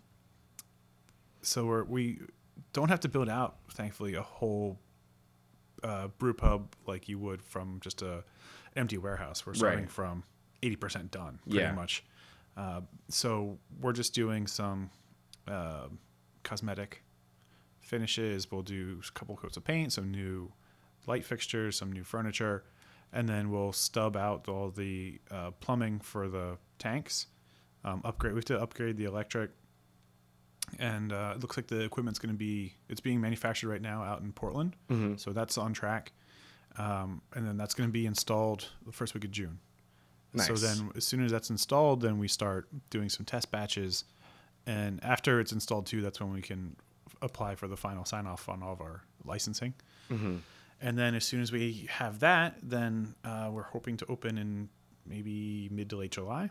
so 1.41 1.65
we're, 1.65 1.83
we 1.83 2.19
don't 2.73 2.89
have 2.89 3.01
to 3.01 3.09
build 3.09 3.29
out, 3.29 3.57
thankfully, 3.73 4.15
a 4.15 4.21
whole 4.21 4.79
uh, 5.83 6.07
brew 6.17 6.33
pub 6.33 6.73
like 6.87 7.07
you 7.07 7.19
would 7.19 7.41
from 7.41 7.79
just 7.81 8.01
a 8.01 8.23
empty 8.75 8.97
warehouse. 8.97 9.45
We're 9.45 9.53
starting 9.53 9.81
Right. 9.81 9.89
from 9.91 10.23
eighty 10.63 10.75
percent 10.75 11.11
done, 11.11 11.39
pretty 11.43 11.59
Yeah. 11.59 11.73
much. 11.73 12.03
Uh, 12.57 12.81
so 13.09 13.57
we're 13.81 13.91
just 13.93 14.13
doing 14.13 14.47
some 14.47 14.89
uh, 15.47 15.87
cosmetic 16.43 17.03
finishes. 17.81 18.49
We'll 18.49 18.61
do 18.63 19.01
a 19.07 19.11
couple 19.11 19.35
coats 19.35 19.57
of 19.57 19.63
paint, 19.65 19.91
some 19.93 20.09
new 20.09 20.51
light 21.07 21.25
fixtures, 21.25 21.77
some 21.77 21.91
new 21.91 22.03
furniture, 22.03 22.63
and 23.13 23.27
then 23.29 23.49
we'll 23.51 23.71
stub 23.73 24.15
out 24.17 24.47
all 24.47 24.69
the 24.69 25.19
uh, 25.31 25.51
plumbing 25.51 25.99
for 25.99 26.27
the 26.27 26.57
tanks. 26.79 27.27
Um, 27.83 28.01
upgrade. 28.03 28.33
We 28.33 28.39
have 28.39 28.45
to 28.45 28.59
upgrade 28.59 28.97
the 28.97 29.03
electric, 29.05 29.51
and 30.79 31.13
uh, 31.13 31.33
it 31.35 31.41
looks 31.41 31.55
like 31.57 31.67
the 31.67 31.81
equipment's 31.81 32.19
going 32.19 32.33
to 32.33 32.37
be. 32.37 32.73
It's 32.89 32.99
being 33.01 33.21
manufactured 33.21 33.69
right 33.69 33.81
now 33.81 34.03
out 34.03 34.21
in 34.21 34.31
Portland, 34.33 34.75
Mm-hmm. 34.89 35.17
so 35.17 35.31
that's 35.31 35.57
on 35.57 35.73
track. 35.73 36.11
Um, 36.77 37.21
and 37.33 37.47
then 37.47 37.55
that's 37.57 37.73
going 37.73 37.87
to 37.87 37.93
be 37.93 38.05
installed 38.05 38.67
the 38.85 38.91
first 38.91 39.13
week 39.13 39.23
of 39.23 39.31
June. 39.31 39.59
So 40.37 40.53
then, 40.55 40.91
as 40.97 41.05
soon 41.05 41.23
as 41.23 41.31
that's 41.31 41.49
installed, 41.49 42.01
then 42.01 42.17
we 42.17 42.27
start 42.27 42.67
doing 42.89 43.07
some 43.07 43.25
test 43.25 43.51
batches, 43.51 44.03
and 44.65 45.01
after 45.01 45.39
it's 45.39 45.53
installed 45.53 45.85
too, 45.85 46.01
that's 46.01 46.19
when 46.19 46.33
we 46.33 46.41
can 46.41 46.75
apply 47.21 47.55
for 47.55 47.69
the 47.69 47.77
final 47.77 48.03
sign 48.03 48.27
off 48.27 48.49
on 48.49 48.61
all 48.61 48.73
of 48.73 48.81
our 48.81 49.03
licensing. 49.23 49.73
Mm-hmm. 50.11 50.37
And 50.81 50.97
then, 50.97 51.15
as 51.15 51.23
soon 51.25 51.41
as 51.41 51.51
we 51.51 51.87
have 51.89 52.19
that, 52.19 52.57
then 52.61 53.15
uh, 53.23 53.49
we're 53.51 53.63
hoping 53.63 53.97
to 53.97 54.05
open 54.07 54.37
in 54.37 54.69
maybe 55.05 55.69
mid 55.71 55.89
to 55.91 55.95
late 55.97 56.11
July, 56.11 56.49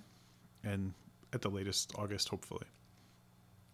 and 0.63 0.95
at 1.33 1.43
the 1.43 1.51
latest 1.51 1.93
August, 1.97 2.29
hopefully. 2.31 2.65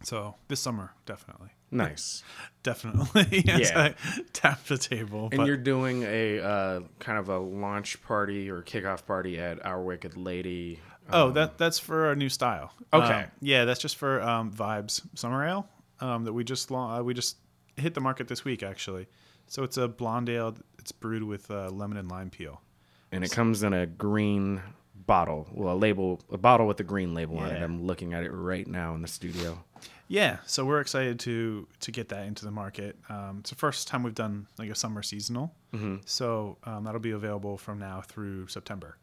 So 0.02 0.34
this 0.48 0.60
summer, 0.60 0.92
definitely, 1.04 1.50
nice 1.70 2.22
definitely, 2.62 3.42
yes, 3.46 3.70
Yeah. 3.70 3.80
I 3.82 3.94
tap 4.32 4.64
the 4.64 4.78
table. 4.78 5.28
and 5.30 5.38
but 5.38 5.46
you're 5.46 5.58
doing 5.58 6.04
a 6.04 6.40
uh 6.40 6.80
kind 7.00 7.18
of 7.18 7.28
a 7.28 7.38
launch 7.38 8.02
party 8.02 8.50
or 8.50 8.62
kickoff 8.62 9.04
party 9.06 9.38
at 9.38 9.64
our 9.64 9.80
wicked 9.82 10.16
lady 10.16 10.80
Oh, 11.12 11.28
Um, 11.28 11.34
that 11.34 11.58
that's 11.58 11.78
for 11.78 12.06
our 12.06 12.14
new 12.16 12.28
style. 12.30 12.72
Okay. 12.94 13.12
Um, 13.12 13.24
yeah, 13.42 13.64
that's 13.66 13.80
just 13.80 13.96
for 13.96 14.22
um, 14.22 14.50
Vibes 14.52 15.02
Summer 15.18 15.44
Ale 15.46 15.68
um, 16.00 16.24
that 16.24 16.32
we 16.32 16.44
just 16.44 16.70
lau- 16.70 16.98
uh, 16.98 17.02
we 17.02 17.12
just 17.14 17.36
hit 17.76 17.92
the 17.94 18.00
market 18.00 18.26
this 18.28 18.42
week 18.44 18.62
actually. 18.62 19.06
So 19.50 19.64
it's 19.64 19.76
a 19.76 19.88
blonde 19.88 20.28
ale. 20.28 20.56
It's 20.78 20.92
brewed 20.92 21.24
with 21.24 21.50
uh, 21.50 21.70
lemon 21.70 21.98
and 21.98 22.08
lime 22.08 22.30
peel. 22.30 22.62
and 23.10 23.24
it 23.24 23.32
comes 23.32 23.64
in 23.64 23.72
a 23.72 23.84
green 23.84 24.62
bottle. 24.94 25.48
Well, 25.52 25.74
a 25.74 25.76
label, 25.76 26.20
a 26.30 26.38
bottle 26.38 26.68
with 26.68 26.78
a 26.78 26.84
green 26.84 27.14
label 27.14 27.38
on 27.38 27.50
it. 27.50 27.60
I'm 27.60 27.82
looking 27.84 28.14
at 28.14 28.22
it 28.22 28.30
right 28.30 28.64
now 28.64 28.94
in 28.94 29.02
the 29.02 29.08
studio. 29.08 29.62
Yeah, 30.06 30.38
so 30.46 30.64
we're 30.64 30.80
excited 30.80 31.18
to 31.20 31.66
to 31.80 31.90
get 31.90 32.10
that 32.10 32.26
into 32.26 32.44
the 32.44 32.52
market. 32.52 32.96
Um, 33.08 33.38
it's 33.40 33.50
the 33.50 33.56
first 33.56 33.88
time 33.88 34.04
we've 34.04 34.14
done 34.14 34.46
like 34.56 34.70
a 34.70 34.74
summer 34.76 35.02
seasonal. 35.02 35.52
Mm-hmm. 35.74 35.96
So 36.04 36.56
um, 36.62 36.84
that'll 36.84 37.00
be 37.00 37.10
available 37.10 37.58
from 37.58 37.80
now 37.80 38.02
through 38.06 38.46
September. 38.46 38.98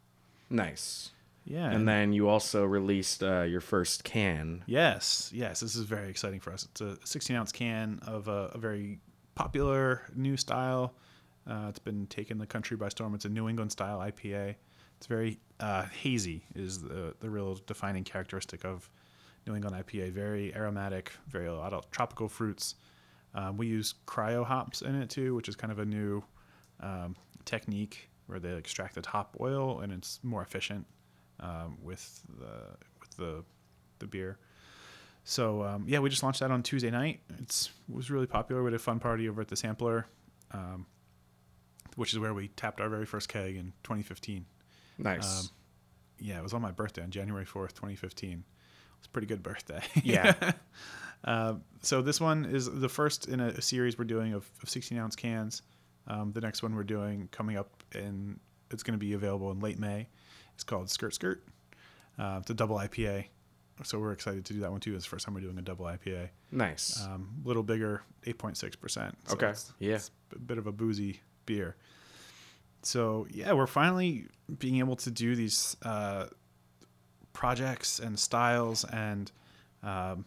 Nice. 0.50 1.12
Yeah, 1.44 1.72
And 1.72 1.88
then 1.88 2.12
you 2.12 2.28
also 2.28 2.66
released 2.66 3.24
uh, 3.24 3.44
your 3.44 3.62
first 3.62 4.04
can. 4.04 4.64
Yes, 4.66 5.32
yes, 5.34 5.62
this 5.62 5.76
is 5.76 5.84
very 5.86 6.10
exciting 6.10 6.42
for 6.42 6.52
us. 6.52 6.68
It's 6.72 6.82
a 6.82 6.98
16 7.06 7.36
ounce 7.38 7.54
can 7.54 8.00
of 8.06 8.28
a, 8.28 8.52
a 8.54 8.58
very 8.58 9.00
popular 9.38 10.02
new 10.16 10.36
style. 10.36 10.96
Uh, 11.48 11.68
it's 11.70 11.80
been 11.80 12.08
taking 12.08 12.40
the 12.40 12.46
country 12.46 12.76
by 12.76 12.90
storm. 12.90 13.14
It's 13.14 13.26
a 13.26 13.30
New 13.30 13.48
England 13.48 13.72
style 13.72 14.00
IPA. 14.00 14.56
It's 14.98 15.06
very 15.06 15.40
uh, 15.60 15.84
hazy, 15.84 16.44
is 16.56 16.82
the 16.82 17.14
the 17.20 17.30
real 17.30 17.60
defining 17.68 18.04
characteristic 18.04 18.66
of 18.66 18.90
New 19.46 19.56
England 19.56 19.76
IPA. 19.76 20.12
Very 20.12 20.56
aromatic, 20.56 21.12
very 21.28 21.46
a 21.46 21.56
lot 21.56 21.72
of 21.72 21.90
tropical 21.92 22.28
fruits. 22.28 22.76
Um, 23.36 23.58
we 23.58 23.68
use 23.68 23.94
cryo 24.08 24.44
hops 24.44 24.82
in 24.82 24.96
it 24.96 25.10
too, 25.10 25.36
which 25.36 25.48
is 25.48 25.56
kind 25.56 25.72
of 25.72 25.80
a 25.80 25.86
new 25.86 26.24
um, 26.80 27.16
technique 27.46 28.10
where 28.26 28.40
they 28.40 28.54
extract 28.56 28.96
the 28.96 29.02
top 29.02 29.38
oil 29.40 29.82
and 29.82 29.94
it's 29.94 30.20
more 30.24 30.42
efficient 30.42 30.86
um, 31.40 31.78
with 31.82 32.24
the 32.40 32.76
with 33.00 33.16
the 33.18 33.44
the 34.00 34.08
beer. 34.08 34.40
So 35.30 35.62
um, 35.62 35.84
yeah, 35.90 36.00
we 36.00 36.10
just 36.10 36.24
launched 36.24 36.40
that 36.40 36.52
on 36.52 36.64
Tuesday 36.64 36.90
night. 36.90 37.20
It's 37.40 37.70
it 37.90 37.94
was 37.94 38.10
really 38.10 38.28
popular. 38.28 38.64
We 38.64 38.68
had 38.68 38.76
a 38.76 38.80
fun 38.80 38.98
party 38.98 39.28
over 39.28 39.42
at 39.42 39.50
the 39.50 39.58
Sampler, 39.58 40.08
um, 40.52 40.86
which 41.98 42.14
is 42.14 42.20
where 42.20 42.34
we 42.34 42.48
tapped 42.48 42.80
our 42.80 42.88
very 42.88 43.06
first 43.06 43.28
keg 43.28 43.58
in 43.58 43.74
2015. 43.84 44.46
Nice. 44.98 45.42
Um, 45.42 45.50
yeah, 46.18 46.38
it 46.38 46.44
was 46.44 46.54
on 46.54 46.62
my 46.62 46.72
birthday 46.72 47.04
on 47.04 47.12
January 47.12 47.46
4th, 47.46 47.74
2015. 47.74 48.32
It 48.32 48.38
was 49.00 49.06
a 49.06 49.10
pretty 49.10 49.28
good 49.28 49.44
birthday. 49.44 49.82
Yeah. 50.02 50.34
uh, 51.26 51.56
so 51.82 52.02
this 52.02 52.22
one 52.22 52.46
is 52.46 52.72
the 52.72 52.88
first 52.88 53.28
in 53.28 53.42
a, 53.42 53.48
a 53.48 53.62
series 53.62 53.98
we're 53.98 54.06
doing 54.06 54.34
of, 54.34 54.50
of 54.64 54.70
16 54.70 54.98
ounce 54.98 55.18
cans. 55.18 55.62
Um, 56.08 56.32
the 56.32 56.40
next 56.40 56.64
one 56.64 56.74
we're 56.74 56.84
doing 56.84 57.28
coming 57.34 57.58
up 57.58 57.84
in 57.94 58.40
it's 58.72 58.82
going 58.82 58.98
to 58.98 59.06
be 59.06 59.12
available 59.12 59.52
in 59.52 59.60
late 59.60 59.78
May. 59.78 60.08
It's 60.56 60.64
called 60.64 60.90
Skirt 60.90 61.14
Skirt. 61.14 61.44
Uh, 62.18 62.38
it's 62.40 62.50
a 62.50 62.54
double 62.54 62.78
IPA, 62.78 63.26
so 63.84 64.00
we're 64.00 64.12
excited 64.12 64.44
to 64.46 64.54
do 64.54 64.60
that 64.62 64.72
one 64.72 64.80
too. 64.80 64.96
It's 64.96 65.06
the 65.06 65.10
first 65.10 65.26
time 65.26 65.34
we're 65.36 65.42
doing 65.42 65.58
a 65.58 65.62
double 65.62 65.86
IPA. 65.86 66.30
nice. 66.52 67.04
Um, 67.06 67.30
a 67.44 67.48
little 67.48 67.64
bigger, 67.64 68.02
8.6 68.26 68.80
percent. 68.80 69.16
Okay. 69.32 69.50
It's, 69.50 69.72
Yeah. 69.80 69.96
it's 69.96 70.12
a 70.36 70.40
bit 70.40 70.58
of 70.58 70.68
a 70.68 70.72
boozy 70.72 71.22
beer. 71.46 71.76
So 72.84 73.28
yeah, 73.30 73.54
we're 73.54 73.68
finally 73.68 74.28
being 74.60 74.80
able 74.80 74.96
to 74.98 75.12
do 75.12 75.36
these 75.36 75.76
uh, 75.84 76.28
projects 77.34 78.00
and 78.00 78.18
styles 78.18 78.84
and 78.86 79.32
um, 79.84 80.26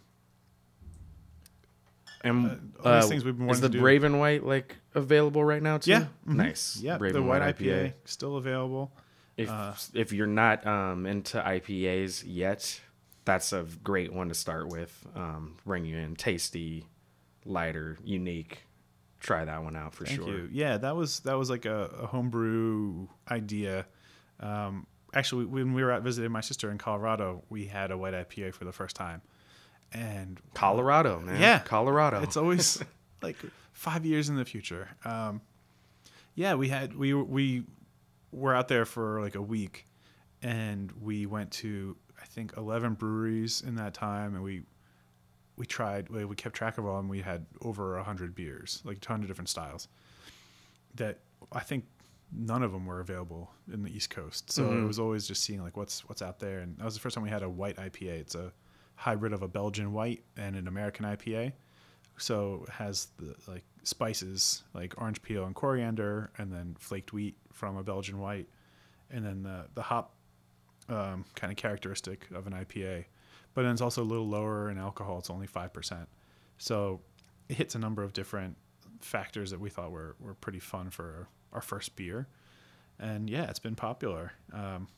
and 2.22 2.72
uh, 2.84 2.88
all 2.88 2.94
these 2.96 3.05
uh, 3.05 3.09
things 3.09 3.24
we've 3.24 3.36
been 3.36 3.48
is 3.48 3.61
wanting 3.61 3.62
the 3.62 3.68
to 3.68 3.78
do. 3.78 3.80
Braven 3.82 4.18
White 4.18 4.44
like 4.44 4.76
available 4.94 5.42
right 5.44 5.62
now 5.62 5.78
too? 5.78 5.92
Yeah. 5.92 6.07
mhm. 6.28 6.34
Nice. 6.36 6.78
Yeah, 6.82 6.98
Brave 6.98 7.14
the 7.14 7.22
white 7.22 7.42
IPA, 7.42 7.94
still 8.05 8.36
available. 8.36 8.92
If 9.36 9.48
Uh, 9.48 9.72
if 9.94 10.12
you're 10.12 10.26
not 10.26 10.66
um, 10.66 11.07
into 11.07 11.38
IPAs 11.40 12.24
yet, 12.26 12.80
that's 13.25 13.53
a 13.53 13.66
great 13.83 14.12
one 14.12 14.29
to 14.29 14.35
start 14.35 14.68
with. 14.68 15.07
Um, 15.14 15.57
bring 15.64 15.85
you 15.85 15.97
in 15.97 16.16
tasty, 16.16 16.87
lighter, 17.45 17.99
unique. 18.05 18.64
Try 19.21 19.45
that 19.45 19.62
one 19.62 19.77
out 19.77 19.95
for 19.95 20.07
Thank 20.07 20.21
sure. 20.21 20.29
you. 20.29 20.49
Yeah, 20.51 20.79
that 20.79 20.97
was 20.97 21.21
that 21.21 21.35
was 21.35 21.51
like 21.51 21.66
a, 21.66 21.91
a 22.01 22.07
homebrew 22.07 23.07
idea. 23.31 23.87
Um, 24.41 24.87
actually, 25.12 25.45
when 25.45 25.75
we 25.75 25.85
were 25.85 25.93
out 25.93 26.03
visiting 26.03 26.33
my 26.33 26.41
sister 26.41 26.71
in 26.71 26.79
Colorado, 26.79 27.43
we 27.51 27.66
had 27.66 27.91
a 27.91 27.99
white 27.99 28.14
IPA 28.14 28.55
for 28.55 28.64
the 28.64 28.73
first 28.73 28.97
time, 28.97 29.21
and 29.93 30.41
Colorado, 30.55 31.21
man. 31.21 31.41
Yeah. 31.41 31.59
Colorado. 31.59 32.23
It's 32.23 32.39
always 32.39 32.83
like 33.23 33.37
five 33.73 34.07
years 34.07 34.31
in 34.31 34.37
the 34.37 34.45
future. 34.45 34.89
Um, 35.05 35.43
yeah, 36.35 36.55
we 36.55 36.68
had 36.68 36.97
we 36.97 37.12
we 37.12 37.64
were 38.33 38.55
out 38.55 38.68
there 38.68 38.87
for 38.87 39.21
like 39.21 39.35
a 39.35 39.43
week, 39.43 39.87
and 40.43 40.91
we 40.93 41.27
went 41.27 41.51
to 41.51 41.97
think 42.31 42.57
eleven 42.57 42.95
breweries 42.95 43.62
in 43.62 43.74
that 43.76 43.95
time, 43.95 44.35
and 44.35 44.43
we 44.43 44.62
we 45.57 45.66
tried 45.66 46.09
we 46.09 46.24
we 46.24 46.37
kept 46.37 46.55
track 46.55 46.78
of 46.78 46.87
all, 46.87 46.99
and 46.99 47.09
we 47.09 47.20
had 47.20 47.47
over 47.62 47.97
a 47.97 48.03
hundred 48.03 48.35
beers, 48.35 48.83
like 48.85 48.99
a 48.99 49.01
ton 49.01 49.22
of 49.22 49.28
different 49.28 49.49
styles. 49.49 49.89
That 50.95 51.18
I 51.53 51.61
think 51.61 51.85
none 52.33 52.62
of 52.62 52.72
them 52.72 52.87
were 52.87 53.01
available 53.01 53.51
in 53.72 53.83
the 53.83 53.91
East 53.91 54.11
Coast, 54.11 54.53
so 54.53 54.64
it 54.64 54.70
mm-hmm. 54.70 54.87
was 54.87 54.99
always 54.99 55.26
just 55.26 55.43
seeing 55.43 55.62
like 55.62 55.76
what's 55.76 56.09
what's 56.09 56.22
out 56.22 56.39
there, 56.39 56.61
and 56.61 56.76
that 56.78 56.85
was 56.85 56.95
the 56.95 57.01
first 57.01 57.14
time 57.14 57.24
we 57.24 57.31
had 57.31 57.43
a 57.43 57.51
white 57.51 57.76
IPA. 57.76 58.20
It's 58.20 58.35
a 58.35 58.53
hybrid 58.95 59.33
of 59.33 59.43
a 59.43 59.49
Belgian 59.49 59.93
white 59.93 60.22
and 60.37 60.57
an 60.57 60.68
American 60.68 61.07
IPA 61.07 61.53
so 62.20 62.64
it 62.68 62.72
has 62.72 63.09
the 63.18 63.35
like 63.51 63.64
spices 63.83 64.62
like 64.74 64.95
orange 64.99 65.22
peel 65.22 65.45
and 65.45 65.55
coriander 65.55 66.31
and 66.39 66.53
then 66.53 66.76
flaked 66.78 67.12
wheat 67.12 67.37
from 67.53 67.76
a 67.76 67.83
belgian 67.83 68.18
white 68.18 68.47
and 69.11 69.24
then 69.24 69.43
the 69.43 69.66
the 69.74 69.83
hop 69.83 70.14
um, 70.91 71.24
kind 71.34 71.51
of 71.53 71.57
characteristic 71.57 72.26
of 72.34 72.47
an 72.47 72.53
ipa 72.53 73.05
but 73.55 73.62
then 73.62 73.72
it's 73.72 73.80
also 73.80 74.03
a 74.03 74.05
little 74.05 74.28
lower 74.28 74.70
in 74.70 74.78
alcohol 74.78 75.18
it's 75.18 75.30
only 75.30 75.47
5% 75.47 76.07
so 76.59 77.01
it 77.49 77.57
hits 77.57 77.74
a 77.74 77.78
number 77.78 78.03
of 78.03 78.12
different 78.12 78.57
factors 79.01 79.51
that 79.51 79.61
we 79.61 79.70
thought 79.70 79.91
were, 79.91 80.14
were 80.20 80.34
pretty 80.34 80.59
fun 80.61 80.91
for 80.91 81.28
our 81.53 81.62
first 81.62 81.97
beer 81.97 82.26
and 82.99 83.30
yeah 83.30 83.45
it's 83.49 83.59
been 83.59 83.74
popular 83.74 84.32
um, 84.53 84.88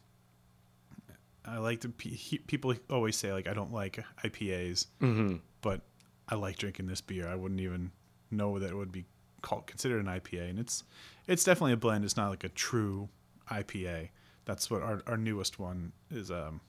i 1.44 1.58
like 1.58 1.80
to 1.80 1.92
he- 2.00 2.38
people 2.38 2.74
always 2.90 3.16
say 3.16 3.32
like 3.32 3.46
i 3.46 3.54
don't 3.54 3.72
like 3.72 4.02
ipas 4.24 4.86
hmm 5.00 5.36
but 5.60 5.80
I 6.28 6.34
like 6.36 6.56
drinking 6.56 6.86
this 6.86 7.00
beer. 7.00 7.28
I 7.28 7.34
wouldn't 7.34 7.60
even 7.60 7.90
know 8.30 8.58
that 8.58 8.70
it 8.70 8.74
would 8.76 8.90
be 8.92 9.04
called 9.42 9.66
considered 9.66 10.00
an 10.00 10.06
IPA, 10.06 10.50
and 10.50 10.58
it's 10.58 10.82
it's 11.26 11.44
definitely 11.44 11.72
a 11.72 11.76
blend. 11.76 12.04
It's 12.04 12.16
not 12.16 12.30
like 12.30 12.42
a 12.44 12.48
true 12.48 13.08
IPA. 13.50 14.08
That's 14.44 14.70
what 14.70 14.82
our 14.82 15.02
our 15.06 15.16
newest 15.16 15.58
one 15.58 15.92
is 16.10 16.30
um 16.30 16.60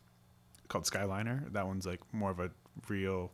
called 0.67 0.85
Skyliner. 0.85 1.51
That 1.53 1.67
one's 1.67 1.85
like 1.85 2.01
more 2.11 2.31
of 2.31 2.39
a 2.39 2.49
real, 2.87 3.31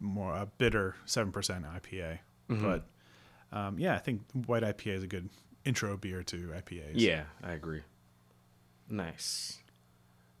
more 0.00 0.34
a 0.34 0.46
bitter 0.58 0.96
seven 1.04 1.32
percent 1.32 1.64
IPA. 1.64 2.18
But 2.48 2.86
um, 3.52 3.78
yeah, 3.78 3.94
I 3.94 3.98
think 3.98 4.22
white 4.46 4.62
IPA 4.62 4.96
is 4.96 5.02
a 5.02 5.06
good 5.06 5.28
intro 5.64 5.96
beer 5.96 6.22
to 6.24 6.36
IPAs. 6.48 6.92
Yeah, 6.94 7.24
I 7.42 7.52
agree. 7.52 7.82
Nice. 8.88 9.58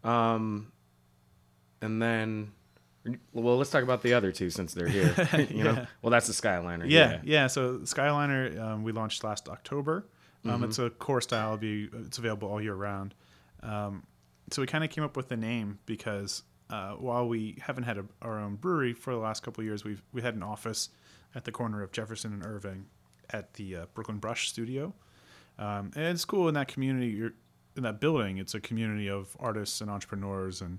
Um, 0.04 0.72
and 1.80 2.02
then, 2.02 2.52
well, 3.32 3.56
let's 3.56 3.70
talk 3.70 3.82
about 3.82 4.02
the 4.02 4.14
other 4.14 4.32
two 4.32 4.50
since 4.50 4.74
they're 4.74 4.88
here. 4.88 5.14
you 5.50 5.64
know, 5.64 5.86
well, 6.02 6.10
that's 6.10 6.26
the 6.26 6.32
Skyliner. 6.32 6.84
Yeah, 6.88 7.20
yeah. 7.24 7.46
So 7.46 7.78
Skyliner, 7.78 8.60
um, 8.60 8.82
we 8.82 8.92
launched 8.92 9.24
last 9.24 9.48
October. 9.48 10.06
Um, 10.44 10.50
Mm-hmm. 10.52 10.64
It's 10.64 10.78
a 10.78 10.90
core 10.90 11.20
style. 11.20 11.56
Be 11.56 11.88
it's 12.06 12.18
available 12.18 12.48
all 12.48 12.60
year 12.60 12.74
round. 12.74 13.14
Um, 13.62 14.02
so 14.50 14.60
we 14.60 14.66
kind 14.66 14.82
of 14.84 14.90
came 14.90 15.04
up 15.04 15.16
with 15.16 15.28
the 15.28 15.36
name 15.36 15.78
because 15.86 16.42
uh, 16.68 16.92
while 16.94 17.28
we 17.28 17.58
haven't 17.60 17.84
had 17.84 17.98
a, 17.98 18.04
our 18.22 18.40
own 18.40 18.56
brewery 18.56 18.92
for 18.92 19.12
the 19.12 19.20
last 19.20 19.42
couple 19.42 19.60
of 19.62 19.66
years, 19.66 19.84
we've 19.84 20.02
we 20.12 20.20
had 20.22 20.34
an 20.34 20.42
office 20.42 20.88
at 21.34 21.44
the 21.44 21.52
corner 21.52 21.82
of 21.82 21.92
Jefferson 21.92 22.32
and 22.32 22.44
Irving 22.44 22.86
at 23.30 23.54
the 23.54 23.76
uh, 23.76 23.86
Brooklyn 23.94 24.18
Brush 24.18 24.48
Studio, 24.48 24.92
um, 25.58 25.90
and 25.94 26.04
it's 26.06 26.24
cool 26.24 26.48
in 26.48 26.54
that 26.54 26.68
community. 26.68 27.06
You're 27.08 27.32
in 27.76 27.84
that 27.84 28.00
building. 28.00 28.38
It's 28.38 28.54
a 28.54 28.60
community 28.60 29.08
of 29.08 29.34
artists 29.40 29.80
and 29.80 29.90
entrepreneurs 29.90 30.60
and 30.60 30.78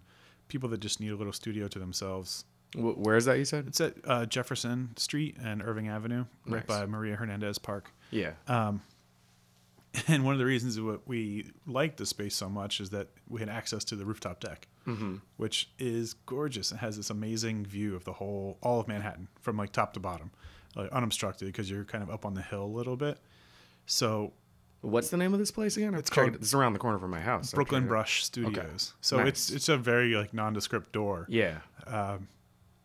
people 0.50 0.70
that 0.70 0.80
just 0.82 1.00
need 1.00 1.10
a 1.12 1.16
little 1.16 1.34
studio 1.34 1.68
to 1.70 1.80
themselves 1.80 2.44
Where 2.76 3.16
is 3.16 3.26
that? 3.26 3.38
You 3.40 3.46
said? 3.46 3.66
it's 3.68 3.82
at 3.82 3.96
uh, 4.06 4.26
Jefferson 4.28 4.90
Street 4.98 5.38
and 5.44 5.64
Irving 5.64 5.88
Avenue, 5.88 6.26
right 6.46 6.68
Nice. 6.68 6.80
by 6.80 6.86
Maria 6.86 7.16
Hernandez 7.16 7.58
Park. 7.58 7.92
Yeah. 8.12 8.34
And 10.08 10.26
one 10.26 10.34
of 10.34 10.40
the 10.40 10.46
reasons 10.46 10.76
that 10.76 11.02
we 11.08 11.52
liked 11.68 11.98
the 11.98 12.06
space 12.06 12.36
so 12.36 12.50
much 12.50 12.80
is 12.82 12.90
that 12.92 13.10
we 13.30 13.40
had 13.40 13.50
access 13.50 13.84
to 13.86 13.96
the 13.96 14.06
rooftop 14.06 14.40
deck, 14.40 14.68
Mm-hmm. 14.88 15.16
which 15.38 15.70
is 15.80 16.14
gorgeous. 16.26 16.72
It 16.72 16.78
has 16.78 16.98
this 16.98 17.10
amazing 17.10 17.66
view 17.66 17.96
of 17.96 18.04
the 18.04 18.12
whole, 18.14 18.58
all 18.62 18.80
of 18.82 18.88
Manhattan 18.88 19.28
from 19.40 19.56
like 19.56 19.72
top 19.72 19.94
to 19.94 20.00
bottom, 20.00 20.32
like 20.76 20.90
unobstructed 20.92 21.48
because 21.48 21.70
you're 21.70 21.86
kind 21.86 22.04
of 22.04 22.10
up 22.10 22.26
on 22.26 22.34
the 22.34 22.42
hill 22.42 22.64
a 22.66 22.66
little 22.66 22.98
bit. 22.98 23.18
So 23.86 24.34
What's 24.82 25.10
the 25.10 25.16
name 25.16 25.32
of 25.32 25.40
this 25.40 25.52
place 25.52 25.78
again? 25.78 25.94
It's 25.96 26.10
called 26.10 26.36
It's 26.36 26.54
around 26.54 26.74
the 26.74 26.80
corner 26.80 27.00
from 27.00 27.12
my 27.12 27.22
house. 27.22 27.54
Brooklyn 27.54 27.84
check 27.84 27.86
it 27.86 27.88
out. 27.88 27.90
Brush 27.90 28.24
Studios. 28.26 28.94
So 29.00 29.18
Nice. 29.18 29.28
it's 29.30 29.52
it's 29.52 29.70
a 29.70 29.78
very 29.78 30.14
like 30.16 30.34
nondescript 30.34 30.92
door. 30.92 31.26
Yeah. 31.30 31.60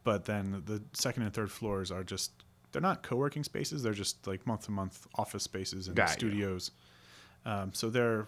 but 0.05 0.25
then 0.27 0.63
the 0.67 0.81
second 0.93 1.25
and 1.25 1.33
third 1.35 1.51
floors 1.51 1.91
are 1.91 2.05
just 2.05 2.31
they're 2.71 2.83
not 2.83 3.03
co-working 3.03 3.43
spaces 3.43 3.83
they're 3.83 3.93
just 3.95 4.27
like 4.27 4.47
month 4.47 4.67
to 4.67 4.71
month 4.71 5.07
office 5.17 5.43
spaces 5.43 5.89
and 5.89 5.97
Got 5.97 6.11
you. 6.23 6.59
Um, 7.49 7.73
so 7.73 7.89
they're 7.91 8.27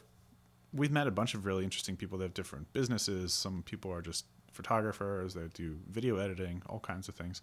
we've 0.72 0.92
met 0.92 1.06
a 1.06 1.10
bunch 1.10 1.34
of 1.34 1.44
really 1.46 1.64
interesting 1.64 1.96
people 1.96 2.16
that 2.18 2.24
have 2.24 2.34
different 2.34 2.72
businesses. 2.72 3.32
Some 3.32 3.62
people 3.64 3.92
are 3.92 4.02
just 4.02 4.24
photographers 4.52 5.34
that 5.34 5.52
do 5.54 5.76
video 5.90 6.16
editing, 6.16 6.62
all 6.68 6.78
kinds 6.80 7.08
of 7.08 7.14
things. 7.16 7.42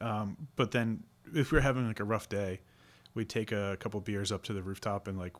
Um, 0.00 0.36
but 0.56 0.70
then 0.70 1.04
if 1.34 1.52
we 1.52 1.58
are 1.58 1.62
having 1.62 1.86
like 1.86 2.00
a 2.00 2.04
rough 2.04 2.28
day, 2.28 2.60
we'd 3.14 3.28
take 3.28 3.52
a 3.52 3.76
couple 3.80 4.00
beers 4.00 4.32
up 4.32 4.42
to 4.44 4.52
the 4.54 4.62
rooftop 4.62 5.08
and 5.08 5.18
like 5.18 5.34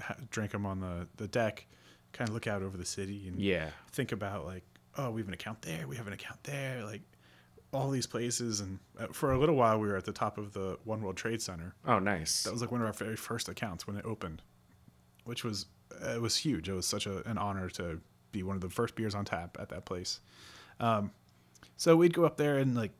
ha- 0.00 0.16
drink 0.30 0.52
them 0.52 0.64
on 0.66 0.80
the, 0.80 1.08
the 1.16 1.26
deck, 1.28 1.66
kind 2.12 2.28
of 2.28 2.34
look 2.34 2.46
out 2.46 2.62
over 2.62 2.76
the 2.76 2.84
city 2.84 3.26
and 3.28 3.40
Yeah. 3.40 3.70
think 3.92 4.12
about 4.12 4.44
like, 4.46 4.62
oh, 4.96 5.10
we 5.10 5.20
have 5.20 5.28
an 5.28 5.34
account 5.34 5.62
there, 5.62 5.86
we 5.88 5.96
have 5.96 6.06
an 6.06 6.12
account 6.12 6.42
there, 6.44 6.84
like 6.84 7.02
all 7.72 7.90
these 7.90 8.06
places. 8.06 8.60
And 8.60 8.78
uh, 8.98 9.08
for 9.12 9.32
a 9.32 9.38
little 9.38 9.56
while, 9.56 9.78
we 9.80 9.88
were 9.88 9.96
at 9.96 10.04
the 10.04 10.12
top 10.12 10.38
of 10.38 10.52
the 10.52 10.78
One 10.84 11.02
World 11.02 11.16
Trade 11.16 11.42
Center. 11.42 11.74
Oh, 11.86 11.98
nice. 11.98 12.44
That 12.44 12.52
was 12.52 12.60
like 12.62 12.70
one 12.70 12.80
of 12.80 12.86
our 12.86 12.92
very 12.92 13.16
first 13.16 13.48
accounts 13.48 13.86
when 13.86 13.96
it 13.96 14.04
opened, 14.04 14.42
which 15.26 15.44
was 15.44 15.66
it 16.02 16.20
was 16.20 16.36
huge. 16.36 16.68
It 16.68 16.72
was 16.72 16.86
such 16.86 17.06
a, 17.06 17.26
an 17.28 17.38
honor 17.38 17.68
to 17.70 18.00
be 18.32 18.42
one 18.42 18.56
of 18.56 18.62
the 18.62 18.70
first 18.70 18.94
beers 18.94 19.14
on 19.14 19.24
tap 19.24 19.56
at 19.60 19.68
that 19.70 19.84
place. 19.84 20.20
Um, 20.80 21.10
so 21.76 21.96
we'd 21.96 22.14
go 22.14 22.24
up 22.24 22.36
there 22.36 22.58
and 22.58 22.74
like 22.74 22.92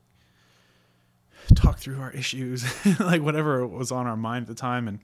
talk 1.54 1.78
through 1.78 2.00
our 2.00 2.10
issues, 2.12 2.64
like 3.00 3.22
whatever 3.22 3.66
was 3.66 3.92
on 3.92 4.06
our 4.06 4.16
mind 4.16 4.44
at 4.44 4.48
the 4.48 4.54
time, 4.54 4.88
and 4.88 5.00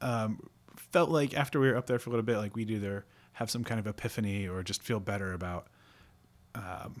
um, 0.00 0.40
felt 0.76 1.10
like 1.10 1.34
after 1.34 1.60
we 1.60 1.68
were 1.68 1.76
up 1.76 1.86
there 1.86 1.98
for 1.98 2.10
a 2.10 2.12
little 2.12 2.24
bit, 2.24 2.38
like 2.38 2.56
we'd 2.56 2.70
either 2.70 3.04
have 3.32 3.50
some 3.50 3.64
kind 3.64 3.78
of 3.78 3.86
epiphany 3.86 4.48
or 4.48 4.62
just 4.62 4.82
feel 4.82 5.00
better 5.00 5.32
about 5.32 5.68
um, 6.54 7.00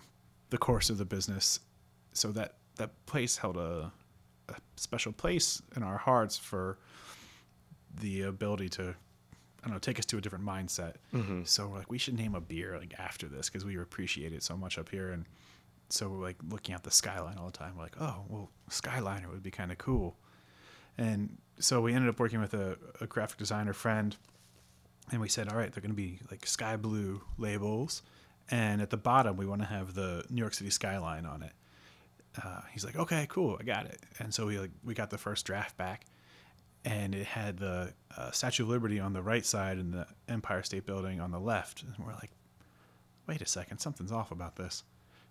the 0.50 0.58
course 0.58 0.90
of 0.90 0.98
the 0.98 1.04
business. 1.04 1.60
So 2.12 2.32
that 2.32 2.54
that 2.76 2.90
place 3.06 3.36
held 3.36 3.56
a, 3.56 3.92
a 4.48 4.54
special 4.76 5.12
place 5.12 5.62
in 5.76 5.82
our 5.82 5.98
hearts 5.98 6.36
for 6.36 6.78
the 8.00 8.22
ability 8.22 8.68
to 8.68 8.94
I 9.62 9.66
don't 9.66 9.74
know 9.74 9.78
take 9.78 9.98
us 9.98 10.06
to 10.06 10.18
a 10.18 10.20
different 10.20 10.44
mindset. 10.44 10.94
So 11.46 11.68
we're 11.68 11.78
like 11.78 11.90
we 11.90 11.98
should 11.98 12.16
name 12.16 12.34
a 12.34 12.40
beer 12.40 12.78
like 12.78 12.94
after 12.98 13.26
this 13.26 13.48
because 13.48 13.64
we 13.64 13.76
appreciate 13.78 14.32
it 14.32 14.42
so 14.42 14.56
much 14.56 14.78
up 14.78 14.88
here 14.88 15.10
and 15.10 15.24
so 15.90 16.08
we're 16.08 16.22
like 16.22 16.36
looking 16.48 16.74
at 16.74 16.84
the 16.84 16.90
skyline 16.90 17.38
all 17.38 17.46
the 17.46 17.56
time. 17.58 17.74
We're 17.76 17.84
like, 17.84 18.00
oh 18.00 18.24
well, 18.28 18.50
Skyliner 18.70 19.30
would 19.30 19.42
be 19.42 19.50
kind 19.50 19.72
of 19.72 19.78
cool. 19.78 20.16
And 20.96 21.38
so 21.58 21.80
we 21.80 21.94
ended 21.94 22.08
up 22.10 22.20
working 22.20 22.40
with 22.40 22.54
a, 22.54 22.76
a 23.00 23.06
graphic 23.06 23.38
designer 23.38 23.72
friend, 23.72 24.16
and 25.10 25.20
we 25.20 25.28
said, 25.28 25.48
all 25.48 25.56
right, 25.56 25.72
they're 25.72 25.80
going 25.80 25.92
to 25.92 25.96
be 25.96 26.20
like 26.30 26.44
sky 26.46 26.76
blue 26.76 27.22
labels, 27.38 28.02
and 28.50 28.82
at 28.82 28.90
the 28.90 28.96
bottom 28.96 29.36
we 29.36 29.46
want 29.46 29.62
to 29.62 29.66
have 29.66 29.94
the 29.94 30.24
New 30.28 30.40
York 30.40 30.54
City 30.54 30.70
skyline 30.70 31.24
on 31.24 31.42
it. 31.42 31.52
Uh, 32.42 32.60
he's 32.72 32.84
like, 32.84 32.96
okay, 32.96 33.26
cool, 33.28 33.56
I 33.58 33.64
got 33.64 33.86
it. 33.86 34.00
And 34.18 34.32
so 34.32 34.46
we 34.46 34.58
like 34.58 34.70
we 34.84 34.94
got 34.94 35.10
the 35.10 35.18
first 35.18 35.46
draft 35.46 35.76
back, 35.76 36.04
and 36.84 37.14
it 37.14 37.26
had 37.26 37.58
the 37.58 37.92
uh, 38.16 38.30
Statue 38.30 38.62
of 38.64 38.68
Liberty 38.68 39.00
on 39.00 39.12
the 39.12 39.22
right 39.22 39.44
side 39.44 39.78
and 39.78 39.92
the 39.92 40.06
Empire 40.28 40.62
State 40.62 40.86
Building 40.86 41.20
on 41.20 41.30
the 41.30 41.40
left. 41.40 41.82
And 41.82 41.94
we're 41.98 42.14
like, 42.14 42.30
wait 43.26 43.42
a 43.42 43.46
second, 43.46 43.78
something's 43.78 44.12
off 44.12 44.30
about 44.30 44.56
this. 44.56 44.84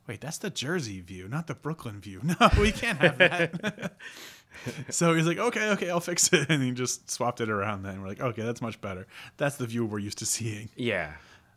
Wait, 0.07 0.21
that's 0.21 0.37
the 0.37 0.49
Jersey 0.49 1.01
view, 1.01 1.27
not 1.27 1.47
the 1.47 1.55
Brooklyn 1.55 1.99
view. 1.99 2.21
No, 2.39 2.49
we 2.59 2.71
can't 2.71 2.97
have 2.99 3.17
that. 3.17 3.93
so 4.89 5.13
he's 5.13 5.27
like, 5.27 5.37
okay, 5.37 5.71
okay, 5.71 5.89
I'll 5.89 5.99
fix 5.99 6.31
it. 6.31 6.47
And 6.49 6.63
he 6.63 6.71
just 6.71 7.11
swapped 7.11 7.41
it 7.41 7.49
around 7.49 7.83
then. 7.83 8.01
We're 8.01 8.07
like, 8.07 8.21
okay, 8.21 8.43
that's 8.43 8.61
much 8.61 8.79
better. 8.79 9.07
That's 9.37 9.57
the 9.57 9.65
view 9.65 9.85
we're 9.85 9.99
used 9.99 10.19
to 10.19 10.25
seeing. 10.25 10.69
yeah. 10.75 11.13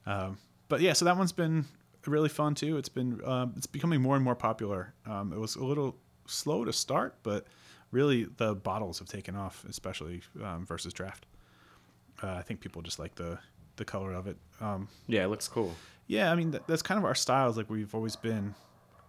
Um, 0.07 0.39
but 0.69 0.81
yeah, 0.81 0.95
so 0.95 1.05
that 1.05 1.17
one's 1.17 1.33
been 1.33 1.67
really 2.07 2.29
fun 2.31 2.55
too. 2.55 2.79
It's 2.79 2.89
been 2.89 3.21
um, 3.25 3.53
it's 3.57 3.67
becoming 3.67 4.01
more 4.01 4.17
and 4.17 4.25
more 4.25 4.35
popular. 4.35 4.95
Um, 5.05 5.33
it 5.33 5.39
was 5.39 5.57
a 5.57 5.65
little 5.65 5.97
slow 6.27 6.65
to 6.65 6.73
start, 6.73 7.17
but 7.23 7.47
really 7.91 8.25
the 8.37 8.55
bottles 8.55 8.99
have 8.99 9.09
taken 9.09 9.37
off, 9.37 9.65
especially 9.69 10.23
um, 10.43 10.65
versus 10.67 10.93
draft. 10.93 11.27
Uh, 12.23 12.33
I 12.35 12.43
think 12.43 12.61
people 12.61 12.83
just 12.83 12.99
like 12.99 13.15
the 13.15 13.39
the 13.77 13.85
color 13.85 14.13
of 14.13 14.27
it. 14.27 14.37
Um, 14.61 14.89
Yeah, 15.07 15.25
it 15.25 15.29
looks 15.29 15.49
cool. 15.49 15.75
yeah, 16.07 16.31
I 16.31 16.35
mean 16.35 16.51
that, 16.51 16.67
that's 16.67 16.83
kind 16.83 16.99
of 16.99 17.05
our 17.05 17.15
styles. 17.15 17.57
Like 17.57 17.71
we've 17.71 17.95
always 17.95 18.17
been 18.17 18.55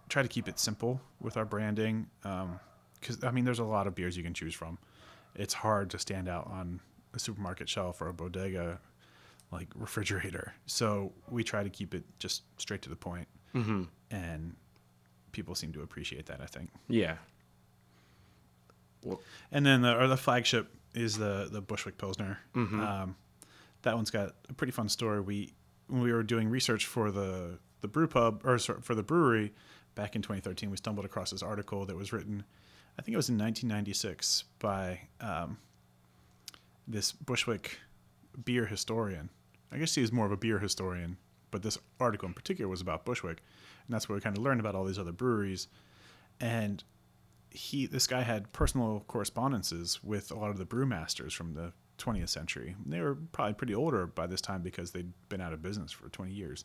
try 0.08 0.22
to 0.22 0.28
keep 0.28 0.48
it 0.48 0.58
simple 0.58 1.00
with 1.20 1.36
our 1.36 1.44
branding. 1.44 2.06
Because 2.22 3.22
I 3.22 3.30
mean, 3.30 3.44
there's 3.44 3.58
a 3.58 3.64
lot 3.64 3.86
of 3.86 3.94
beers 3.94 4.16
you 4.16 4.22
can 4.22 4.34
choose 4.34 4.54
from. 4.54 4.78
It's 5.34 5.54
hard 5.54 5.90
to 5.90 5.98
stand 5.98 6.28
out 6.28 6.46
on 6.46 6.80
a 7.14 7.18
supermarket 7.18 7.68
shelf 7.68 8.00
or 8.00 8.08
a 8.08 8.12
bodega 8.14 8.78
like 9.50 9.68
refrigerator. 9.74 10.54
So 10.66 11.12
we 11.28 11.44
try 11.44 11.62
to 11.62 11.70
keep 11.70 11.94
it 11.94 12.04
just 12.18 12.42
straight 12.58 12.82
to 12.82 12.88
the 12.88 12.96
point, 12.96 13.28
Mm-hmm. 13.54 13.82
and 14.10 14.54
people 15.32 15.54
seem 15.54 15.72
to 15.74 15.82
appreciate 15.82 16.24
that. 16.26 16.40
I 16.40 16.46
think. 16.46 16.70
Yeah. 16.88 17.16
Well, 19.02 19.20
And 19.50 19.64
then 19.66 19.82
the 19.82 19.98
or 20.00 20.06
the 20.08 20.16
flagship 20.16 20.70
is 20.94 21.18
the 21.18 21.48
the 21.50 21.60
Bushwick 21.60 21.98
Pilsner. 21.98 22.38
Mhm. 22.54 22.78
Um, 22.80 23.16
that 23.82 23.94
one's 23.96 24.10
got 24.10 24.34
a 24.48 24.52
pretty 24.54 24.72
fun 24.72 24.88
story. 24.88 25.20
We 25.20 25.52
when 25.88 26.00
we 26.02 26.12
were 26.12 26.22
doing 26.22 26.48
research 26.48 26.86
for 26.86 27.10
the 27.10 27.58
the 27.80 27.88
brew 27.88 28.06
pub 28.06 28.42
or 28.44 28.58
sorry, 28.58 28.80
for 28.82 28.94
the 28.94 29.02
brewery 29.02 29.52
back 29.94 30.14
in 30.16 30.22
2013, 30.22 30.70
we 30.70 30.76
stumbled 30.76 31.04
across 31.04 31.30
this 31.32 31.42
article 31.42 31.84
that 31.86 31.96
was 31.96 32.12
written, 32.12 32.44
I 32.98 33.02
think 33.02 33.12
it 33.12 33.16
was 33.16 33.28
in 33.28 33.36
1996 33.36 34.44
by 34.58 35.00
um, 35.20 35.58
this 36.86 37.12
Bushwick 37.12 37.78
beer 38.44 38.66
historian. 38.66 39.28
I 39.70 39.78
guess 39.78 39.94
he 39.94 40.00
was 40.00 40.12
more 40.12 40.26
of 40.26 40.32
a 40.32 40.36
beer 40.36 40.58
historian, 40.60 41.16
but 41.50 41.62
this 41.62 41.78
article 42.00 42.26
in 42.28 42.34
particular 42.34 42.68
was 42.68 42.80
about 42.80 43.04
Bushwick, 43.04 43.42
and 43.86 43.94
that's 43.94 44.08
where 44.08 44.14
we 44.16 44.20
kind 44.22 44.36
of 44.36 44.42
learned 44.42 44.60
about 44.60 44.74
all 44.74 44.84
these 44.84 44.98
other 44.98 45.12
breweries. 45.12 45.68
And 46.40 46.82
he, 47.54 47.86
this 47.86 48.06
guy 48.06 48.22
had 48.22 48.52
personal 48.52 49.04
correspondences 49.08 50.02
with 50.02 50.30
a 50.30 50.34
lot 50.34 50.50
of 50.50 50.58
the 50.58 50.64
brewmasters 50.64 51.32
from 51.32 51.54
the 51.54 51.72
20th 51.98 52.28
century. 52.28 52.74
They 52.84 53.00
were 53.00 53.16
probably 53.32 53.54
pretty 53.54 53.74
older 53.74 54.06
by 54.06 54.26
this 54.26 54.40
time 54.40 54.62
because 54.62 54.90
they'd 54.90 55.12
been 55.28 55.40
out 55.40 55.52
of 55.52 55.62
business 55.62 55.92
for 55.92 56.08
20 56.08 56.32
years. 56.32 56.64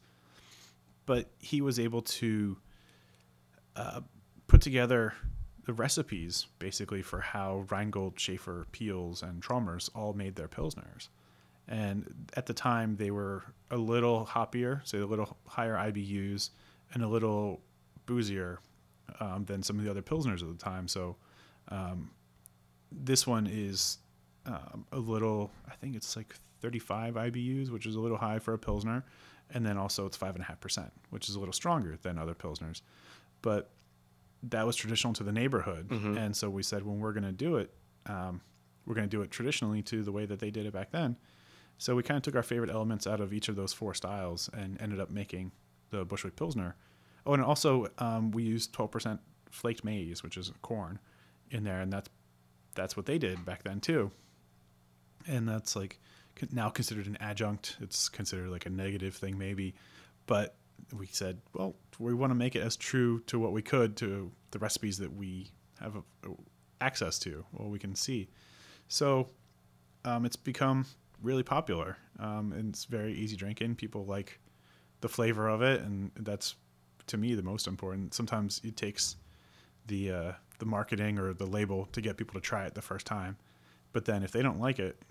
But 1.05 1.29
he 1.39 1.61
was 1.61 1.79
able 1.79 2.01
to 2.01 2.57
uh, 3.75 4.01
put 4.47 4.61
together 4.61 5.13
the 5.65 5.73
recipes 5.73 6.47
basically 6.59 7.01
for 7.01 7.19
how 7.19 7.65
Rheingold, 7.69 8.19
Schaefer, 8.19 8.67
Piels, 8.71 9.21
and 9.21 9.41
Trommers 9.41 9.89
all 9.93 10.13
made 10.13 10.35
their 10.35 10.47
pilsners. 10.47 11.09
And 11.67 12.29
at 12.35 12.45
the 12.45 12.53
time, 12.53 12.95
they 12.95 13.11
were 13.11 13.43
a 13.69 13.77
little 13.77 14.25
hoppier, 14.25 14.81
so 14.85 15.03
a 15.03 15.05
little 15.05 15.37
higher 15.45 15.75
IBUs, 15.75 16.51
and 16.93 17.03
a 17.03 17.07
little 17.07 17.59
boozier 18.05 18.59
um, 19.19 19.45
than 19.45 19.63
some 19.63 19.77
of 19.79 19.85
the 19.85 19.91
other 19.91 20.01
pilsners 20.01 20.41
at 20.41 20.47
the 20.47 20.63
time. 20.63 20.87
So 20.87 21.15
um, 21.69 22.11
this 22.91 23.25
one 23.27 23.47
is 23.47 23.97
um, 24.45 24.85
a 24.91 24.97
little, 24.99 25.51
I 25.69 25.75
think 25.75 25.95
it's 25.95 26.15
like 26.15 26.35
35 26.61 27.15
IBUs, 27.15 27.69
which 27.69 27.85
is 27.85 27.95
a 27.95 27.99
little 27.99 28.17
high 28.17 28.39
for 28.39 28.53
a 28.53 28.57
pilsner, 28.57 29.03
and 29.53 29.65
then 29.65 29.77
also 29.77 30.05
it's 30.05 30.17
five 30.17 30.35
and 30.35 30.43
a 30.43 30.47
half 30.47 30.59
percent, 30.59 30.91
which 31.09 31.29
is 31.29 31.35
a 31.35 31.39
little 31.39 31.53
stronger 31.53 31.97
than 32.01 32.17
other 32.17 32.33
pilsners. 32.33 32.81
But 33.41 33.69
that 34.43 34.65
was 34.65 34.75
traditional 34.75 35.13
to 35.13 35.23
the 35.23 35.31
neighborhood, 35.31 35.87
and 36.17 36.35
so 36.35 36.49
we 36.49 36.63
said 36.63 36.85
when 36.85 36.99
we're 36.99 37.13
going 37.13 37.23
to 37.23 37.31
do 37.31 37.57
it, 37.57 37.73
um, 38.05 38.41
we're 38.85 38.95
going 38.95 39.07
to 39.09 39.15
do 39.15 39.21
it 39.21 39.31
traditionally 39.31 39.81
to 39.83 40.03
the 40.03 40.11
way 40.11 40.25
that 40.25 40.39
they 40.39 40.49
did 40.51 40.65
it 40.65 40.73
back 40.73 40.91
then. 40.91 41.17
So 41.77 41.95
we 41.95 42.03
kind 42.03 42.17
of 42.17 42.23
took 42.23 42.35
our 42.35 42.43
favorite 42.43 42.71
elements 42.71 43.05
out 43.05 43.19
of 43.19 43.33
each 43.33 43.49
of 43.49 43.55
those 43.55 43.73
four 43.73 43.93
styles 43.93 44.49
and 44.53 44.81
ended 44.81 44.99
up 44.99 45.09
making 45.11 45.51
the 45.91 46.05
Bushwick 46.05 46.35
Pilsner. 46.35 46.75
Oh, 47.27 47.33
and 47.33 47.43
also 47.43 47.87
um, 47.97 48.31
we 48.31 48.43
used 48.43 48.73
12% 48.73 49.19
flaked 49.51 49.83
maize, 49.83 50.23
which 50.23 50.37
is 50.37 50.51
corn, 50.61 50.97
in 51.51 51.63
there, 51.63 51.81
and 51.81 51.91
that's 51.91 52.09
that's 52.73 52.95
what 52.95 53.05
they 53.05 53.17
did 53.17 53.43
back 53.43 53.63
then 53.63 53.79
too. 53.79 54.11
And 55.27 55.47
that's 55.47 55.75
like 55.75 55.99
now 56.51 56.69
considered 56.69 57.07
an 57.07 57.17
adjunct. 57.19 57.77
It's 57.81 58.07
considered 58.07 58.49
like 58.49 58.65
a 58.65 58.69
negative 58.69 59.15
thing 59.15 59.37
maybe, 59.37 59.73
but 60.25 60.55
we 60.97 61.07
said, 61.07 61.39
well, 61.53 61.75
we 61.99 62.13
want 62.13 62.31
to 62.31 62.35
make 62.35 62.55
it 62.55 62.61
as 62.61 62.75
true 62.75 63.19
to 63.21 63.39
what 63.39 63.51
we 63.51 63.61
could 63.61 63.97
to 63.97 64.31
the 64.51 64.59
recipes 64.59 64.97
that 64.99 65.13
we 65.13 65.51
have 65.81 65.95
access 66.79 67.19
to, 67.19 67.43
what 67.51 67.69
we 67.69 67.79
can 67.79 67.95
see. 67.95 68.29
So 68.87 69.27
um, 70.05 70.25
it's 70.25 70.35
become 70.35 70.85
really 71.21 71.43
popular. 71.43 71.97
Um, 72.19 72.53
and 72.53 72.69
it's 72.69 72.85
very 72.85 73.13
easy 73.13 73.35
drinking. 73.35 73.75
People 73.75 74.05
like 74.05 74.39
the 75.01 75.09
flavor 75.09 75.47
of 75.47 75.61
it, 75.61 75.81
and 75.81 76.11
that's 76.15 76.55
to 77.07 77.17
me 77.17 77.35
the 77.35 77.43
most 77.43 77.67
important. 77.67 78.13
Sometimes 78.13 78.61
it 78.63 78.75
takes 78.77 79.15
the 79.87 80.11
uh, 80.11 80.31
the 80.59 80.65
marketing 80.65 81.19
or 81.19 81.33
the 81.33 81.45
label 81.45 81.85
to 81.93 82.01
get 82.01 82.17
people 82.17 82.33
to 82.33 82.41
try 82.41 82.65
it 82.65 82.73
the 82.73 82.81
first 82.81 83.05
time, 83.05 83.37
but 83.93 84.05
then 84.05 84.23
if 84.23 84.31
they 84.31 84.41
don't 84.41 84.59
like 84.59 84.79
it, 84.79 85.01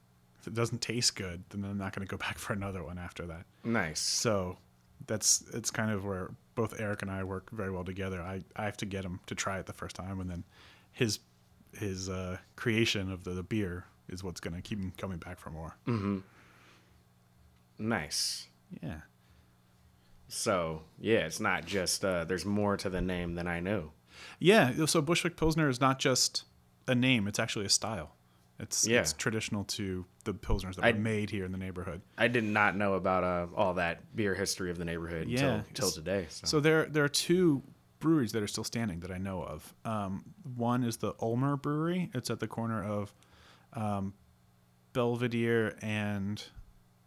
if 0.41 0.47
it 0.47 0.55
doesn't 0.55 0.81
taste 0.81 1.17
good, 1.17 1.45
then 1.51 1.63
they're 1.63 1.75
not 1.75 1.95
going 1.95 2.07
to 2.07 2.11
go 2.11 2.17
back 2.27 2.39
for 2.39 2.53
another 2.53 2.83
one 2.83 2.99
after 2.99 3.27
that. 3.27 3.47
nice. 3.65 4.01
So 4.01 4.59
that's 5.07 5.45
it's 5.53 5.71
kind 5.71 5.91
of 5.91 6.05
where 6.05 6.31
both 6.55 6.81
Eric 6.81 7.03
and 7.03 7.11
I 7.11 7.23
work 7.25 7.51
very 7.51 7.71
well 7.71 7.85
together. 7.85 8.21
I, 8.23 8.43
I 8.57 8.65
have 8.65 8.77
to 8.79 8.87
get 8.87 9.05
him 9.05 9.21
to 9.27 9.35
try 9.35 9.59
it 9.59 9.67
the 9.67 9.73
first 9.75 9.95
time, 9.97 10.21
and 10.21 10.31
then 10.31 10.45
his 10.93 11.19
his 11.79 12.09
uh, 12.09 12.39
creation 12.57 13.11
of 13.13 13.25
the, 13.25 13.31
the 13.31 13.43
beer 13.43 13.85
is 14.09 14.25
what's 14.25 14.41
going 14.41 14.55
to 14.57 14.63
keep 14.63 14.79
him 14.79 14.93
coming 14.97 15.19
back 15.19 15.39
for 15.39 15.51
more. 15.51 15.77
Mm-hmm. 15.87 16.19
Nice. 17.79 18.49
Yeah. 18.83 19.01
So 20.29 20.83
yeah, 20.99 21.19
it's 21.27 21.41
not 21.41 21.67
just 21.67 22.05
uh, 22.05 22.25
there's 22.25 22.45
more 22.45 22.77
to 22.79 22.89
the 22.91 23.01
name 23.01 23.35
than 23.35 23.47
I 23.47 23.61
knew. 23.61 23.91
Yeah, 24.39 24.87
so 24.87 25.01
Bushwick 25.03 25.37
Pilsner 25.37 25.69
is 25.69 25.81
not 25.81 25.99
just 25.99 26.45
a 26.89 26.95
name; 26.95 27.29
it's 27.29 27.39
actually 27.39 27.67
a 27.67 27.71
style. 27.71 28.13
It's 28.59 28.87
Yeah. 28.87 29.01
it's 29.01 29.13
traditional 29.13 29.65
to 29.65 30.07
the 30.25 30.33
pilsners 30.33 30.77
that 30.77 30.85
I- 30.85 30.93
were 30.93 30.99
made 30.99 31.31
here 31.31 31.45
in 31.45 31.53
the 31.53 31.59
neighborhood. 31.59 32.01
I 32.17 32.29
did 32.29 32.45
not 32.45 32.75
know 32.77 32.95
about 32.95 33.23
uh, 33.25 33.47
all 33.55 33.75
that 33.75 34.17
beer 34.17 34.35
history 34.35 34.71
of 34.71 34.79
the 34.79 34.85
neighborhood 34.85 35.29
Yeah, 35.29 35.63
until, 35.69 35.91
today. 35.91 36.27
So. 36.31 36.47
So 36.47 36.61
there 36.61 36.87
there 36.87 37.05
are 37.05 37.09
two 37.09 37.63
breweries 37.99 38.33
that 38.33 38.43
are 38.43 38.47
still 38.47 38.65
standing 38.65 39.01
that 39.01 39.11
I 39.11 39.19
know 39.19 39.43
of. 39.43 39.75
Um, 39.85 40.25
one 40.57 40.85
is 40.85 40.97
the 40.99 41.15
Ulmer 41.21 41.57
Brewery. 41.57 42.11
It's 42.15 42.31
at 42.31 42.41
the 42.41 42.47
corner 42.49 42.83
of 42.83 43.15
um, 43.75 44.15
Belvidere 44.95 45.77
and 45.83 46.43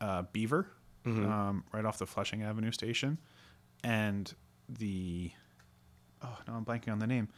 uh, 0.01 0.23
Beaver, 0.31 0.67
um, 1.17 1.63
right 1.71 1.85
off 1.85 1.97
the 1.97 2.05
Flushing 2.05 2.43
Avenue 2.43 2.71
station. 2.71 3.17
And 3.83 4.33
the 4.67 5.31
oh 6.21 6.37
no, 6.47 6.53
I'm 6.55 6.65
blanking 6.65 6.91
on 6.91 6.99
the 6.99 7.07
name. 7.07 7.29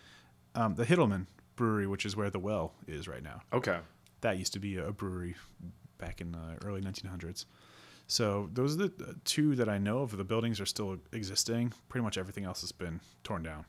Um, 0.56 0.76
the 0.76 0.86
Hittleman 0.86 1.28
Brewery, 1.56 1.88
which 1.88 2.06
is 2.06 2.16
where 2.16 2.30
the 2.30 2.40
Well 2.40 2.74
is 2.88 3.08
right 3.08 3.24
now. 3.24 3.42
okay. 3.54 3.80
That 4.22 4.38
used 4.38 4.54
to 4.54 4.60
be 4.60 4.78
a 4.78 4.92
brewery 4.92 5.36
back 5.98 6.22
in 6.22 6.32
the 6.32 6.64
early 6.64 6.80
1900s. 6.82 7.46
So 8.06 8.50
those 8.54 8.76
are 8.76 8.88
the 8.88 8.94
uh, 9.04 9.14
two 9.26 9.56
that 9.56 9.68
I 9.68 9.80
know 9.80 10.00
of. 10.00 10.16
The 10.16 10.24
buildings 10.24 10.60
are 10.62 10.66
still 10.68 10.98
existing. 11.12 11.74
Pretty 11.90 12.04
much 12.04 12.18
everything 12.20 12.44
else 12.44 12.62
has 12.62 12.72
been 12.72 13.00
torn 13.24 13.42
down. 13.42 13.66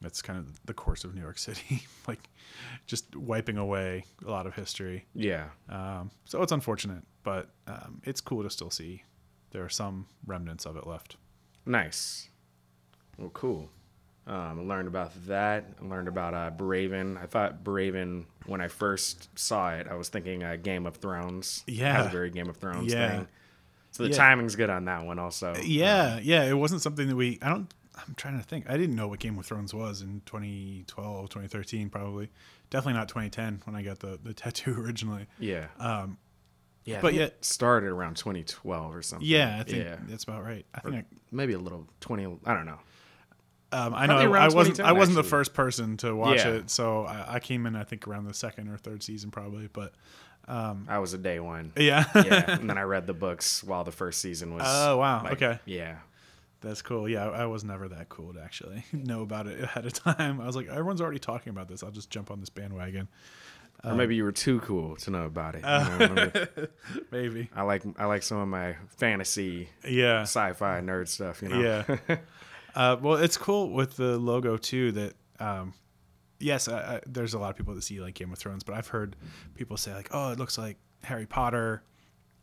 That's 0.00 0.22
kind 0.22 0.38
of 0.38 0.60
the 0.64 0.74
course 0.74 1.02
of 1.02 1.16
New 1.16 1.20
York 1.20 1.38
City, 1.38 1.82
like 2.06 2.28
just 2.86 3.16
wiping 3.16 3.56
away 3.56 4.04
a 4.24 4.30
lot 4.30 4.46
of 4.46 4.54
history. 4.54 5.06
Yeah. 5.14 5.46
Um, 5.68 6.12
so 6.26 6.40
it's 6.42 6.52
unfortunate, 6.52 7.02
but 7.24 7.48
um, 7.66 8.00
it's 8.04 8.20
cool 8.20 8.44
to 8.44 8.50
still 8.50 8.70
see 8.70 9.02
there 9.50 9.64
are 9.64 9.68
some 9.68 10.06
remnants 10.26 10.66
of 10.66 10.76
it 10.76 10.86
left. 10.86 11.16
Nice. 11.66 12.28
Well, 13.18 13.30
cool. 13.30 13.70
Um, 14.26 14.60
I 14.60 14.62
learned 14.62 14.88
about 14.88 15.12
that. 15.26 15.64
I 15.82 15.86
learned 15.86 16.06
about 16.08 16.34
uh, 16.34 16.50
Braven. 16.50 17.16
I 17.20 17.26
thought 17.26 17.64
Braven, 17.64 18.24
when 18.46 18.60
I 18.60 18.68
first 18.68 19.28
saw 19.38 19.70
it, 19.70 19.86
I 19.90 19.94
was 19.94 20.10
thinking 20.10 20.42
uh, 20.44 20.56
Game 20.62 20.86
of 20.86 20.96
Thrones. 20.96 21.64
It 21.66 21.76
has 21.78 22.06
a 22.06 22.10
very 22.10 22.28
Game 22.30 22.48
of 22.48 22.56
Thrones 22.58 22.92
Yeah. 22.92 23.08
thing. 23.16 23.28
So 23.90 24.02
the 24.02 24.10
Yeah. 24.10 24.16
timing's 24.16 24.54
good 24.54 24.68
on 24.68 24.84
that 24.84 25.04
one, 25.06 25.18
also. 25.18 25.56
Yeah, 25.64 26.18
yeah. 26.22 26.44
It 26.44 26.52
wasn't 26.54 26.82
something 26.82 27.08
that 27.08 27.16
we. 27.16 27.38
I 27.40 27.48
don't. 27.48 27.72
I'm 27.96 28.14
trying 28.16 28.36
to 28.38 28.44
think. 28.44 28.68
I 28.70 28.76
didn't 28.76 28.94
know 28.94 29.08
what 29.08 29.18
Game 29.18 29.36
of 29.38 29.46
Thrones 29.46 29.72
was 29.74 30.02
in 30.02 30.20
2012, 30.26 31.30
2013, 31.30 31.88
probably. 31.90 32.28
Definitely 32.70 32.92
not 32.98 33.08
2010 33.08 33.62
when 33.64 33.74
I 33.74 33.82
got 33.82 33.98
the 34.00 34.18
the 34.22 34.34
tattoo 34.34 34.74
originally. 34.78 35.26
Yeah. 35.38 35.68
Um, 35.78 36.18
yeah. 36.88 37.00
But 37.00 37.14
yet- 37.14 37.44
started 37.44 37.88
around 37.90 38.16
2012 38.16 38.94
or 38.94 39.02
something. 39.02 39.26
yeah, 39.28 39.58
I 39.60 39.62
think 39.64 39.84
Yeah. 39.84 39.96
that's 40.08 40.24
about 40.24 40.44
right. 40.44 40.64
I 40.74 40.80
think. 40.80 41.06
Maybe 41.30 41.52
a 41.52 41.58
little 41.58 41.86
20. 42.00 42.38
I 42.46 42.54
don't 42.54 42.66
know. 42.66 42.78
I, 43.70 43.76
um, 43.86 43.94
I 43.94 44.06
know. 44.06 44.18
around 44.18 44.50
I 44.50 44.54
wasn't. 44.54 44.80
I 44.80 44.92
wasn't 44.92 45.16
the 45.16 45.22
first 45.22 45.52
person 45.52 45.96
to 45.98 46.14
watch 46.16 46.38
Yeah. 46.38 46.52
it, 46.52 46.70
so 46.70 47.04
I, 47.04 47.34
I 47.34 47.40
came 47.40 47.66
in. 47.66 47.76
I 47.76 47.84
think 47.84 48.08
around 48.08 48.24
the 48.24 48.32
second 48.34 48.68
or 48.68 48.78
third 48.78 49.02
season, 49.02 49.30
probably. 49.30 49.68
But 49.70 49.92
I 50.48 50.98
was 50.98 51.12
a 51.12 51.18
day 51.18 51.38
one. 51.40 51.72
yeah, 51.76 52.04
yeah. 52.14 52.44
And 52.60 52.70
then 52.70 52.78
I 52.78 52.82
read 52.82 53.06
the 53.06 53.12
books 53.14 53.62
while 53.62 53.84
the 53.84 53.92
first 53.92 54.20
season 54.22 54.54
was. 54.54 54.62
Oh, 54.64 54.96
wow. 54.96 55.22
like, 55.22 55.34
Okay. 55.34 55.58
Yeah. 55.66 55.96
that's 56.62 56.80
cool. 56.80 57.06
Yeah, 57.08 57.28
I, 57.28 57.42
I 57.42 57.46
was 57.46 57.62
never 57.64 57.88
that 57.88 58.08
cool 58.08 58.32
to 58.32 58.40
actually 58.40 58.84
know 58.94 59.20
about 59.20 59.46
it 59.46 59.62
ahead 59.62 59.84
of 59.84 59.92
time. 59.92 60.40
I 60.40 60.46
was 60.46 60.56
like, 60.56 60.68
everyone's 60.68 61.02
already 61.02 61.18
talking 61.18 61.50
about 61.50 61.68
this. 61.68 61.82
I'll 61.82 61.90
just 61.90 62.08
jump 62.08 62.30
on 62.30 62.40
this 62.40 62.48
bandwagon. 62.48 63.08
Or 63.84 63.94
maybe 63.94 64.16
you 64.16 64.24
were 64.24 64.32
too 64.32 64.60
cool 64.60 64.96
to 64.96 65.10
know 65.10 65.24
about 65.24 65.54
it. 65.54 65.60
you 65.62 66.08
know, 66.08 66.30
maybe- 66.34 66.68
Maybe. 67.10 67.50
I 67.54 67.62
like 67.62 67.82
I 67.98 68.06
like 68.06 68.22
some 68.22 68.38
of 68.38 68.48
my 68.48 68.76
fantasy 68.96 69.68
Yeah. 69.86 70.22
sci-fi 70.22 70.80
nerd 70.80 71.08
stuff. 71.08 71.42
You 71.42 71.48
know. 71.48 71.60
Yeah. 71.60 72.16
uh, 72.74 72.96
well, 73.00 73.14
it's 73.14 73.36
cool 73.36 73.70
with 73.70 73.96
the 73.96 74.18
logo 74.18 74.56
too. 74.56 74.92
That 74.92 75.14
um, 75.40 75.74
yes, 76.40 76.68
I, 76.68 76.96
I, 76.96 77.00
there's 77.06 77.34
a 77.34 77.38
lot 77.38 77.50
of 77.50 77.56
people 77.56 77.74
that 77.74 77.82
see 77.82 78.00
like 78.00 78.14
Game 78.14 78.32
of 78.32 78.38
Thrones, 78.38 78.64
but 78.64 78.74
I've 78.74 78.88
heard 78.88 79.16
people 79.54 79.76
say 79.76 79.94
like, 79.94 80.08
"Oh, 80.12 80.32
it 80.32 80.38
looks 80.38 80.58
like 80.58 80.76
Harry 81.04 81.26
Potter," 81.26 81.82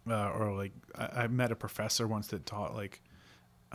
uh, 0.09 0.29
or 0.31 0.53
like 0.53 0.71
I, 0.97 1.23
I 1.23 1.27
met 1.27 1.51
a 1.51 1.55
professor 1.55 2.07
once 2.07 2.27
that 2.27 2.45
taught 2.45 2.73
like 2.75 3.01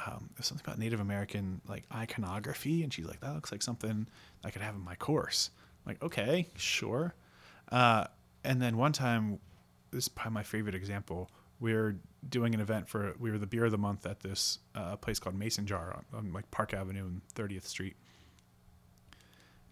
um, 0.06 0.30
something 0.40 0.64
about 0.66 0.78
Native 0.78 1.00
American 1.00 1.61
like 1.68 1.84
iconography, 1.94 2.82
and 2.82 2.92
she's 2.92 3.06
like, 3.06 3.20
"That 3.20 3.34
looks 3.34 3.52
like 3.52 3.62
something 3.62 4.08
I 4.44 4.50
could 4.50 4.62
have 4.62 4.74
in 4.74 4.80
my 4.80 4.94
course." 4.94 5.50
I'm 5.84 5.90
like, 5.92 6.02
okay, 6.02 6.48
sure. 6.56 7.14
Uh, 7.70 8.04
and 8.44 8.60
then 8.60 8.76
one 8.76 8.92
time, 8.92 9.38
this 9.90 10.04
is 10.04 10.08
probably 10.08 10.34
my 10.34 10.42
favorite 10.42 10.74
example. 10.74 11.30
We 11.60 11.74
were 11.74 11.96
doing 12.28 12.54
an 12.54 12.60
event 12.60 12.88
for 12.88 13.14
we 13.18 13.30
were 13.30 13.38
the 13.38 13.46
beer 13.46 13.64
of 13.64 13.70
the 13.70 13.78
month 13.78 14.06
at 14.06 14.20
this 14.20 14.58
uh, 14.74 14.96
place 14.96 15.18
called 15.18 15.34
Mason 15.34 15.66
Jar 15.66 15.94
on, 16.12 16.18
on 16.18 16.32
like 16.32 16.50
Park 16.50 16.74
Avenue 16.74 17.04
and 17.04 17.22
30th 17.34 17.64
Street. 17.64 17.96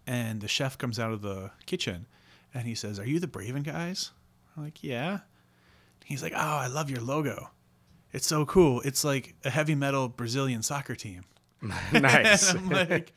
And 0.07 0.41
the 0.41 0.47
chef 0.47 0.77
comes 0.77 0.99
out 0.99 1.11
of 1.11 1.21
the 1.21 1.51
kitchen, 1.65 2.07
and 2.53 2.65
he 2.65 2.73
says, 2.73 2.99
"Are 2.99 3.05
you 3.05 3.19
the 3.19 3.27
Braven 3.27 3.63
guys?" 3.63 4.11
I'm 4.55 4.63
like, 4.63 4.83
"Yeah." 4.83 5.19
He's 6.05 6.23
like, 6.23 6.33
"Oh, 6.35 6.39
I 6.39 6.67
love 6.67 6.89
your 6.89 7.01
logo. 7.01 7.51
It's 8.11 8.25
so 8.25 8.45
cool. 8.45 8.81
It's 8.81 9.03
like 9.03 9.35
a 9.45 9.51
heavy 9.51 9.75
metal 9.75 10.09
Brazilian 10.09 10.63
soccer 10.63 10.95
team." 10.95 11.25
nice. 11.93 12.53
I'm 12.53 12.69
like, 12.69 13.13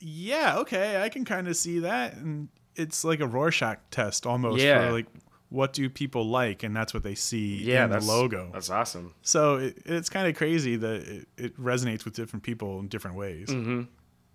yeah, 0.00 0.58
okay, 0.58 1.00
I 1.00 1.08
can 1.08 1.24
kind 1.24 1.48
of 1.48 1.56
see 1.56 1.80
that. 1.80 2.14
And 2.14 2.48
it's 2.76 3.04
like 3.04 3.20
a 3.20 3.26
Rorschach 3.26 3.78
test 3.90 4.26
almost 4.26 4.62
Yeah. 4.62 4.86
for 4.86 4.92
like, 4.92 5.06
what 5.50 5.72
do 5.74 5.88
people 5.90 6.24
like? 6.26 6.62
And 6.62 6.74
that's 6.74 6.94
what 6.94 7.02
they 7.02 7.14
see 7.14 7.56
yeah, 7.62 7.84
in 7.84 7.90
the 7.90 8.00
logo. 8.00 8.50
That's 8.52 8.70
awesome. 8.70 9.14
so 9.22 9.56
it, 9.56 9.76
it's 9.84 10.08
kind 10.08 10.26
of 10.26 10.34
crazy 10.34 10.76
that 10.76 11.02
it, 11.02 11.28
it 11.36 11.60
resonates 11.60 12.04
with 12.04 12.14
different 12.14 12.42
people 12.42 12.80
in 12.80 12.88
different 12.88 13.16
ways. 13.16 13.50
hmm 13.50 13.82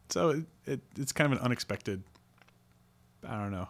So 0.09 0.29
it, 0.29 0.43
it, 0.65 0.81
it's 0.97 1.11
kind 1.11 1.31
of 1.33 1.39
an 1.39 1.43
unexpected, 1.43 2.03
I 3.27 3.37
don't 3.37 3.51
know. 3.51 3.67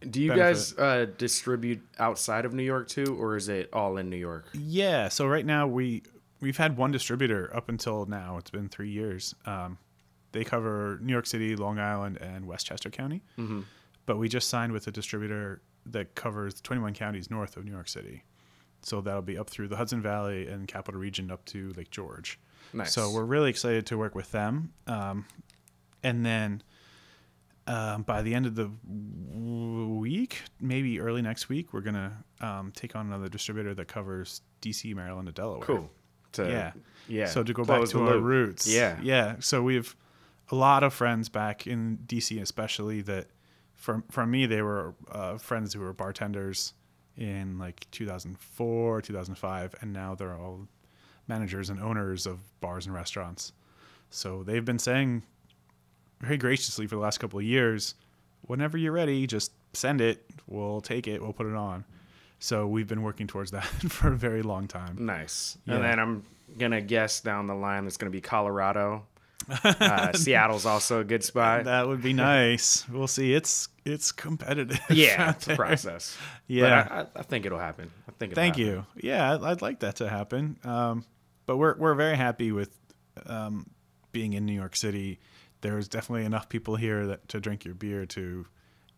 Do 0.00 0.20
you 0.22 0.30
Benefit. 0.30 0.76
guys 0.76 0.78
uh, 0.78 1.06
distribute 1.18 1.80
outside 1.98 2.44
of 2.44 2.52
New 2.54 2.62
York 2.62 2.88
too, 2.88 3.16
or 3.20 3.36
is 3.36 3.48
it 3.48 3.68
all 3.72 3.96
in 3.96 4.08
New 4.10 4.16
York? 4.16 4.46
Yeah. 4.52 5.08
So 5.08 5.26
right 5.26 5.44
now 5.44 5.66
we 5.66 6.02
we've 6.40 6.56
had 6.56 6.76
one 6.76 6.92
distributor 6.92 7.50
up 7.56 7.68
until 7.68 8.06
now. 8.06 8.36
It's 8.38 8.50
been 8.50 8.68
three 8.68 8.90
years. 8.90 9.34
Um, 9.44 9.76
they 10.30 10.44
cover 10.44 11.00
New 11.02 11.12
York 11.12 11.26
City, 11.26 11.56
Long 11.56 11.80
Island, 11.80 12.18
and 12.20 12.46
Westchester 12.46 12.90
County. 12.90 13.22
Mm-hmm. 13.38 13.62
But 14.08 14.16
we 14.16 14.30
just 14.30 14.48
signed 14.48 14.72
with 14.72 14.86
a 14.86 14.90
distributor 14.90 15.60
that 15.84 16.14
covers 16.14 16.62
21 16.62 16.94
counties 16.94 17.30
north 17.30 17.58
of 17.58 17.66
New 17.66 17.72
York 17.72 17.88
City. 17.88 18.24
So 18.80 19.02
that'll 19.02 19.20
be 19.20 19.36
up 19.36 19.50
through 19.50 19.68
the 19.68 19.76
Hudson 19.76 20.00
Valley 20.00 20.46
and 20.46 20.66
Capital 20.66 20.98
Region 20.98 21.30
up 21.30 21.44
to 21.46 21.74
Lake 21.76 21.90
George. 21.90 22.40
Nice. 22.72 22.94
So 22.94 23.12
we're 23.12 23.26
really 23.26 23.50
excited 23.50 23.84
to 23.84 23.98
work 23.98 24.14
with 24.14 24.32
them. 24.32 24.72
Um, 24.86 25.26
and 26.02 26.24
then 26.24 26.62
um, 27.66 28.00
by 28.00 28.22
the 28.22 28.34
end 28.34 28.46
of 28.46 28.54
the 28.54 28.70
week, 28.86 30.40
maybe 30.58 31.00
early 31.00 31.20
next 31.20 31.50
week, 31.50 31.74
we're 31.74 31.82
gonna 31.82 32.24
um, 32.40 32.72
take 32.74 32.96
on 32.96 33.08
another 33.08 33.28
distributor 33.28 33.74
that 33.74 33.88
covers 33.88 34.40
DC, 34.62 34.94
Maryland, 34.94 35.28
and 35.28 35.34
Delaware. 35.34 35.66
cool. 35.66 35.90
To, 36.32 36.48
Yeah. 36.48 36.72
Yeah. 37.08 37.26
So 37.26 37.42
to 37.42 37.52
go 37.52 37.62
back 37.62 37.84
to 37.88 38.00
our 38.06 38.14
loop. 38.14 38.24
roots. 38.24 38.66
Yeah. 38.66 38.98
Yeah. 39.02 39.36
So 39.40 39.62
we 39.62 39.74
have 39.74 39.94
a 40.50 40.54
lot 40.54 40.82
of 40.82 40.94
friends 40.94 41.28
back 41.28 41.66
in 41.66 41.98
DC, 42.06 42.40
especially 42.40 43.02
that 43.02 43.26
from 43.78 44.04
from 44.10 44.30
me, 44.30 44.44
they 44.44 44.60
were 44.60 44.94
uh, 45.10 45.38
friends 45.38 45.72
who 45.72 45.80
were 45.80 45.92
bartenders 45.92 46.74
in 47.16 47.58
like 47.58 47.86
2004, 47.90 49.00
2005, 49.00 49.74
and 49.80 49.92
now 49.92 50.14
they're 50.14 50.34
all 50.34 50.68
managers 51.26 51.70
and 51.70 51.80
owners 51.80 52.26
of 52.26 52.40
bars 52.60 52.86
and 52.86 52.94
restaurants. 52.94 53.52
So 54.10 54.42
they've 54.42 54.64
been 54.64 54.78
saying 54.78 55.22
very 56.20 56.36
graciously 56.36 56.86
for 56.86 56.96
the 56.96 57.00
last 57.00 57.18
couple 57.18 57.38
of 57.38 57.44
years, 57.44 57.94
whenever 58.42 58.76
you're 58.76 58.92
ready, 58.92 59.26
just 59.26 59.52
send 59.72 60.00
it. 60.00 60.24
We'll 60.46 60.80
take 60.80 61.06
it. 61.06 61.22
We'll 61.22 61.32
put 61.32 61.46
it 61.46 61.54
on. 61.54 61.84
So 62.40 62.66
we've 62.66 62.86
been 62.86 63.02
working 63.02 63.26
towards 63.26 63.50
that 63.52 63.64
for 63.64 64.12
a 64.12 64.16
very 64.16 64.42
long 64.42 64.66
time. 64.66 64.96
Nice. 64.98 65.56
Yeah. 65.66 65.76
And 65.76 65.84
then 65.84 65.98
I'm 66.00 66.24
gonna 66.58 66.80
guess 66.80 67.20
down 67.20 67.46
the 67.46 67.54
line 67.54 67.86
it's 67.86 67.96
gonna 67.96 68.10
be 68.10 68.20
Colorado. 68.20 69.06
Uh, 69.48 70.12
Seattle's 70.14 70.66
also 70.66 71.00
a 71.00 71.04
good 71.04 71.24
spot. 71.24 71.64
That 71.64 71.88
would 71.88 72.02
be 72.02 72.12
nice. 72.12 72.88
We'll 72.88 73.06
see. 73.06 73.34
It's 73.34 73.68
it's 73.84 74.12
competitive. 74.12 74.80
yeah, 74.90 75.30
it's 75.30 75.48
a 75.48 75.56
process. 75.56 76.16
Yeah. 76.46 76.62
But 76.62 76.92
I, 76.92 77.00
I, 77.00 77.06
I 77.16 77.22
think 77.22 77.46
it'll 77.46 77.58
happen. 77.58 77.90
I 78.08 78.12
think. 78.12 78.32
It'll 78.32 78.42
Thank 78.42 78.56
happen. 78.56 78.72
you. 78.72 78.86
Yeah, 78.96 79.34
I'd, 79.34 79.42
I'd 79.42 79.62
like 79.62 79.80
that 79.80 79.96
to 79.96 80.08
happen. 80.08 80.58
Um, 80.64 81.04
but 81.46 81.56
we're 81.56 81.76
we're 81.76 81.94
very 81.94 82.16
happy 82.16 82.52
with 82.52 82.76
um, 83.26 83.70
being 84.12 84.34
in 84.34 84.44
New 84.46 84.54
York 84.54 84.76
City. 84.76 85.18
There's 85.60 85.88
definitely 85.88 86.24
enough 86.24 86.48
people 86.48 86.76
here 86.76 87.06
that 87.06 87.28
to 87.28 87.40
drink 87.40 87.64
your 87.64 87.74
beer 87.74 88.06
to 88.06 88.46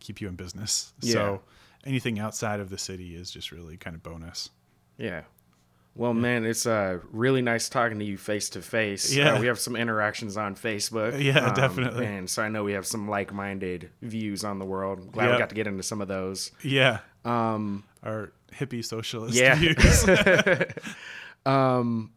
keep 0.00 0.20
you 0.20 0.28
in 0.28 0.36
business. 0.36 0.92
Yeah. 1.00 1.12
So 1.12 1.42
anything 1.84 2.18
outside 2.18 2.60
of 2.60 2.70
the 2.70 2.78
city 2.78 3.14
is 3.14 3.30
just 3.30 3.52
really 3.52 3.76
kind 3.76 3.96
of 3.96 4.02
bonus. 4.02 4.50
Yeah. 4.98 5.22
Well, 6.00 6.14
man, 6.14 6.46
it's 6.46 6.64
uh, 6.64 7.00
really 7.12 7.42
nice 7.42 7.68
talking 7.68 7.98
to 7.98 8.04
you 8.06 8.16
face 8.16 8.48
to 8.50 8.62
face. 8.62 9.12
Yeah. 9.14 9.34
Uh, 9.34 9.40
we 9.42 9.48
have 9.48 9.58
some 9.58 9.76
interactions 9.76 10.38
on 10.38 10.54
Facebook. 10.54 11.12
Um, 11.12 11.20
Yeah, 11.20 11.52
definitely. 11.52 12.06
And 12.06 12.28
so 12.30 12.42
I 12.42 12.48
know 12.48 12.64
we 12.64 12.72
have 12.72 12.86
some 12.86 13.06
like 13.06 13.34
minded 13.34 13.90
views 14.00 14.42
on 14.42 14.58
the 14.58 14.64
world. 14.64 15.12
Glad 15.12 15.30
we 15.32 15.36
got 15.36 15.50
to 15.50 15.54
get 15.54 15.66
into 15.66 15.82
some 15.82 16.00
of 16.00 16.08
those. 16.08 16.52
Yeah, 16.64 17.00
Um, 17.26 17.84
our 18.02 18.32
hippie 18.50 18.82
socialist 18.82 19.34
Yeah. 19.36 19.56
views. 19.56 20.08
um, 21.46 22.12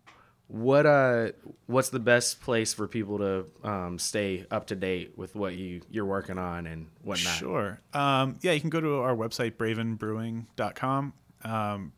What 0.47 0.86
uh, 0.86 1.31
what's 1.65 1.89
the 1.89 1.99
best 1.99 2.39
place 2.39 2.73
for 2.73 2.88
people 2.88 3.17
to 3.17 3.45
um, 3.69 3.99
stay 3.99 4.45
up 4.49 4.67
to 4.67 4.75
date 4.77 5.17
with 5.17 5.36
what 5.36 5.55
you 5.55 5.81
you're 5.89 6.05
working 6.05 6.38
on 6.38 6.67
and 6.67 6.88
whatnot? 7.01 7.34
Sure. 7.34 7.81
Um, 7.93 8.38
yeah, 8.41 8.53
you 8.53 8.61
can 8.61 8.69
go 8.69 8.79
to 8.79 8.99
our 9.01 9.13
website, 9.15 9.57
bravenbrewing.com. 9.57 11.13
Um, 11.43 11.91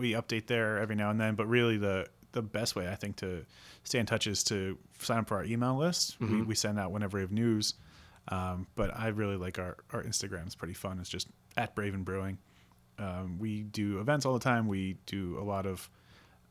we 0.00 0.12
update 0.12 0.46
there 0.46 0.78
every 0.78 0.96
now 0.96 1.10
and 1.10 1.20
then, 1.20 1.34
but 1.34 1.46
really 1.46 1.76
the 1.76 2.08
the 2.32 2.42
best 2.42 2.76
way 2.76 2.88
I 2.88 2.94
think 2.94 3.16
to 3.16 3.44
stay 3.84 3.98
in 3.98 4.06
touch 4.06 4.26
is 4.26 4.44
to 4.44 4.78
sign 5.00 5.18
up 5.18 5.28
for 5.28 5.36
our 5.36 5.44
email 5.44 5.76
list. 5.76 6.16
We, 6.20 6.42
we 6.42 6.54
send 6.54 6.78
out 6.78 6.92
whenever 6.92 7.18
we 7.18 7.22
have 7.22 7.32
news. 7.32 7.74
Um, 8.28 8.66
but 8.76 8.96
I 8.96 9.08
really 9.08 9.36
like 9.36 9.58
our, 9.58 9.76
our 9.92 10.02
Instagram. 10.04 10.46
It's 10.46 10.54
pretty 10.54 10.74
fun. 10.74 11.00
It's 11.00 11.08
just 11.08 11.26
at 11.56 11.74
Braven 11.74 12.04
Brewing. 12.04 12.38
Um, 12.98 13.38
we 13.40 13.62
do 13.62 13.98
events 13.98 14.26
all 14.26 14.34
the 14.34 14.38
time. 14.40 14.68
We 14.68 14.96
do 15.06 15.38
a 15.40 15.42
lot 15.44 15.66
of 15.66 15.90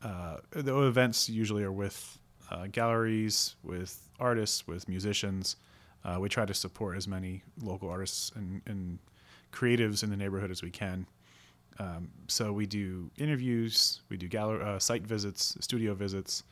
uh, 0.04 0.38
the 0.52 0.78
events 0.84 1.30
usually 1.30 1.64
are 1.64 1.72
with 1.72 2.18
uh, 2.52 2.68
galleries, 2.72 3.56
with 3.64 4.10
artists, 4.20 4.68
with 4.68 4.90
musicians. 4.90 5.56
Uh, 6.04 6.18
we 6.20 6.30
try 6.30 6.46
to 6.46 6.54
support 6.54 6.98
as 6.98 7.08
many 7.08 7.44
local 7.62 7.90
artists 7.90 8.32
and, 8.36 8.62
and 8.66 9.00
creatives 9.52 10.04
in 10.04 10.10
the 10.10 10.18
neighborhood 10.18 10.52
as 10.52 10.62
we 10.62 10.72
can. 10.72 11.06
Um, 11.80 12.10
so 12.28 12.52
we 12.52 12.66
do 12.66 13.10
interviews, 13.18 14.02
we 14.10 14.18
do 14.18 14.28
gallery 14.28 14.64
uh, 14.64 14.80
site 14.80 15.04
visits, 15.04 15.56
studio 15.62 15.94
visits. 15.94 16.44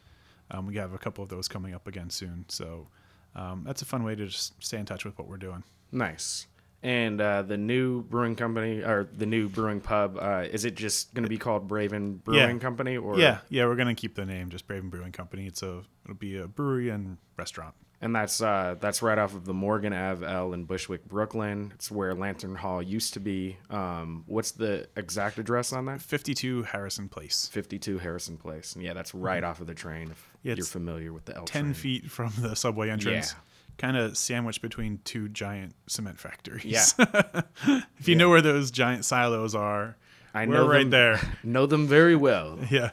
Um, 0.52 0.66
we 0.66 0.76
have 0.78 0.94
a 0.94 0.98
couple 0.98 1.24
of 1.24 1.30
those 1.30 1.48
coming 1.48 1.74
up 1.74 1.88
again 1.88 2.10
soon. 2.10 2.46
So 2.48 2.88
um, 3.36 3.64
that's 3.66 3.82
a 3.82 3.86
fun 3.86 4.04
way 4.04 4.16
to 4.16 4.26
just 4.26 4.62
stay 4.64 4.78
in 4.78 4.86
touch 4.86 5.04
with 5.04 5.18
what 5.18 5.28
we're 5.28 5.38
doing. 5.38 5.64
Nice. 5.92 6.48
And 6.84 7.20
uh, 7.20 7.42
the 7.42 7.58
new 7.58 8.04
brewing 8.04 8.36
company 8.36 8.82
or 8.84 9.10
the 9.18 9.26
new 9.26 9.50
brewing 9.50 9.82
pub, 9.82 10.18
uh, 10.22 10.46
is 10.50 10.64
it 10.64 10.76
just 10.76 11.14
going 11.14 11.24
to 11.24 11.30
be 11.30 11.38
called 11.38 11.68
Braven 11.68 12.24
Brewing 12.24 12.60
Company? 12.60 12.98
Or 12.98 13.20
yeah, 13.20 13.40
yeah, 13.50 13.66
we're 13.66 13.76
gonna 13.76 13.96
keep 13.96 14.14
the 14.14 14.26
name 14.26 14.50
just 14.50 14.68
Braven 14.68 14.92
Brewing 14.92 15.12
Company. 15.12 15.48
It's 15.48 15.64
a 15.64 15.82
it'll 16.06 16.16
be 16.16 16.38
a 16.38 16.48
brewery 16.48 16.90
and 16.90 17.18
restaurant. 17.36 17.74
And 18.02 18.16
that's 18.16 18.42
uh, 18.42 18.76
that's 18.80 19.02
right 19.02 19.18
off 19.18 19.34
of 19.34 19.46
the 19.46 19.54
Morgan 19.54 19.92
Ave 19.94 20.26
L 20.26 20.54
in 20.54 20.66
Bushwick, 20.66 21.06
Brooklyn. 21.08 21.72
It's 21.76 21.90
where 21.90 22.14
Lantern 22.14 22.56
Hall 22.56 22.82
used 22.82 23.14
to 23.16 23.20
be. 23.20 23.58
Um, 23.70 24.24
what's 24.28 24.52
the 24.52 24.88
exact 24.96 25.40
address 25.40 25.74
on 25.74 25.86
that? 25.86 26.02
52 26.02 26.64
Harrison 26.64 27.10
Place. 27.10 27.50
52 27.52 27.98
Harrison 27.98 28.38
Place. 28.38 28.76
And 28.76 28.84
yeah, 28.84 28.94
that's 28.94 29.14
right 29.16 29.44
off 29.44 29.62
of 29.62 29.68
the 29.68 29.74
train. 29.74 30.12
If 30.12 30.18
Mm-hmm. 30.38 30.48
Yeah, 30.50 30.56
you're 30.56 30.66
familiar 30.66 31.12
with 31.12 31.26
the 31.26 31.36
L 31.36 31.44
10 31.46 31.64
train. 31.64 31.74
feet 31.74 32.12
from 32.12 32.32
the 32.40 32.56
subway 32.56 32.90
entrance. 32.90 33.34
Yeah. 33.34 33.40
Kind 33.78 33.98
of 33.98 34.18
sandwiched 34.18 34.62
between 34.62 35.00
two 35.04 35.28
giant 35.30 35.76
cement 35.88 36.20
factories. 36.20 36.96
Yeah. 36.98 37.42
if 38.00 38.08
you 38.08 38.16
know 38.16 38.30
where 38.30 38.42
those 38.42 38.72
giant 38.72 39.04
silos 39.04 39.54
are, 39.56 39.98
I 40.34 40.46
we're 40.46 40.54
know 40.54 40.68
right 40.68 40.80
them, 40.82 40.90
there. 40.92 41.20
Know 41.44 41.66
them 41.66 41.86
very 41.88 42.16
well. 42.16 42.60
Yeah. 42.70 42.92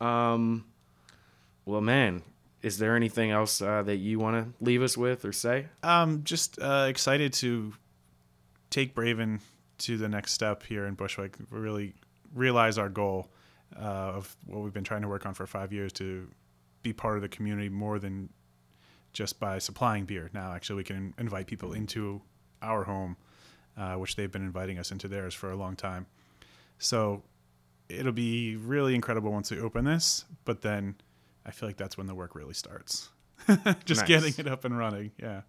Um, 0.00 0.66
well, 1.64 1.80
man, 1.80 2.22
is 2.64 2.78
there 2.78 2.96
anything 2.96 3.30
else 3.30 3.60
uh, 3.60 3.82
that 3.82 3.96
you 3.96 4.18
want 4.18 4.42
to 4.42 4.64
leave 4.64 4.82
us 4.82 4.96
with 4.96 5.26
or 5.26 5.32
say? 5.32 5.66
Um, 5.82 6.24
just 6.24 6.58
uh, 6.58 6.86
excited 6.88 7.34
to 7.34 7.74
take 8.70 8.94
Braven 8.94 9.40
to 9.78 9.98
the 9.98 10.08
next 10.08 10.32
step 10.32 10.62
here 10.62 10.86
in 10.86 10.94
Bushwick. 10.94 11.36
Really 11.50 11.92
realize 12.34 12.78
our 12.78 12.88
goal 12.88 13.28
uh, 13.76 14.16
of 14.16 14.34
what 14.46 14.62
we've 14.62 14.72
been 14.72 14.82
trying 14.82 15.02
to 15.02 15.08
work 15.08 15.26
on 15.26 15.34
for 15.34 15.46
five 15.46 15.74
years 15.74 15.92
to 15.94 16.26
be 16.82 16.94
part 16.94 17.16
of 17.16 17.22
the 17.22 17.28
community 17.28 17.68
more 17.68 17.98
than 17.98 18.30
just 19.12 19.38
by 19.38 19.58
supplying 19.58 20.06
beer. 20.06 20.30
Now, 20.32 20.54
actually, 20.54 20.76
we 20.76 20.84
can 20.84 21.12
invite 21.18 21.46
people 21.46 21.74
into 21.74 22.22
our 22.62 22.84
home, 22.84 23.18
uh, 23.76 23.96
which 23.96 24.16
they've 24.16 24.32
been 24.32 24.42
inviting 24.42 24.78
us 24.78 24.90
into 24.90 25.06
theirs 25.06 25.34
for 25.34 25.50
a 25.50 25.56
long 25.56 25.76
time. 25.76 26.06
So 26.78 27.24
it'll 27.90 28.12
be 28.12 28.56
really 28.56 28.94
incredible 28.94 29.32
once 29.32 29.50
we 29.50 29.60
open 29.60 29.84
this, 29.84 30.24
but 30.46 30.62
then 30.62 30.94
I 31.46 31.50
feel 31.50 31.68
like 31.68 31.76
that's 31.76 31.96
when 31.98 32.06
the 32.06 32.14
work 32.14 32.34
really 32.34 32.54
starts. 32.54 33.08
just 33.84 34.02
Nice. 34.02 34.08
getting 34.08 34.34
it 34.38 34.50
up 34.50 34.64
and 34.64 34.76
running. 34.76 35.10
Yeah. 35.20 35.42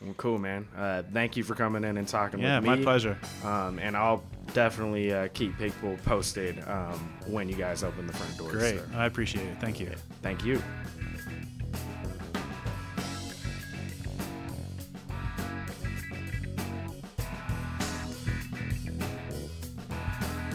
Well, 0.00 0.14
cool, 0.16 0.38
man. 0.38 0.66
Uh, 0.76 1.02
thank 1.12 1.36
you 1.36 1.44
for 1.44 1.54
coming 1.54 1.84
in 1.84 1.96
and 1.96 2.06
talking 2.06 2.40
Yeah, 2.40 2.58
with 2.58 2.68
me. 2.68 2.76
my 2.76 2.82
pleasure. 2.82 3.18
Um, 3.44 3.78
and 3.78 3.96
I'll 3.96 4.22
definitely 4.52 5.12
uh, 5.12 5.28
keep 5.34 5.56
people 5.58 5.96
posted 6.04 6.62
um, 6.68 6.98
when 7.26 7.48
you 7.48 7.54
guys 7.54 7.82
open 7.82 8.06
the 8.06 8.12
front 8.12 8.36
doors. 8.36 8.52
Great. 8.52 8.78
so 8.78 8.84
I 8.94 9.06
appreciate 9.06 9.46
it. 9.46 9.56
Thank 9.60 9.80
you. 9.80 9.92
thank 10.22 10.44
you. 10.44 10.60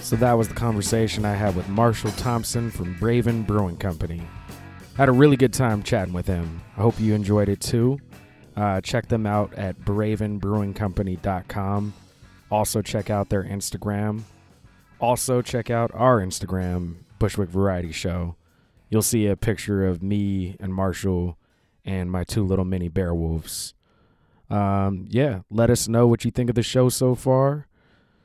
So 0.02 0.16
that 0.16 0.34
was 0.34 0.48
the 0.48 0.56
conversation 0.56 1.24
I 1.24 1.34
had 1.36 1.56
with 1.56 1.68
Marshall 1.70 2.12
Thompson 2.12 2.72
from 2.72 2.96
Braven 2.96 3.46
Brewing 3.46 3.78
Company. 3.78 4.22
Had 5.00 5.08
a 5.08 5.14
really 5.14 5.38
good 5.38 5.54
time 5.54 5.82
chatting 5.82 6.14
with 6.14 6.28
him. 6.28 6.60
I 6.76 6.82
hope 6.82 7.00
you 7.00 7.16
enjoyed 7.16 7.47
it 7.47 7.62
too. 7.62 8.00
Uh, 8.58 8.82
check 8.82 9.08
them 9.08 9.26
out 9.26 9.54
at 9.54 9.80
bravenbrewingcompany.com. 9.80 11.93
Also, 12.52 12.82
check 12.82 13.10
out 13.10 13.30
their 13.30 13.45
Instagram. 13.45 14.24
Also, 15.00 15.41
check 15.41 15.70
out 15.70 15.89
our 15.93 16.20
Instagram, 16.20 16.95
Bushwick 17.18 17.47
Variety 17.47 17.93
Show. 17.93 18.36
You'll 18.89 19.02
see 19.02 19.28
a 19.28 19.38
picture 19.38 19.88
of 19.88 20.04
me 20.04 20.58
and 20.60 20.74
Marshall 20.74 21.38
and 21.86 22.12
my 22.12 22.26
two 22.26 22.43
little 22.43 22.66
mini 22.66 22.89
bear 22.89 23.16
wolves. 23.16 23.74
Um, 24.50 25.06
yeah, 25.08 25.43
let 25.50 25.70
us 25.70 25.88
know 25.88 26.08
what 26.08 26.26
you 26.26 26.32
think 26.32 26.50
of 26.50 26.58
the 26.58 26.62
show 26.62 26.89
so 26.89 27.16
far. 27.16 27.68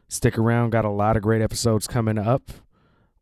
Stick 0.09 0.37
around, 0.37 0.71
got 0.71 0.85
a 0.85 0.91
lot 0.91 1.17
of 1.17 1.23
great 1.23 1.41
episodes 1.41 1.87
coming 1.87 2.19
up. 2.19 2.51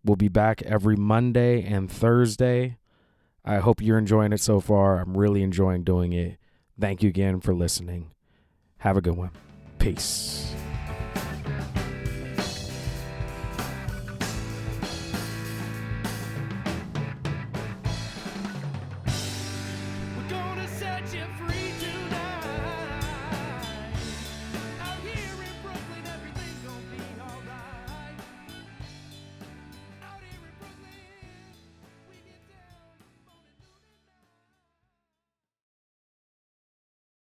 We'll 0.03 0.17
be 0.17 0.29
back 0.29 0.63
every 0.63 0.97
Monday 0.97 1.63
and 1.63 1.91
Thursday. 1.91 2.79
I 3.45 3.59
hope 3.59 3.83
you're 3.83 3.99
enjoying 3.99 4.33
it 4.33 4.41
so 4.41 4.61
far. 4.61 5.01
I'm 5.01 5.17
really 5.17 5.43
enjoying 5.43 5.83
doing 5.83 6.13
it. 6.13 6.39
Thank 6.79 7.03
you 7.03 7.09
again 7.09 7.41
for 7.41 7.55
listening. 7.55 8.13
Have 8.79 8.97
a 8.97 9.01
good 9.01 9.17
one. 9.17 9.31
Peace. 9.79 10.55